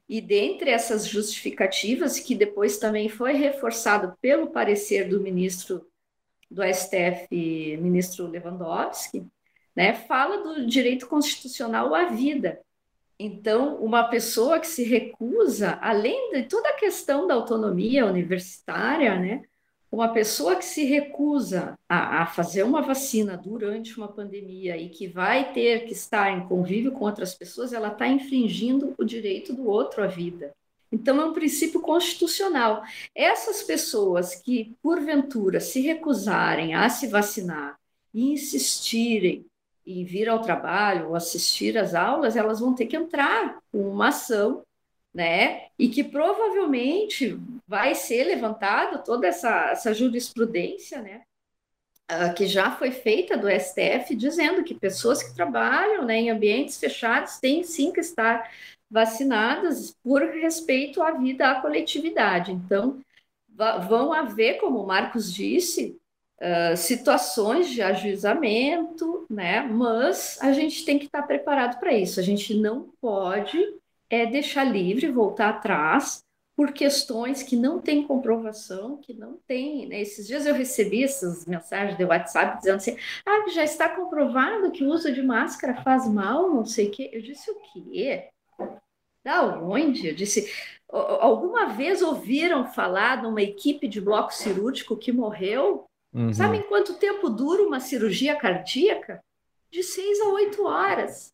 E 0.07 0.19
dentre 0.21 0.69
essas 0.69 1.07
justificativas, 1.07 2.19
que 2.19 2.35
depois 2.35 2.77
também 2.77 3.09
foi 3.09 3.33
reforçado 3.33 4.15
pelo 4.21 4.47
parecer 4.47 5.07
do 5.07 5.19
ministro 5.19 5.87
do 6.51 6.61
STF, 6.61 7.27
ministro 7.77 8.27
Lewandowski, 8.27 9.25
né, 9.75 9.93
fala 9.93 10.43
do 10.43 10.67
direito 10.67 11.07
constitucional 11.07 11.95
à 11.95 12.05
vida. 12.05 12.61
Então, 13.17 13.77
uma 13.77 14.03
pessoa 14.03 14.59
que 14.59 14.67
se 14.67 14.83
recusa, 14.83 15.79
além 15.81 16.31
de 16.31 16.43
toda 16.43 16.69
a 16.69 16.75
questão 16.75 17.25
da 17.25 17.33
autonomia 17.33 18.05
universitária, 18.05 19.17
né, 19.17 19.43
uma 19.93 20.11
pessoa 20.11 20.55
que 20.55 20.65
se 20.65 20.83
recusa 20.85 21.77
a, 21.87 22.23
a, 22.23 22.25
fazer 22.25 22.63
uma 22.63 22.81
vacina 22.81 23.37
durante 23.37 23.95
uma 23.95 24.07
pandemia 24.07 24.75
e 24.75 24.89
que 24.89 25.07
vai 25.07 25.53
ter 25.53 25.85
que 25.85 25.93
estar 25.93 26.31
em 26.31 26.47
convívio 26.47 26.93
com 26.93 27.05
outras 27.05 27.35
pessoas, 27.35 27.71
ela 27.73 27.89
está 27.89 28.07
infringindo 28.07 28.95
o 28.97 29.03
direito 29.03 29.53
do 29.53 29.69
outro 29.69 30.03
à 30.03 30.07
vida. 30.07 30.51
Então, 30.91 31.21
é 31.21 31.25
um 31.25 31.33
princípio 31.33 31.79
constitucional. 31.79 32.81
Essas 33.13 33.61
pessoas 33.61 34.33
que, 34.33 34.75
porventura, 34.81 35.59
se 35.59 35.79
recusarem 35.81 36.73
a 36.73 36.89
se 36.89 37.05
vacinar 37.05 37.77
e 38.11 38.31
insistirem 38.31 39.45
em 39.85 40.03
vir 40.03 40.27
ao 40.27 40.41
trabalho 40.41 41.09
ou 41.09 41.15
assistir 41.15 41.77
às 41.77 41.93
aulas, 41.93 42.35
elas 42.35 42.59
vão 42.59 42.73
ter 42.73 42.87
que 42.87 42.97
entrar 42.97 43.59
com 43.71 43.87
uma 43.87 44.07
ação 44.07 44.63
né? 45.13 45.67
E 45.77 45.87
que 45.89 46.03
provavelmente 46.03 47.37
vai 47.73 47.95
ser 47.95 48.25
levantado 48.25 49.03
toda 49.03 49.25
essa, 49.25 49.71
essa 49.71 49.95
jurisprudência, 49.95 51.01
né? 51.01 51.23
Uh, 52.11 52.31
que 52.35 52.45
já 52.45 52.69
foi 52.69 52.91
feita 52.91 53.35
do 53.35 53.49
STF, 53.49 54.13
dizendo 54.15 54.63
que 54.63 54.75
pessoas 54.75 55.23
que 55.23 55.33
trabalham 55.33 56.05
né, 56.05 56.17
em 56.17 56.29
ambientes 56.29 56.77
fechados 56.77 57.39
têm 57.39 57.63
sim 57.63 57.91
que 57.91 57.99
estar 57.99 58.47
vacinadas 58.91 59.97
por 60.03 60.21
respeito 60.21 61.01
à 61.01 61.13
vida, 61.13 61.49
à 61.49 61.61
coletividade. 61.61 62.51
Então, 62.51 63.01
vão 63.89 64.13
haver, 64.13 64.59
como 64.59 64.83
o 64.83 64.85
Marcos 64.85 65.33
disse, 65.33 65.99
uh, 66.39 66.77
situações 66.77 67.71
de 67.71 67.81
ajuizamento, 67.81 69.25
né? 69.27 69.63
Mas 69.63 70.37
a 70.43 70.53
gente 70.53 70.85
tem 70.85 70.99
que 70.99 71.05
estar 71.05 71.23
preparado 71.23 71.79
para 71.79 71.91
isso. 71.91 72.19
A 72.19 72.23
gente 72.23 72.53
não 72.53 72.93
pode 73.01 73.57
é 74.11 74.27
deixar 74.27 74.63
livre, 74.63 75.09
voltar 75.09 75.49
atrás, 75.49 76.23
por 76.55 76.71
questões 76.71 77.41
que 77.41 77.55
não 77.55 77.79
têm 77.79 78.05
comprovação, 78.05 78.97
que 78.97 79.13
não 79.13 79.39
tem. 79.47 79.87
Né? 79.87 80.01
Esses 80.01 80.27
dias 80.27 80.45
eu 80.45 80.53
recebi 80.53 81.03
essas 81.03 81.45
mensagens 81.45 81.97
de 81.97 82.05
WhatsApp 82.05 82.57
dizendo 82.57 82.75
assim: 82.75 82.97
ah, 83.25 83.49
já 83.49 83.63
está 83.63 83.89
comprovado 83.89 84.71
que 84.71 84.83
o 84.83 84.89
uso 84.89 85.11
de 85.11 85.21
máscara 85.21 85.81
faz 85.81 86.07
mal, 86.07 86.49
não 86.49 86.65
sei 86.65 86.87
o 86.87 86.91
quê. 86.91 87.09
Eu 87.11 87.21
disse: 87.21 87.49
o 87.49 87.55
quê? 87.73 88.29
Da 89.23 89.43
onde? 89.61 90.07
Eu 90.07 90.15
disse: 90.15 90.51
alguma 90.89 91.67
vez 91.67 92.01
ouviram 92.01 92.65
falar 92.71 93.21
de 93.21 93.27
uma 93.27 93.41
equipe 93.41 93.87
de 93.87 93.99
bloco 93.99 94.33
cirúrgico 94.33 94.97
que 94.97 95.11
morreu? 95.11 95.85
Uhum. 96.13 96.31
Sabem 96.31 96.61
quanto 96.63 96.93
tempo 96.93 97.29
dura 97.29 97.63
uma 97.63 97.79
cirurgia 97.79 98.35
cardíaca? 98.35 99.23
De 99.71 99.81
seis 99.81 100.21
a 100.21 100.27
oito 100.27 100.63
horas. 100.65 101.32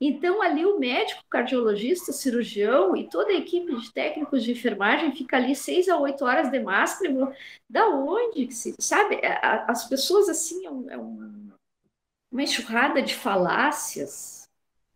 Então, 0.00 0.40
ali 0.40 0.64
o 0.64 0.78
médico, 0.78 1.24
cardiologista, 1.28 2.12
cirurgião 2.12 2.96
e 2.96 3.08
toda 3.08 3.32
a 3.32 3.36
equipe 3.36 3.74
de 3.74 3.92
técnicos 3.92 4.44
de 4.44 4.52
enfermagem 4.52 5.14
fica 5.14 5.36
ali 5.36 5.56
seis 5.56 5.88
a 5.88 5.98
oito 5.98 6.24
horas 6.24 6.50
de 6.50 6.60
máscara. 6.60 7.36
Da 7.68 7.88
onde 7.88 8.46
que 8.46 8.54
se. 8.54 8.74
Sabe? 8.78 9.20
As 9.42 9.88
pessoas, 9.88 10.28
assim, 10.28 10.64
é, 10.64 10.70
um, 10.70 10.90
é 10.90 10.96
uma 10.96 12.42
enxurrada 12.42 13.02
de 13.02 13.14
falácias. 13.14 14.48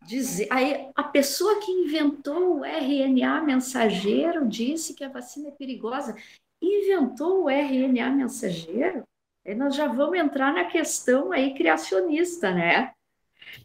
Dizer, 0.07 0.49
aí, 0.51 0.89
a 0.95 1.05
pessoa 1.05 1.61
que 1.61 1.71
inventou 1.71 2.59
o 2.59 2.65
RNA 2.65 3.43
mensageiro 3.43 4.47
disse 4.47 4.95
que 4.95 5.05
a 5.05 5.09
vacina 5.09 5.49
é 5.49 5.53
perigosa. 5.53 6.17
Inventou 6.61 7.45
o 7.45 7.51
RNA 7.51 8.11
mensageiro? 8.11 9.03
Aí 9.45 9.55
nós 9.55 9.75
já 9.75 9.89
vamos 9.89 10.17
entrar 10.17 10.53
na 10.53 10.65
questão 10.67 11.33
aí 11.33 11.55
criacionista, 11.55 12.53
né? 12.53 12.93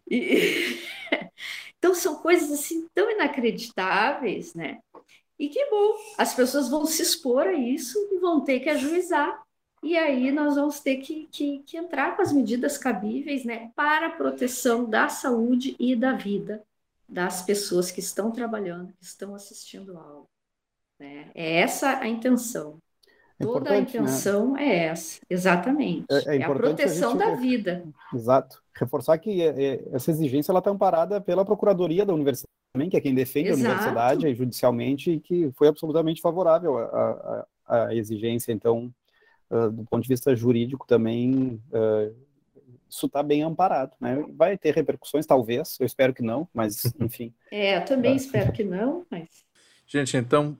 E, 0.10 0.80
então 1.78 1.94
são 1.96 2.16
coisas 2.18 2.52
assim 2.52 2.88
tão 2.94 3.10
inacreditáveis, 3.12 4.54
né? 4.54 4.80
E 5.40 5.50
que 5.50 5.70
bom, 5.70 5.94
as 6.18 6.34
pessoas 6.34 6.70
vão 6.70 6.86
se 6.86 7.02
expor 7.02 7.48
a 7.48 7.54
isso 7.54 7.98
e 8.12 8.18
vão 8.20 8.42
ter 8.42 8.60
que 8.60 8.70
ajuizar. 8.70 9.44
e 9.84 9.96
aí 9.98 10.32
nós 10.32 10.56
vamos 10.56 10.80
ter 10.80 10.98
que, 10.98 11.28
que, 11.32 11.60
que 11.60 11.78
entrar 11.78 12.16
com 12.16 12.22
as 12.24 12.34
medidas 12.34 12.78
cabíveis 12.78 13.46
né, 13.46 13.72
para 13.76 14.08
a 14.08 14.12
proteção 14.12 14.90
da 14.90 15.08
saúde 15.10 15.76
e 15.80 15.96
da 15.96 16.14
vida 16.14 16.66
das 17.08 17.42
pessoas 17.44 17.92
que 17.92 18.00
estão 18.00 18.32
trabalhando, 18.32 18.94
que 18.94 19.06
estão 19.06 19.34
assistindo 19.36 19.98
a 19.98 20.02
aula. 20.02 20.28
Né? 21.00 21.32
É 21.36 21.60
essa 21.62 22.00
a 22.00 22.08
intenção. 22.08 22.82
É 23.40 23.44
Toda 23.44 23.70
a 23.70 23.74
né? 23.74 23.80
intenção 23.80 24.54
né? 24.54 24.68
é 24.68 24.86
essa, 24.86 25.20
exatamente. 25.30 26.06
É, 26.10 26.36
é, 26.36 26.38
é 26.40 26.44
a 26.44 26.54
proteção 26.54 27.10
a 27.10 27.14
gente, 27.14 27.26
da 27.26 27.36
vida. 27.36 27.84
Exato. 28.14 28.64
Reforçar 28.74 29.18
que 29.20 29.42
é, 29.42 29.48
é, 29.48 29.84
essa 29.92 30.10
exigência 30.10 30.52
ela 30.52 30.60
está 30.60 30.72
amparada 30.72 31.22
pela 31.22 31.46
Procuradoria 31.46 32.06
da 32.06 32.14
Universidade 32.14 32.48
também, 32.74 32.90
que 32.90 32.98
é 32.98 33.02
quem 33.02 33.14
defende 33.14 33.50
Exato. 33.50 33.66
a 33.66 33.70
universidade 33.70 34.36
judicialmente 34.36 35.12
e 35.12 35.20
que 35.20 35.52
foi 35.54 35.68
absolutamente 35.68 36.22
favorável 36.22 36.78
à 37.68 37.94
exigência. 37.94 38.52
Então, 38.52 38.94
uh, 39.52 39.70
do 39.72 39.84
ponto 39.86 40.04
de 40.04 40.10
vista 40.10 40.36
jurídico 40.36 40.86
também, 40.88 41.62
uh, 41.72 42.16
isso 42.90 43.06
está 43.06 43.22
bem 43.22 43.44
amparado. 43.44 43.92
Né? 44.00 44.26
Vai 44.36 44.58
ter 44.58 44.74
repercussões, 44.74 45.26
talvez, 45.26 45.78
eu 45.80 45.86
espero 45.86 46.14
que 46.14 46.24
não, 46.24 46.48
mas 46.54 46.82
enfim. 47.00 47.34
É, 47.52 47.78
eu 47.78 47.86
também 47.86 48.14
uh, 48.14 48.18
espero 48.18 48.52
que 48.52 48.64
não, 48.64 49.06
mas... 49.10 49.46
Gente, 49.86 50.18
então, 50.18 50.58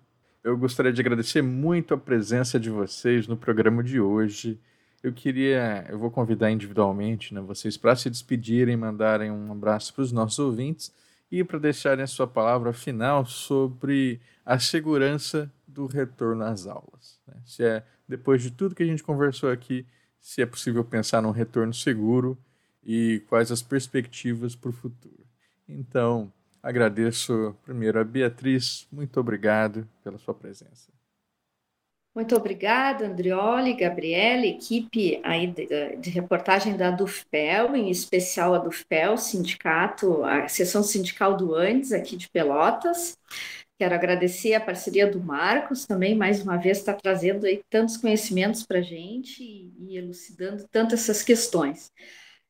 eu 0.48 0.58
gostaria 0.58 0.94
de 0.94 1.02
agradecer 1.02 1.42
muito 1.42 1.94
a 1.94 1.98
presença 1.98 2.58
de 2.58 2.70
vocês 2.70 3.28
no 3.28 3.36
programa 3.36 3.84
de 3.84 4.00
hoje. 4.00 4.58
Eu 5.04 5.12
queria, 5.12 5.86
eu 5.90 6.00
vou 6.00 6.10
convidar 6.10 6.50
individualmente 6.50 7.34
né, 7.34 7.42
vocês 7.42 7.76
para 7.76 7.98
se 7.98 8.10
despedirem, 8.10 8.78
mandarem 8.78 9.30
um 9.30 9.52
abraço 9.52 9.94
para 9.94 10.04
os 10.04 10.14
nossos 10.14 10.40
ouvintes 10.40 10.94
e 11.30 11.44
para 11.44 11.60
deixarem 11.60 12.02
a 12.02 12.08
sua 12.08 12.26
palavra 12.26 12.72
final 12.72 13.26
sobre 13.26 14.22
a 14.46 14.58
segurança 14.58 15.52
do 15.68 15.86
retorno 15.86 16.46
às 16.46 16.66
aulas. 16.66 17.20
Né? 17.28 17.36
Se 17.46 17.66
é, 17.66 17.84
depois 18.08 18.42
de 18.42 18.50
tudo 18.50 18.74
que 18.74 18.84
a 18.84 18.88
gente 18.88 19.04
conversou 19.04 19.52
aqui, 19.52 19.86
se 20.22 20.42
é 20.42 20.46
possível 20.46 20.86
pensar 20.86 21.22
num 21.22 21.32
retorno 21.32 21.74
seguro 21.74 22.38
e 22.82 23.22
quais 23.28 23.52
as 23.52 23.62
perspectivas 23.62 24.56
para 24.56 24.70
o 24.70 24.74
futuro. 24.74 25.26
Então, 25.68 26.32
Agradeço 26.62 27.56
primeiro 27.64 28.00
a 28.00 28.04
Beatriz, 28.04 28.88
muito 28.92 29.20
obrigado 29.20 29.88
pela 30.04 30.18
sua 30.18 30.34
presença. 30.34 30.92
Muito 32.18 32.36
obrigada, 32.36 33.06
Andrioli, 33.06 33.76
Gabriela, 33.76 34.44
equipe 34.44 35.22
aí 35.24 35.46
de, 35.46 35.68
de, 35.98 36.10
reportagem 36.10 36.76
da 36.76 36.90
Dufpel, 36.90 37.76
em 37.76 37.92
especial 37.92 38.56
a 38.56 38.58
Dufpel, 38.58 39.18
sindicato, 39.18 40.24
a 40.24 40.48
seção 40.48 40.82
sindical 40.82 41.38
do 41.38 41.54
Andes, 41.54 41.92
aqui 41.92 42.18
de 42.18 42.28
Pelotas. 42.28 43.16
Quero 43.78 43.94
agradecer 43.94 44.56
a 44.56 44.60
parceria 44.60 45.06
do 45.06 45.20
Marcos 45.20 45.86
também, 45.86 46.16
mais 46.16 46.42
uma 46.42 46.58
vez, 46.58 46.80
está 46.80 46.92
trazendo 46.92 47.46
aí 47.46 47.62
tantos 47.70 47.98
conhecimentos 47.98 48.66
para 48.66 48.80
a 48.80 48.82
gente 48.82 49.44
e, 49.44 49.72
e 49.88 49.98
elucidando 49.98 50.68
tantas 50.72 51.02
essas 51.02 51.22
questões. 51.22 51.92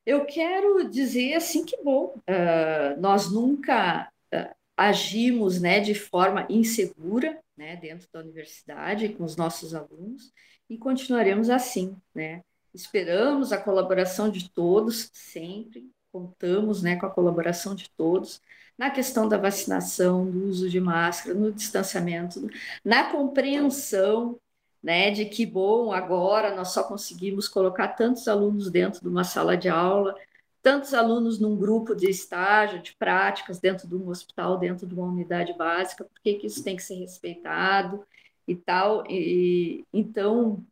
Eu 0.08 0.24
quero 0.24 0.88
dizer 0.88 1.34
assim 1.34 1.66
que 1.66 1.76
bom, 1.84 2.14
uh, 2.16 2.98
nós 2.98 3.30
nunca 3.30 4.10
uh, 4.34 4.54
agimos 4.74 5.60
né, 5.60 5.80
de 5.80 5.94
forma 5.94 6.46
insegura 6.48 7.38
né, 7.54 7.76
dentro 7.76 8.08
da 8.10 8.20
universidade 8.20 9.10
com 9.10 9.22
os 9.22 9.36
nossos 9.36 9.74
alunos 9.74 10.32
e 10.66 10.78
continuaremos 10.78 11.50
assim. 11.50 11.94
Né? 12.14 12.40
Esperamos 12.72 13.52
a 13.52 13.58
colaboração 13.60 14.30
de 14.30 14.48
todos, 14.48 15.10
sempre 15.12 15.86
contamos 16.10 16.82
né, 16.82 16.96
com 16.96 17.04
a 17.04 17.10
colaboração 17.10 17.74
de 17.74 17.90
todos 17.90 18.40
na 18.78 18.88
questão 18.88 19.28
da 19.28 19.36
vacinação, 19.36 20.24
do 20.24 20.46
uso 20.46 20.70
de 20.70 20.80
máscara, 20.80 21.34
no 21.34 21.52
distanciamento, 21.52 22.48
na 22.82 23.12
compreensão 23.12 24.40
né, 24.82 25.10
de 25.10 25.24
que 25.24 25.44
bom, 25.44 25.92
agora 25.92 26.54
nós 26.54 26.68
só 26.68 26.82
conseguimos 26.84 27.48
colocar 27.48 27.88
tantos 27.88 28.28
alunos 28.28 28.70
dentro 28.70 29.00
de 29.00 29.08
uma 29.08 29.24
sala 29.24 29.56
de 29.56 29.68
aula, 29.68 30.14
tantos 30.62 30.94
alunos 30.94 31.38
num 31.38 31.56
grupo 31.56 31.94
de 31.94 32.08
estágio, 32.08 32.82
de 32.82 32.94
práticas 32.96 33.58
dentro 33.58 33.88
de 33.88 33.94
um 33.94 34.08
hospital, 34.08 34.58
dentro 34.58 34.86
de 34.86 34.94
uma 34.94 35.06
unidade 35.06 35.52
básica, 35.56 36.04
por 36.04 36.20
que, 36.20 36.40
isso 36.44 36.62
tem 36.62 36.76
que 36.76 36.82
ser 36.82 36.96
respeitado 36.96 38.04
e 38.46 38.54
tal. 38.54 39.04
E, 39.08 39.84
então, 39.92 40.64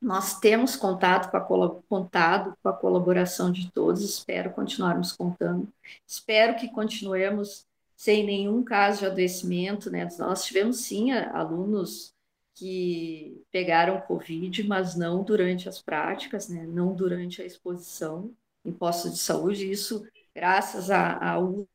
nós 0.00 0.40
temos 0.40 0.76
contato 0.76 1.30
com 1.30 1.36
a, 1.62 1.80
contado 1.88 2.56
com 2.62 2.68
a 2.68 2.72
colaboração 2.72 3.50
de 3.52 3.70
todos, 3.72 4.02
espero 4.02 4.50
continuarmos 4.52 5.12
contando, 5.12 5.68
espero 6.06 6.56
que 6.56 6.68
continuemos 6.68 7.66
sem 7.96 8.24
nenhum 8.24 8.64
caso 8.64 9.00
de 9.00 9.06
adoecimento, 9.06 9.88
né? 9.90 10.08
Nós 10.18 10.44
tivemos 10.44 10.78
sim 10.78 11.12
alunos 11.12 12.11
que 12.54 13.42
pegaram 13.50 14.00
Covid, 14.00 14.62
mas 14.64 14.94
não 14.94 15.22
durante 15.22 15.68
as 15.68 15.80
práticas, 15.80 16.48
né? 16.48 16.64
não 16.66 16.94
durante 16.94 17.40
a 17.40 17.46
exposição 17.46 18.32
em 18.64 18.72
postos 18.72 19.12
de 19.12 19.18
saúde, 19.18 19.70
isso 19.70 20.06
graças 20.34 20.90
ao 20.90 21.66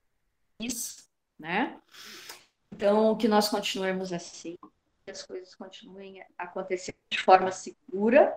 UIS, 0.59 1.07
né? 1.37 1.77
Então, 2.73 3.15
que 3.15 3.27
nós 3.27 3.49
continuemos 3.49 4.11
assim, 4.11 4.57
que 5.05 5.11
as 5.11 5.23
coisas 5.23 5.53
continuem 5.55 6.23
acontecendo 6.37 6.95
de 7.09 7.19
forma 7.19 7.51
segura, 7.51 8.35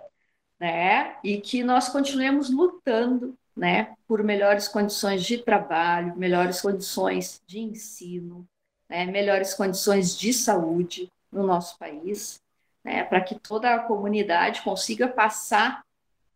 né? 0.58 1.18
E 1.24 1.40
que 1.40 1.62
nós 1.62 1.88
continuemos 1.88 2.50
lutando, 2.50 3.36
né, 3.56 3.94
por 4.06 4.22
melhores 4.22 4.68
condições 4.68 5.24
de 5.24 5.38
trabalho, 5.38 6.16
melhores 6.16 6.60
condições 6.60 7.42
de 7.46 7.58
ensino, 7.58 8.48
né, 8.88 9.04
melhores 9.06 9.52
condições 9.54 10.16
de 10.16 10.32
saúde, 10.32 11.10
no 11.32 11.46
nosso 11.46 11.78
país, 11.78 12.40
né, 12.84 13.04
para 13.04 13.20
que 13.20 13.38
toda 13.38 13.74
a 13.74 13.80
comunidade 13.80 14.62
consiga 14.62 15.08
passar 15.08 15.84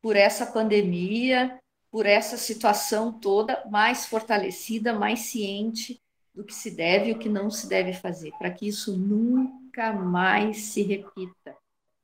por 0.01 0.17
essa 0.17 0.47
pandemia, 0.47 1.59
por 1.91 2.07
essa 2.07 2.37
situação 2.37 3.13
toda 3.13 3.65
mais 3.71 4.07
fortalecida, 4.07 4.93
mais 4.93 5.21
ciente 5.21 6.01
do 6.35 6.45
que 6.45 6.53
se 6.53 6.71
deve 6.71 7.11
e 7.11 7.13
o 7.13 7.19
que 7.19 7.29
não 7.29 7.51
se 7.51 7.69
deve 7.69 7.93
fazer, 7.93 8.33
para 8.39 8.51
que 8.51 8.67
isso 8.67 8.97
nunca 8.97 9.93
mais 9.93 10.59
se 10.59 10.83
repita, 10.83 11.57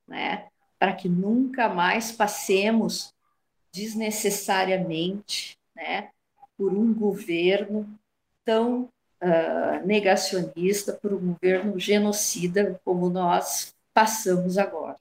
né? 0.06 0.46
Para 0.78 0.94
que 0.94 1.08
nunca 1.08 1.68
mais 1.68 2.12
passemos 2.12 3.12
desnecessariamente, 3.72 5.58
né, 5.74 6.10
por 6.56 6.72
um 6.72 6.94
governo 6.94 7.88
tão 8.44 8.88
uh, 9.22 9.86
negacionista, 9.86 10.92
por 10.92 11.12
um 11.12 11.34
governo 11.34 11.78
genocida 11.78 12.80
como 12.84 13.08
nós 13.08 13.74
passamos 13.92 14.58
agora. 14.58 14.96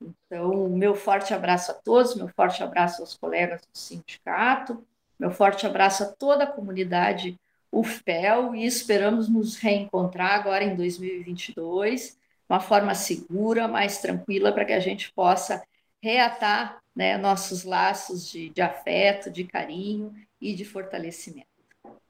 Então, 0.00 0.68
meu 0.68 0.94
forte 0.94 1.32
abraço 1.32 1.70
a 1.70 1.74
todos, 1.74 2.14
meu 2.14 2.28
forte 2.28 2.62
abraço 2.62 3.00
aos 3.00 3.16
colegas 3.16 3.62
do 3.62 3.78
sindicato, 3.78 4.84
meu 5.18 5.30
forte 5.30 5.66
abraço 5.66 6.02
a 6.02 6.06
toda 6.06 6.44
a 6.44 6.50
comunidade 6.50 7.38
UFPEL 7.72 8.54
e 8.54 8.66
esperamos 8.66 9.28
nos 9.28 9.56
reencontrar 9.56 10.32
agora 10.32 10.62
em 10.62 10.76
2022, 10.76 12.10
de 12.10 12.16
uma 12.48 12.60
forma 12.60 12.94
segura, 12.94 13.66
mais 13.66 13.98
tranquila, 13.98 14.52
para 14.52 14.64
que 14.64 14.72
a 14.72 14.80
gente 14.80 15.12
possa 15.12 15.62
reatar 16.02 16.80
né, 16.94 17.16
nossos 17.16 17.64
laços 17.64 18.30
de, 18.30 18.50
de 18.50 18.60
afeto, 18.60 19.30
de 19.30 19.44
carinho 19.44 20.14
e 20.40 20.54
de 20.54 20.64
fortalecimento. 20.64 21.48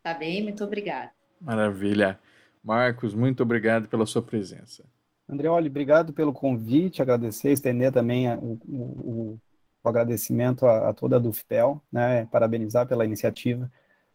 Tá 0.03 0.13
bem? 0.13 0.43
Muito 0.43 0.63
obrigada. 0.65 1.13
Maravilha. 1.41 2.19
Marcos, 2.63 3.15
muito 3.15 3.43
obrigado 3.43 3.89
pela 3.89 4.07
sua 4.07 4.23
presença. 4.23 4.85
Andreoli, 5.29 5.69
obrigado 5.69 6.13
pelo 6.13 6.33
convite, 6.33 7.01
agradecer, 7.01 7.53
estender 7.53 7.93
também 7.93 8.29
o, 8.35 8.59
o, 8.69 9.41
o 9.83 9.89
agradecimento 9.89 10.67
a, 10.67 10.91
a, 10.91 10.95
toda 10.95 11.17
a 11.17 11.19
Dufpel, 11.19 11.83
né, 11.91 12.27
parabenizar 12.27 12.87
pela 12.87 13.05
iniciativa. 13.05 13.71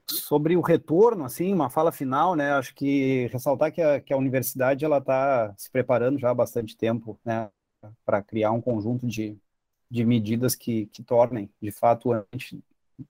Sobre 0.07 0.55
o 0.55 0.61
retorno, 0.61 1.23
assim, 1.25 1.53
uma 1.53 1.69
fala 1.69 1.91
final, 1.91 2.35
né, 2.35 2.51
acho 2.53 2.73
que 2.73 3.27
ressaltar 3.31 3.71
que 3.71 3.81
a, 3.81 3.99
que 3.99 4.13
a 4.13 4.17
universidade 4.17 4.85
ela 4.85 4.97
está 4.97 5.53
se 5.57 5.69
preparando 5.69 6.19
já 6.19 6.29
há 6.29 6.33
bastante 6.33 6.75
tempo, 6.75 7.19
né, 7.23 7.49
para 8.05 8.21
criar 8.21 8.51
um 8.51 8.61
conjunto 8.61 9.07
de, 9.07 9.37
de 9.89 10.05
medidas 10.05 10.55
que, 10.55 10.87
que 10.87 11.03
tornem, 11.03 11.49
de 11.61 11.71
fato, 11.71 12.09
o 12.09 12.13
ambiente 12.13 12.63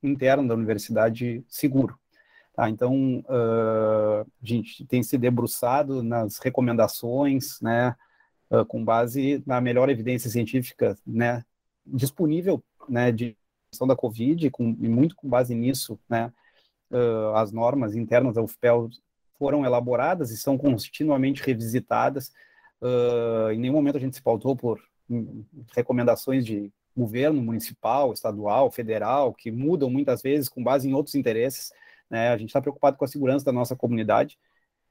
interno 0.04 0.48
da 0.48 0.54
universidade 0.54 1.44
seguro. 1.48 1.98
Tá, 2.60 2.70
então, 2.70 3.20
uh, 3.20 4.20
a 4.20 4.46
gente 4.46 4.86
tem 4.86 5.02
se 5.02 5.18
debruçado 5.18 6.04
nas 6.04 6.40
recomendações, 6.40 7.58
né, 7.62 7.96
uh, 8.52 8.66
com 8.66 8.84
base 8.84 9.42
na 9.48 9.62
melhor 9.62 9.90
evidência 9.90 10.30
científica, 10.30 10.98
né, 11.08 11.46
disponível, 11.86 12.62
né, 12.90 13.14
de 13.14 13.38
questão 13.72 13.88
da 13.88 13.96
Covid, 13.96 14.50
com, 14.50 14.76
e 14.78 14.90
muito 14.90 15.16
com 15.16 15.30
base 15.30 15.56
nisso, 15.56 15.98
né, 16.10 16.34
uh, 16.92 17.34
as 17.36 17.54
normas 17.54 17.96
internas 17.96 18.36
da 18.36 18.42
UFPEL 18.42 18.90
foram 19.38 19.64
elaboradas 19.64 20.30
e 20.30 20.38
são 20.38 20.58
continuamente 20.58 21.42
revisitadas. 21.42 22.34
em 23.54 23.58
nenhum 23.58 23.76
momento 23.76 23.96
a 23.96 24.02
gente 24.02 24.18
se 24.18 24.22
pautou 24.22 24.54
por 24.54 24.82
hum, 25.10 25.46
recomendações 25.74 26.46
de 26.46 26.74
governo 26.96 27.42
municipal, 27.42 28.12
estadual, 28.12 28.70
federal, 28.70 29.34
que 29.34 29.50
mudam 29.50 29.90
muitas 29.90 30.22
vezes 30.22 30.50
com 30.50 30.62
base 30.62 30.90
em 30.90 30.94
outros 30.94 31.16
interesses. 31.16 31.72
Né? 32.10 32.30
A 32.30 32.38
gente 32.38 32.50
está 32.50 32.62
preocupado 32.62 32.98
com 32.98 33.06
a 33.06 33.08
segurança 33.08 33.46
da 33.46 33.52
nossa 33.52 33.76
comunidade 33.76 34.38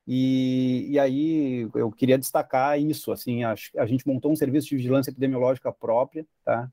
E, 0.07 0.87
e 0.91 0.99
aí 0.99 1.69
eu 1.75 1.93
queria 1.93 2.19
destacar 2.19 2.81
isso, 2.81 3.13
assim, 3.13 3.45
a, 3.45 3.55
a 3.79 3.87
gente 3.87 4.07
montou 4.07 4.33
um 4.33 4.37
serviço 4.37 4.69
de 4.69 4.77
vigilância 4.77 5.11
epidemiológica 5.11 5.73
própria, 5.73 6.27
tá? 6.45 6.71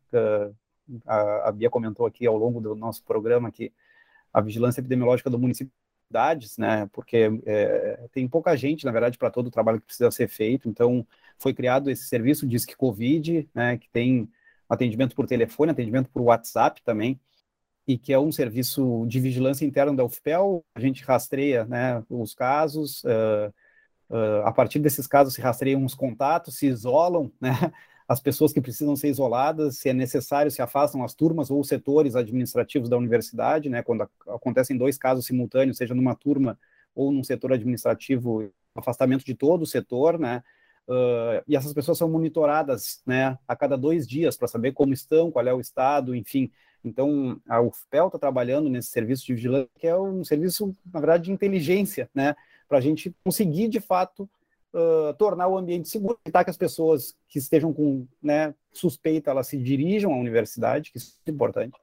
A, 1.05 1.49
a 1.49 1.51
Bia 1.51 1.69
comentou 1.69 2.05
aqui 2.05 2.25
ao 2.27 2.37
longo 2.37 2.61
do 2.61 2.75
nosso 2.75 3.03
programa 3.03 3.51
que 3.51 3.73
a 4.33 4.41
vigilância 4.41 4.81
epidemiológica 4.81 5.29
do 5.29 5.39
município 5.39 5.73
né? 6.57 6.87
Porque 6.93 7.29
é, 7.45 8.07
tem 8.11 8.27
pouca 8.27 8.55
gente, 8.55 8.85
na 8.85 8.91
verdade, 8.91 9.17
para 9.17 9.31
todo 9.31 9.47
o 9.47 9.51
trabalho 9.51 9.79
que 9.79 9.87
precisa 9.87 10.11
ser 10.11 10.27
feito. 10.27 10.69
Então, 10.69 11.05
foi 11.37 11.53
criado 11.53 11.89
esse 11.89 12.05
serviço 12.05 12.47
Disque 12.47 12.75
Covid, 12.75 13.49
né? 13.53 13.77
Que 13.77 13.89
tem 13.89 14.29
atendimento 14.69 15.15
por 15.15 15.27
telefone, 15.27 15.71
atendimento 15.71 16.09
por 16.09 16.21
WhatsApp 16.21 16.81
também, 16.83 17.19
e 17.87 17.97
que 17.97 18.11
é 18.11 18.19
um 18.19 18.31
serviço 18.31 19.05
de 19.07 19.19
vigilância 19.19 19.65
interna 19.65 19.95
da 19.95 20.03
UFPEL. 20.03 20.63
A 20.75 20.79
gente 20.79 21.03
rastreia, 21.03 21.65
né? 21.65 22.03
Os 22.09 22.33
casos. 22.33 23.03
Uh, 23.03 23.53
uh, 24.09 24.45
a 24.45 24.51
partir 24.51 24.79
desses 24.79 25.07
casos 25.07 25.33
se 25.33 25.41
rastreiam 25.41 25.85
os 25.85 25.93
contatos, 25.93 26.57
se 26.57 26.67
isolam, 26.67 27.31
né? 27.39 27.51
as 28.07 28.19
pessoas 28.19 28.53
que 28.53 28.61
precisam 28.61 28.95
ser 28.95 29.09
isoladas, 29.09 29.77
se 29.79 29.89
é 29.89 29.93
necessário, 29.93 30.51
se 30.51 30.61
afastam 30.61 31.03
as 31.03 31.13
turmas 31.13 31.49
ou 31.49 31.63
setores 31.63 32.15
administrativos 32.15 32.87
da 32.87 32.97
universidade, 32.97 33.67
né, 33.67 33.81
quando 33.81 34.07
acontecem 34.27 34.77
dois 34.77 34.97
casos 34.97 35.25
simultâneos, 35.25 35.77
seja 35.77 35.95
numa 35.95 36.15
turma 36.15 36.57
ou 36.93 37.11
num 37.11 37.23
setor 37.23 37.53
administrativo, 37.53 38.51
afastamento 38.75 39.25
de 39.25 39.33
todo 39.33 39.63
o 39.63 39.65
setor, 39.65 40.19
né, 40.19 40.43
uh, 40.87 41.41
e 41.47 41.55
essas 41.55 41.73
pessoas 41.73 41.97
são 41.97 42.07
monitoradas, 42.07 43.01
né, 43.07 43.39
a 43.47 43.55
cada 43.55 43.75
dois 43.75 44.07
dias 44.07 44.37
para 44.37 44.47
saber 44.47 44.73
como 44.73 44.93
estão, 44.93 45.31
qual 45.31 45.47
é 45.47 45.53
o 45.53 45.59
estado, 45.59 46.15
enfim. 46.15 46.51
Então, 46.85 47.41
a 47.49 47.59
UFPEL 47.59 48.07
está 48.07 48.19
trabalhando 48.19 48.69
nesse 48.69 48.89
serviço 48.89 49.25
de 49.25 49.33
vigilância, 49.33 49.69
que 49.79 49.87
é 49.87 49.97
um 49.97 50.23
serviço, 50.23 50.73
na 50.93 50.99
verdade, 50.99 51.23
de 51.23 51.31
inteligência, 51.31 52.07
né, 52.13 52.35
para 52.69 52.77
a 52.77 52.81
gente 52.81 53.13
conseguir, 53.23 53.67
de 53.67 53.79
fato, 53.79 54.29
uh, 54.71 55.13
tornar 55.17 55.47
o 55.47 55.57
ambiente 55.57 55.89
seguro, 55.89 56.19
evitar 56.23 56.43
que 56.43 56.51
as 56.51 56.57
pessoas 56.57 57.15
que 57.27 57.39
estejam 57.39 57.73
com 57.73 58.05
né, 58.21 58.53
suspeita 58.71 59.31
elas 59.31 59.47
se 59.47 59.57
dirijam 59.57 60.13
à 60.13 60.17
universidade, 60.17 60.91
que 60.91 60.97
isso 60.99 61.17
é 61.25 61.31
importante, 61.31 61.75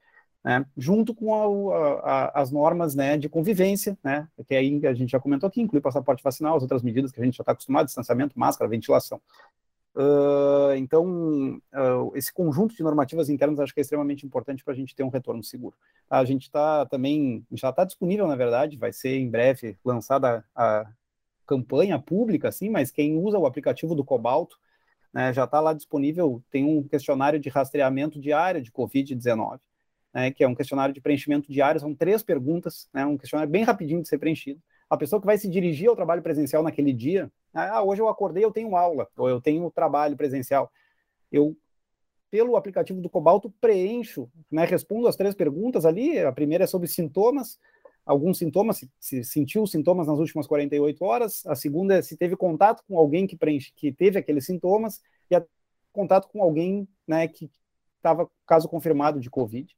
né, 0.45 0.65
junto 0.77 1.13
com 1.15 1.35
a, 1.35 1.99
a, 2.01 2.41
as 2.41 2.53
normas 2.53 2.95
né, 2.95 3.19
de 3.19 3.29
convivência, 3.29 3.99
né, 4.05 4.29
que 4.47 4.55
aí 4.55 4.87
a 4.87 4.95
gente 4.95 5.11
já 5.11 5.19
comentou 5.19 5.49
aqui, 5.49 5.61
inclui 5.61 5.81
passaporte 5.81 6.23
vacinal, 6.23 6.57
as 6.57 6.63
outras 6.63 6.83
medidas 6.83 7.11
que 7.11 7.21
a 7.21 7.25
gente 7.25 7.37
já 7.37 7.43
está 7.43 7.53
acostumado, 7.53 7.87
distanciamento, 7.87 8.39
máscara, 8.39 8.71
ventilação. 8.71 9.21
Uh, 9.95 10.75
então, 10.77 11.61
uh, 11.75 12.17
esse 12.17 12.33
conjunto 12.33 12.75
de 12.75 12.83
normativas 12.83 13.29
internas 13.29 13.61
acho 13.61 13.75
que 13.75 13.81
é 13.81 13.83
extremamente 13.83 14.25
importante 14.25 14.65
para 14.65 14.73
a 14.73 14.77
gente 14.77 14.95
ter 14.95 15.03
um 15.03 15.11
retorno 15.11 15.45
seguro. 15.45 15.77
A 16.09 16.25
gente 16.25 16.45
está 16.45 16.87
também, 16.87 17.45
já 17.53 17.69
está 17.71 17.85
disponível, 17.85 18.27
na 18.27 18.37
verdade, 18.37 18.79
vai 18.79 18.93
ser 18.93 19.17
em 19.17 19.29
breve 19.29 19.77
lançada 19.85 20.45
a, 20.55 20.87
campanha 21.47 21.99
pública, 21.99 22.49
assim, 22.49 22.71
mas 22.71 22.91
quem 22.91 23.19
usa 23.19 23.39
o 23.39 23.47
aplicativo 23.47 23.95
do 23.95 24.05
Cobalto, 24.05 24.59
né, 25.13 25.33
já 25.33 25.45
está 25.45 25.61
lá 25.61 25.75
disponível, 25.75 26.43
tem 26.51 26.65
um 26.65 26.83
questionário 26.83 27.39
de 27.39 27.51
rastreamento 27.51 28.19
diário 28.19 28.63
de 28.63 28.73
Covid-19, 28.73 29.61
né, 30.15 30.31
que 30.31 30.43
é 30.43 30.49
um 30.49 30.55
questionário 30.55 30.95
de 30.95 31.01
preenchimento 31.01 31.53
diário, 31.53 31.81
são 31.81 31.95
três 31.95 32.23
perguntas, 32.23 32.89
né, 32.93 33.05
um 33.05 33.19
questionário 33.19 33.51
bem 33.51 33.65
rapidinho 33.65 34.01
de 34.01 34.09
ser 34.09 34.19
preenchido. 34.19 34.63
A 34.93 34.97
pessoa 34.99 35.19
que 35.19 35.25
vai 35.25 35.39
se 35.39 35.49
dirigir 35.49 35.89
ao 35.89 35.97
trabalho 35.97 36.21
presencial 36.21 36.63
naquele 36.63 36.93
dia, 36.93 37.33
né, 37.55 37.67
ah, 37.73 37.83
hoje 37.83 38.03
eu 38.03 38.11
acordei, 38.11 38.45
eu 38.45 38.53
tenho 38.53 38.77
aula, 38.77 39.09
ou 39.17 39.27
eu 39.27 39.41
tenho 39.41 39.71
trabalho 39.71 40.19
presencial. 40.19 40.71
Eu, 41.33 41.57
pelo 42.31 42.57
aplicativo 42.57 43.01
do 43.01 43.09
Cobalto, 43.09 43.51
preencho, 43.59 44.31
né, 44.51 44.67
respondo 44.67 45.09
as 45.09 45.17
três 45.17 45.35
perguntas 45.35 45.87
ali, 45.87 46.19
a 46.19 46.31
primeira 46.31 46.65
é 46.65 46.67
sobre 46.67 46.89
sintomas, 46.89 47.59
alguns 48.05 48.37
sintomas, 48.37 48.81
se, 48.81 48.91
se, 49.01 49.25
sentiu 49.25 49.67
sintomas 49.67 50.09
nas 50.09 50.19
últimas 50.19 50.47
48 50.47 51.03
horas, 51.03 51.47
a 51.47 51.55
segunda 51.55 51.95
é 51.95 52.03
se 52.03 52.15
teve 52.15 52.37
contato 52.37 52.85
com 52.87 52.99
alguém 52.99 53.27
que, 53.27 53.35
preenche, 53.35 53.73
que 53.75 53.91
teve 53.91 54.19
aqueles 54.19 54.45
sintomas, 54.45 55.01
e 55.31 55.35
a 55.35 55.43
contato 55.91 56.29
com 56.29 56.43
alguém 56.43 56.87
né, 57.09 57.27
que 57.29 57.51
estava 57.97 58.31
caso 58.47 58.69
confirmado 58.69 59.21
de 59.21 59.31
Covid. 59.31 59.75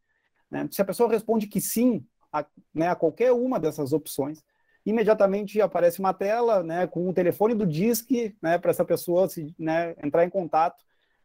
Né? 0.50 0.68
Se 0.72 0.82
a 0.82 0.84
pessoa 0.84 1.08
responde 1.08 1.46
que 1.46 1.60
sim 1.60 2.04
a, 2.32 2.44
né, 2.74 2.88
a 2.88 2.96
qualquer 2.96 3.30
uma 3.30 3.60
dessas 3.60 3.92
opções, 3.92 4.42
imediatamente 4.84 5.60
aparece 5.60 6.00
uma 6.00 6.12
tela 6.12 6.62
né, 6.62 6.86
com 6.86 7.08
o 7.08 7.14
telefone 7.14 7.54
do 7.54 7.66
DISC 7.66 8.36
né, 8.42 8.58
para 8.58 8.70
essa 8.70 8.84
pessoa 8.84 9.28
se, 9.28 9.54
né, 9.58 9.94
entrar 10.02 10.24
em 10.24 10.30
contato 10.30 10.84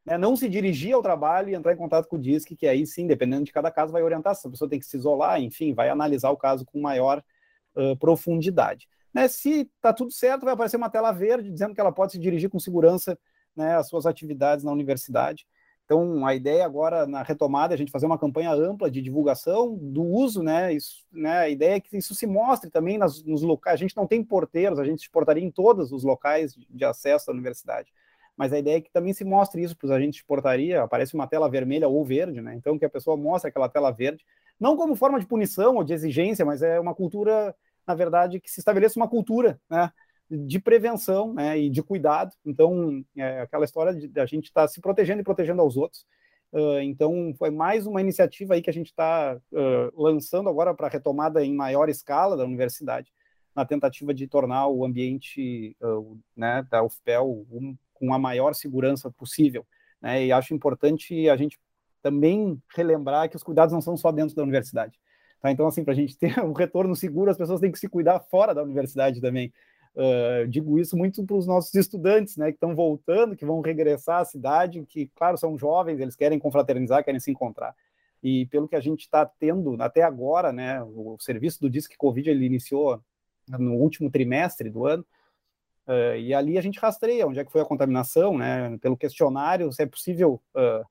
né, 0.09 0.17
não 0.17 0.35
se 0.35 0.49
dirigir 0.49 0.93
ao 0.93 1.03
trabalho 1.03 1.49
e 1.49 1.53
entrar 1.53 1.73
em 1.73 1.77
contato 1.77 2.07
com 2.07 2.15
o 2.15 2.19
DISC, 2.19 2.55
que 2.55 2.67
aí 2.67 2.85
sim, 2.85 3.05
dependendo 3.05 3.43
de 3.43 3.51
cada 3.51 3.69
caso, 3.69 3.91
vai 3.91 4.01
orientar 4.01 4.35
se 4.35 4.47
a 4.47 4.49
pessoa 4.49 4.69
tem 4.69 4.79
que 4.79 4.85
se 4.85 4.97
isolar, 4.97 5.39
enfim, 5.39 5.73
vai 5.73 5.89
analisar 5.89 6.31
o 6.31 6.37
caso 6.37 6.65
com 6.65 6.81
maior 6.81 7.23
uh, 7.75 7.95
profundidade. 7.97 8.87
Né, 9.13 9.27
se 9.27 9.69
está 9.75 9.93
tudo 9.93 10.11
certo, 10.11 10.45
vai 10.45 10.53
aparecer 10.53 10.77
uma 10.77 10.89
tela 10.89 11.11
verde 11.11 11.51
dizendo 11.51 11.75
que 11.75 11.81
ela 11.81 11.91
pode 11.91 12.13
se 12.13 12.19
dirigir 12.19 12.49
com 12.49 12.59
segurança 12.59 13.17
né, 13.55 13.75
às 13.75 13.87
suas 13.87 14.05
atividades 14.05 14.63
na 14.63 14.71
universidade. 14.71 15.47
Então, 15.91 16.23
a 16.23 16.35
ideia 16.35 16.63
agora, 16.63 17.07
na 17.07 17.23
retomada, 17.23 17.73
é 17.73 17.75
a 17.75 17.77
gente 17.77 17.91
fazer 17.91 18.05
uma 18.05 18.19
campanha 18.19 18.51
ampla 18.53 18.91
de 18.91 19.01
divulgação 19.01 19.75
do 19.75 20.03
uso, 20.03 20.43
né? 20.43 20.71
Isso, 20.71 21.03
né 21.11 21.39
a 21.39 21.49
ideia 21.49 21.77
é 21.77 21.79
que 21.79 21.97
isso 21.97 22.13
se 22.13 22.27
mostre 22.27 22.69
também 22.69 22.95
nas, 22.95 23.23
nos 23.23 23.41
locais. 23.41 23.73
A 23.73 23.77
gente 23.83 23.97
não 23.97 24.05
tem 24.05 24.23
porteiros, 24.23 24.77
a 24.77 24.85
gente 24.85 25.01
se 25.01 25.09
portaria 25.09 25.43
em 25.43 25.49
todos 25.49 25.91
os 25.91 26.03
locais 26.03 26.53
de, 26.69 26.85
acesso 26.85 27.31
à 27.31 27.33
universidade 27.33 27.91
mas 28.37 28.53
a 28.53 28.59
ideia 28.59 28.77
é 28.77 28.81
que 28.81 28.89
também 28.89 29.11
se 29.11 29.25
mostre 29.25 29.61
isso 29.61 29.75
para 29.75 29.87
os 29.87 29.91
agentes 29.91 30.19
de 30.19 30.25
portaria, 30.25 30.81
aparece 30.81 31.13
uma 31.13 31.27
tela 31.27 31.49
vermelha 31.49 31.89
ou 31.89 32.05
verde, 32.05 32.39
né? 32.39 32.55
Então 32.55 32.79
que 32.79 32.85
a 32.85 32.89
pessoa 32.89 33.17
mostre 33.17 33.49
aquela 33.49 33.67
tela 33.67 33.91
verde, 33.91 34.23
não 34.57 34.77
como 34.77 34.95
forma 34.95 35.19
de 35.19 35.25
punição 35.25 35.75
ou 35.75 35.83
de 35.83 35.91
exigência, 35.91 36.45
mas 36.45 36.61
é 36.61 36.79
uma 36.79 36.95
cultura, 36.95 37.53
na 37.85 37.93
verdade, 37.93 38.39
que 38.39 38.49
se 38.49 38.61
estabeleça 38.61 38.97
uma 38.97 39.09
cultura, 39.09 39.59
né? 39.69 39.91
De 40.29 40.59
prevenção 40.59 41.33
né, 41.33 41.57
e 41.57 41.69
de 41.69 41.81
cuidado. 41.81 42.31
Então, 42.45 43.03
é 43.17 43.41
aquela 43.41 43.65
história 43.65 43.93
de, 43.93 44.07
de 44.07 44.19
a 44.19 44.25
gente 44.25 44.45
estar 44.45 44.61
tá 44.61 44.67
se 44.67 44.79
protegendo 44.79 45.21
e 45.21 45.23
protegendo 45.23 45.61
aos 45.61 45.75
outros. 45.75 46.05
Uh, 46.51 46.79
então, 46.81 47.33
foi 47.37 47.51
mais 47.51 47.85
uma 47.85 48.01
iniciativa 48.01 48.55
aí 48.55 48.61
que 48.61 48.69
a 48.69 48.73
gente 48.73 48.87
está 48.87 49.39
uh, 49.51 50.01
lançando 50.01 50.49
agora 50.49 50.73
para 50.73 50.87
retomada 50.87 51.43
em 51.45 51.53
maior 51.53 51.89
escala 51.89 52.35
da 52.35 52.43
universidade, 52.43 53.11
na 53.55 53.65
tentativa 53.65 54.13
de 54.13 54.27
tornar 54.27 54.67
o 54.67 54.83
ambiente 54.83 55.75
uh, 55.81 56.19
né, 56.35 56.65
da 56.69 56.83
UFPEL 56.83 57.45
um, 57.51 57.77
com 57.93 58.13
a 58.13 58.17
maior 58.17 58.53
segurança 58.55 59.11
possível. 59.11 59.65
Né? 60.01 60.25
E 60.25 60.31
acho 60.31 60.53
importante 60.53 61.29
a 61.29 61.35
gente 61.35 61.59
também 62.01 62.61
relembrar 62.75 63.29
que 63.29 63.35
os 63.35 63.43
cuidados 63.43 63.73
não 63.73 63.81
são 63.81 63.95
só 63.95 64.11
dentro 64.11 64.35
da 64.35 64.43
universidade. 64.43 64.99
Tá? 65.41 65.51
Então, 65.51 65.67
assim, 65.67 65.83
para 65.83 65.93
a 65.93 65.95
gente 65.95 66.17
ter 66.17 66.39
um 66.43 66.53
retorno 66.53 66.95
seguro, 66.95 67.29
as 67.29 67.37
pessoas 67.37 67.59
têm 67.59 67.71
que 67.71 67.79
se 67.79 67.87
cuidar 67.87 68.19
fora 68.21 68.55
da 68.55 68.63
universidade 68.63 69.21
também. 69.21 69.53
Uh, 69.99 70.47
digo 70.47 70.79
isso 70.79 70.95
muito 70.95 71.25
para 71.25 71.35
os 71.35 71.45
nossos 71.45 71.75
estudantes, 71.75 72.37
né, 72.37 72.47
que 72.51 72.55
estão 72.55 72.73
voltando, 72.73 73.35
que 73.35 73.45
vão 73.45 73.59
regressar 73.59 74.21
à 74.21 74.25
cidade, 74.25 74.85
que, 74.87 75.11
claro, 75.13 75.37
são 75.37 75.57
jovens, 75.57 75.99
eles 75.99 76.15
querem 76.15 76.39
confraternizar, 76.39 77.03
querem 77.03 77.19
se 77.19 77.29
encontrar. 77.29 77.75
E 78.23 78.45
pelo 78.45 78.67
que 78.67 78.77
a 78.77 78.79
gente 78.79 79.01
está 79.01 79.25
tendo 79.25 79.75
até 79.81 80.01
agora, 80.01 80.53
né, 80.53 80.81
o 80.83 81.17
serviço 81.19 81.59
do 81.59 81.69
Disque 81.69 81.97
Covid 81.97 82.29
ele 82.29 82.45
iniciou 82.45 83.01
no 83.47 83.73
último 83.73 84.09
trimestre 84.09 84.69
do 84.69 84.85
ano, 84.85 85.05
Uh, 85.89 86.15
e 86.19 86.35
ali 86.35 86.55
a 86.55 86.61
gente 86.61 86.79
rastreia 86.79 87.25
onde 87.25 87.39
é 87.39 87.43
que 87.43 87.51
foi 87.51 87.61
a 87.61 87.65
contaminação, 87.65 88.37
né, 88.37 88.77
pelo 88.77 88.95
questionário, 88.95 89.71
se 89.73 89.81
é 89.81 89.87
possível, 89.87 90.39
uh, 90.53 90.85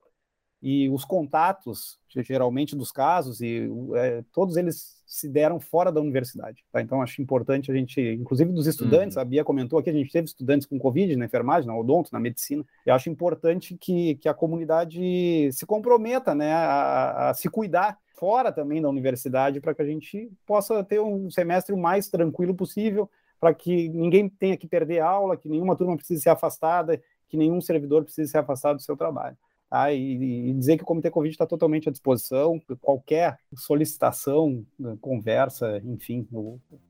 e 0.61 0.89
os 0.89 1.05
contatos, 1.05 1.97
geralmente 2.09 2.75
dos 2.75 2.91
casos, 2.91 3.39
e 3.41 3.67
uh, 3.67 4.25
todos 4.33 4.57
eles 4.57 4.99
se 5.05 5.27
deram 5.27 5.59
fora 5.59 5.91
da 5.91 6.01
universidade. 6.01 6.63
Tá? 6.71 6.81
Então, 6.81 7.01
acho 7.01 7.21
importante 7.21 7.71
a 7.71 7.75
gente, 7.75 7.99
inclusive 7.99 8.51
dos 8.51 8.67
estudantes, 8.67 9.15
uhum. 9.15 9.21
a 9.21 9.25
Bia 9.25 9.43
comentou 9.43 9.79
aqui, 9.79 9.89
a 9.89 9.93
gente 9.93 10.11
teve 10.11 10.25
estudantes 10.25 10.67
com 10.67 10.77
Covid 10.77 11.15
na 11.15 11.25
enfermagem, 11.25 11.67
na 11.67 11.75
odonto, 11.75 12.11
na 12.11 12.19
medicina, 12.19 12.63
e 12.85 12.91
acho 12.91 13.09
importante 13.09 13.75
que, 13.75 14.15
que 14.15 14.29
a 14.29 14.33
comunidade 14.33 15.49
se 15.51 15.65
comprometa 15.65 16.35
né, 16.35 16.53
a, 16.53 17.29
a 17.29 17.33
se 17.33 17.49
cuidar 17.49 17.97
fora 18.19 18.51
também 18.51 18.81
da 18.81 18.89
universidade 18.89 19.61
para 19.61 19.73
que 19.73 19.81
a 19.81 19.85
gente 19.85 20.29
possa 20.45 20.83
ter 20.83 20.99
um 20.99 21.31
semestre 21.31 21.73
o 21.73 21.77
mais 21.77 22.09
tranquilo 22.09 22.53
possível, 22.53 23.09
para 23.39 23.53
que 23.53 23.87
ninguém 23.89 24.27
tenha 24.27 24.57
que 24.57 24.67
perder 24.67 24.99
aula, 24.99 25.37
que 25.37 25.47
nenhuma 25.47 25.75
turma 25.75 25.95
precise 25.95 26.21
ser 26.21 26.29
afastada, 26.29 27.01
que 27.29 27.37
nenhum 27.37 27.61
servidor 27.61 28.03
precise 28.03 28.29
ser 28.29 28.39
afastado 28.39 28.75
do 28.75 28.81
seu 28.81 28.97
trabalho. 28.97 29.37
Tá? 29.69 29.93
E, 29.93 30.49
e, 30.49 30.53
dizer 30.53 30.77
que 30.77 30.83
o 30.83 30.85
Comitê 30.85 31.11
Covid 31.11 31.31
está 31.31 31.45
totalmente 31.45 31.87
à 31.87 31.91
disposição, 31.91 32.59
qualquer 32.81 33.37
solicitação, 33.55 34.65
conversa, 34.99 35.79
enfim, 35.85 36.27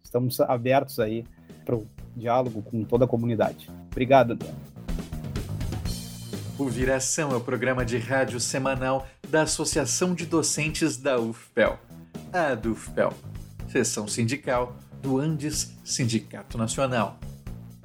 estamos 0.02 0.40
abertos 0.40 1.00
aí 1.00 1.26
para 1.66 1.76
o 1.76 1.86
diálogo 2.16 2.62
com 2.62 2.84
toda 2.84 3.06
a 3.06 3.08
comunidade. 3.08 3.70
Obrigado, 3.92 4.32
Adriano. 4.32 4.58
O 6.58 6.66
Viração 6.66 7.32
é 7.32 7.36
o 7.36 7.42
programa 7.42 7.86
de 7.86 7.98
rádio 7.98 8.40
semanal 8.40 9.08
da 9.30 9.44
Associação 9.44 10.14
de 10.14 10.26
Docentes 10.26 10.98
da 10.98 11.20
UFPEL, 11.20 11.80
a 12.34 12.54
DUFPEL, 12.56 13.14
Sessão 13.70 14.08
Sindical 14.08 14.76
do 15.02 15.20
Andes 15.20 15.74
Sindicato 15.86 16.58
Nacional. 16.58 17.18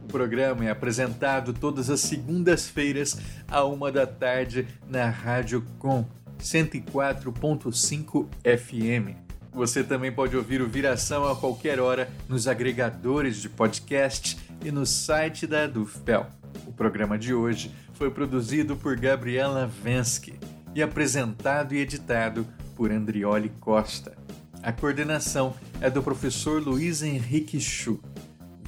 O 0.05 0.07
programa 0.07 0.67
é 0.67 0.71
apresentado 0.71 1.55
todas 1.55 1.89
as 1.89 2.01
segundas-feiras, 2.01 3.19
à 3.49 3.65
uma 3.65 3.91
da 3.91 4.07
tarde, 4.07 4.69
na 4.87 5.09
Rádio 5.09 5.65
Com 5.79 6.05
104.5 6.39 8.29
FM. 8.45 9.17
Você 9.53 9.83
também 9.83 10.13
pode 10.13 10.37
ouvir 10.37 10.61
o 10.61 10.69
Viração 10.69 11.27
a 11.27 11.35
qualquer 11.35 11.81
hora 11.81 12.11
nos 12.29 12.47
agregadores 12.47 13.41
de 13.41 13.49
podcast 13.49 14.37
e 14.63 14.71
no 14.71 14.85
site 14.85 15.47
da 15.47 15.67
Dufpel. 15.67 16.27
O 16.67 16.73
programa 16.73 17.19
de 17.19 17.33
hoje 17.33 17.75
foi 17.95 18.11
produzido 18.11 18.77
por 18.77 18.97
Gabriela 19.01 19.67
Vensky 19.67 20.35
e 20.75 20.83
apresentado 20.83 21.75
e 21.75 21.79
editado 21.79 22.47
por 22.77 22.93
Andrioli 22.93 23.49
Costa. 23.59 24.15
A 24.63 24.71
coordenação 24.71 25.55
é 25.81 25.89
do 25.89 26.03
professor 26.03 26.63
Luiz 26.63 27.03
Henrique 27.03 27.59
Chu, 27.59 28.01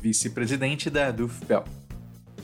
vice-presidente 0.07 0.89
da 0.89 1.11
Dufpel. 1.11 1.65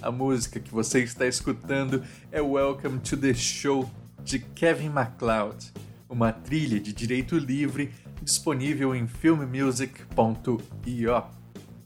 A 0.01 0.11
música 0.11 0.59
que 0.59 0.73
você 0.73 1.05
está 1.05 1.29
escutando 1.29 2.03
é 2.33 2.41
Welcome 2.41 2.99
to 2.99 3.17
the 3.17 3.33
Show 3.33 3.89
de 4.25 4.41
Kevin 4.41 4.89
MacLeod, 4.89 5.73
uma 6.09 6.33
trilha 6.33 6.81
de 6.81 6.93
direito 6.93 7.39
livre 7.39 7.93
disponível 8.21 8.97
em 8.97 9.07
filmmusic.io. 9.07 11.23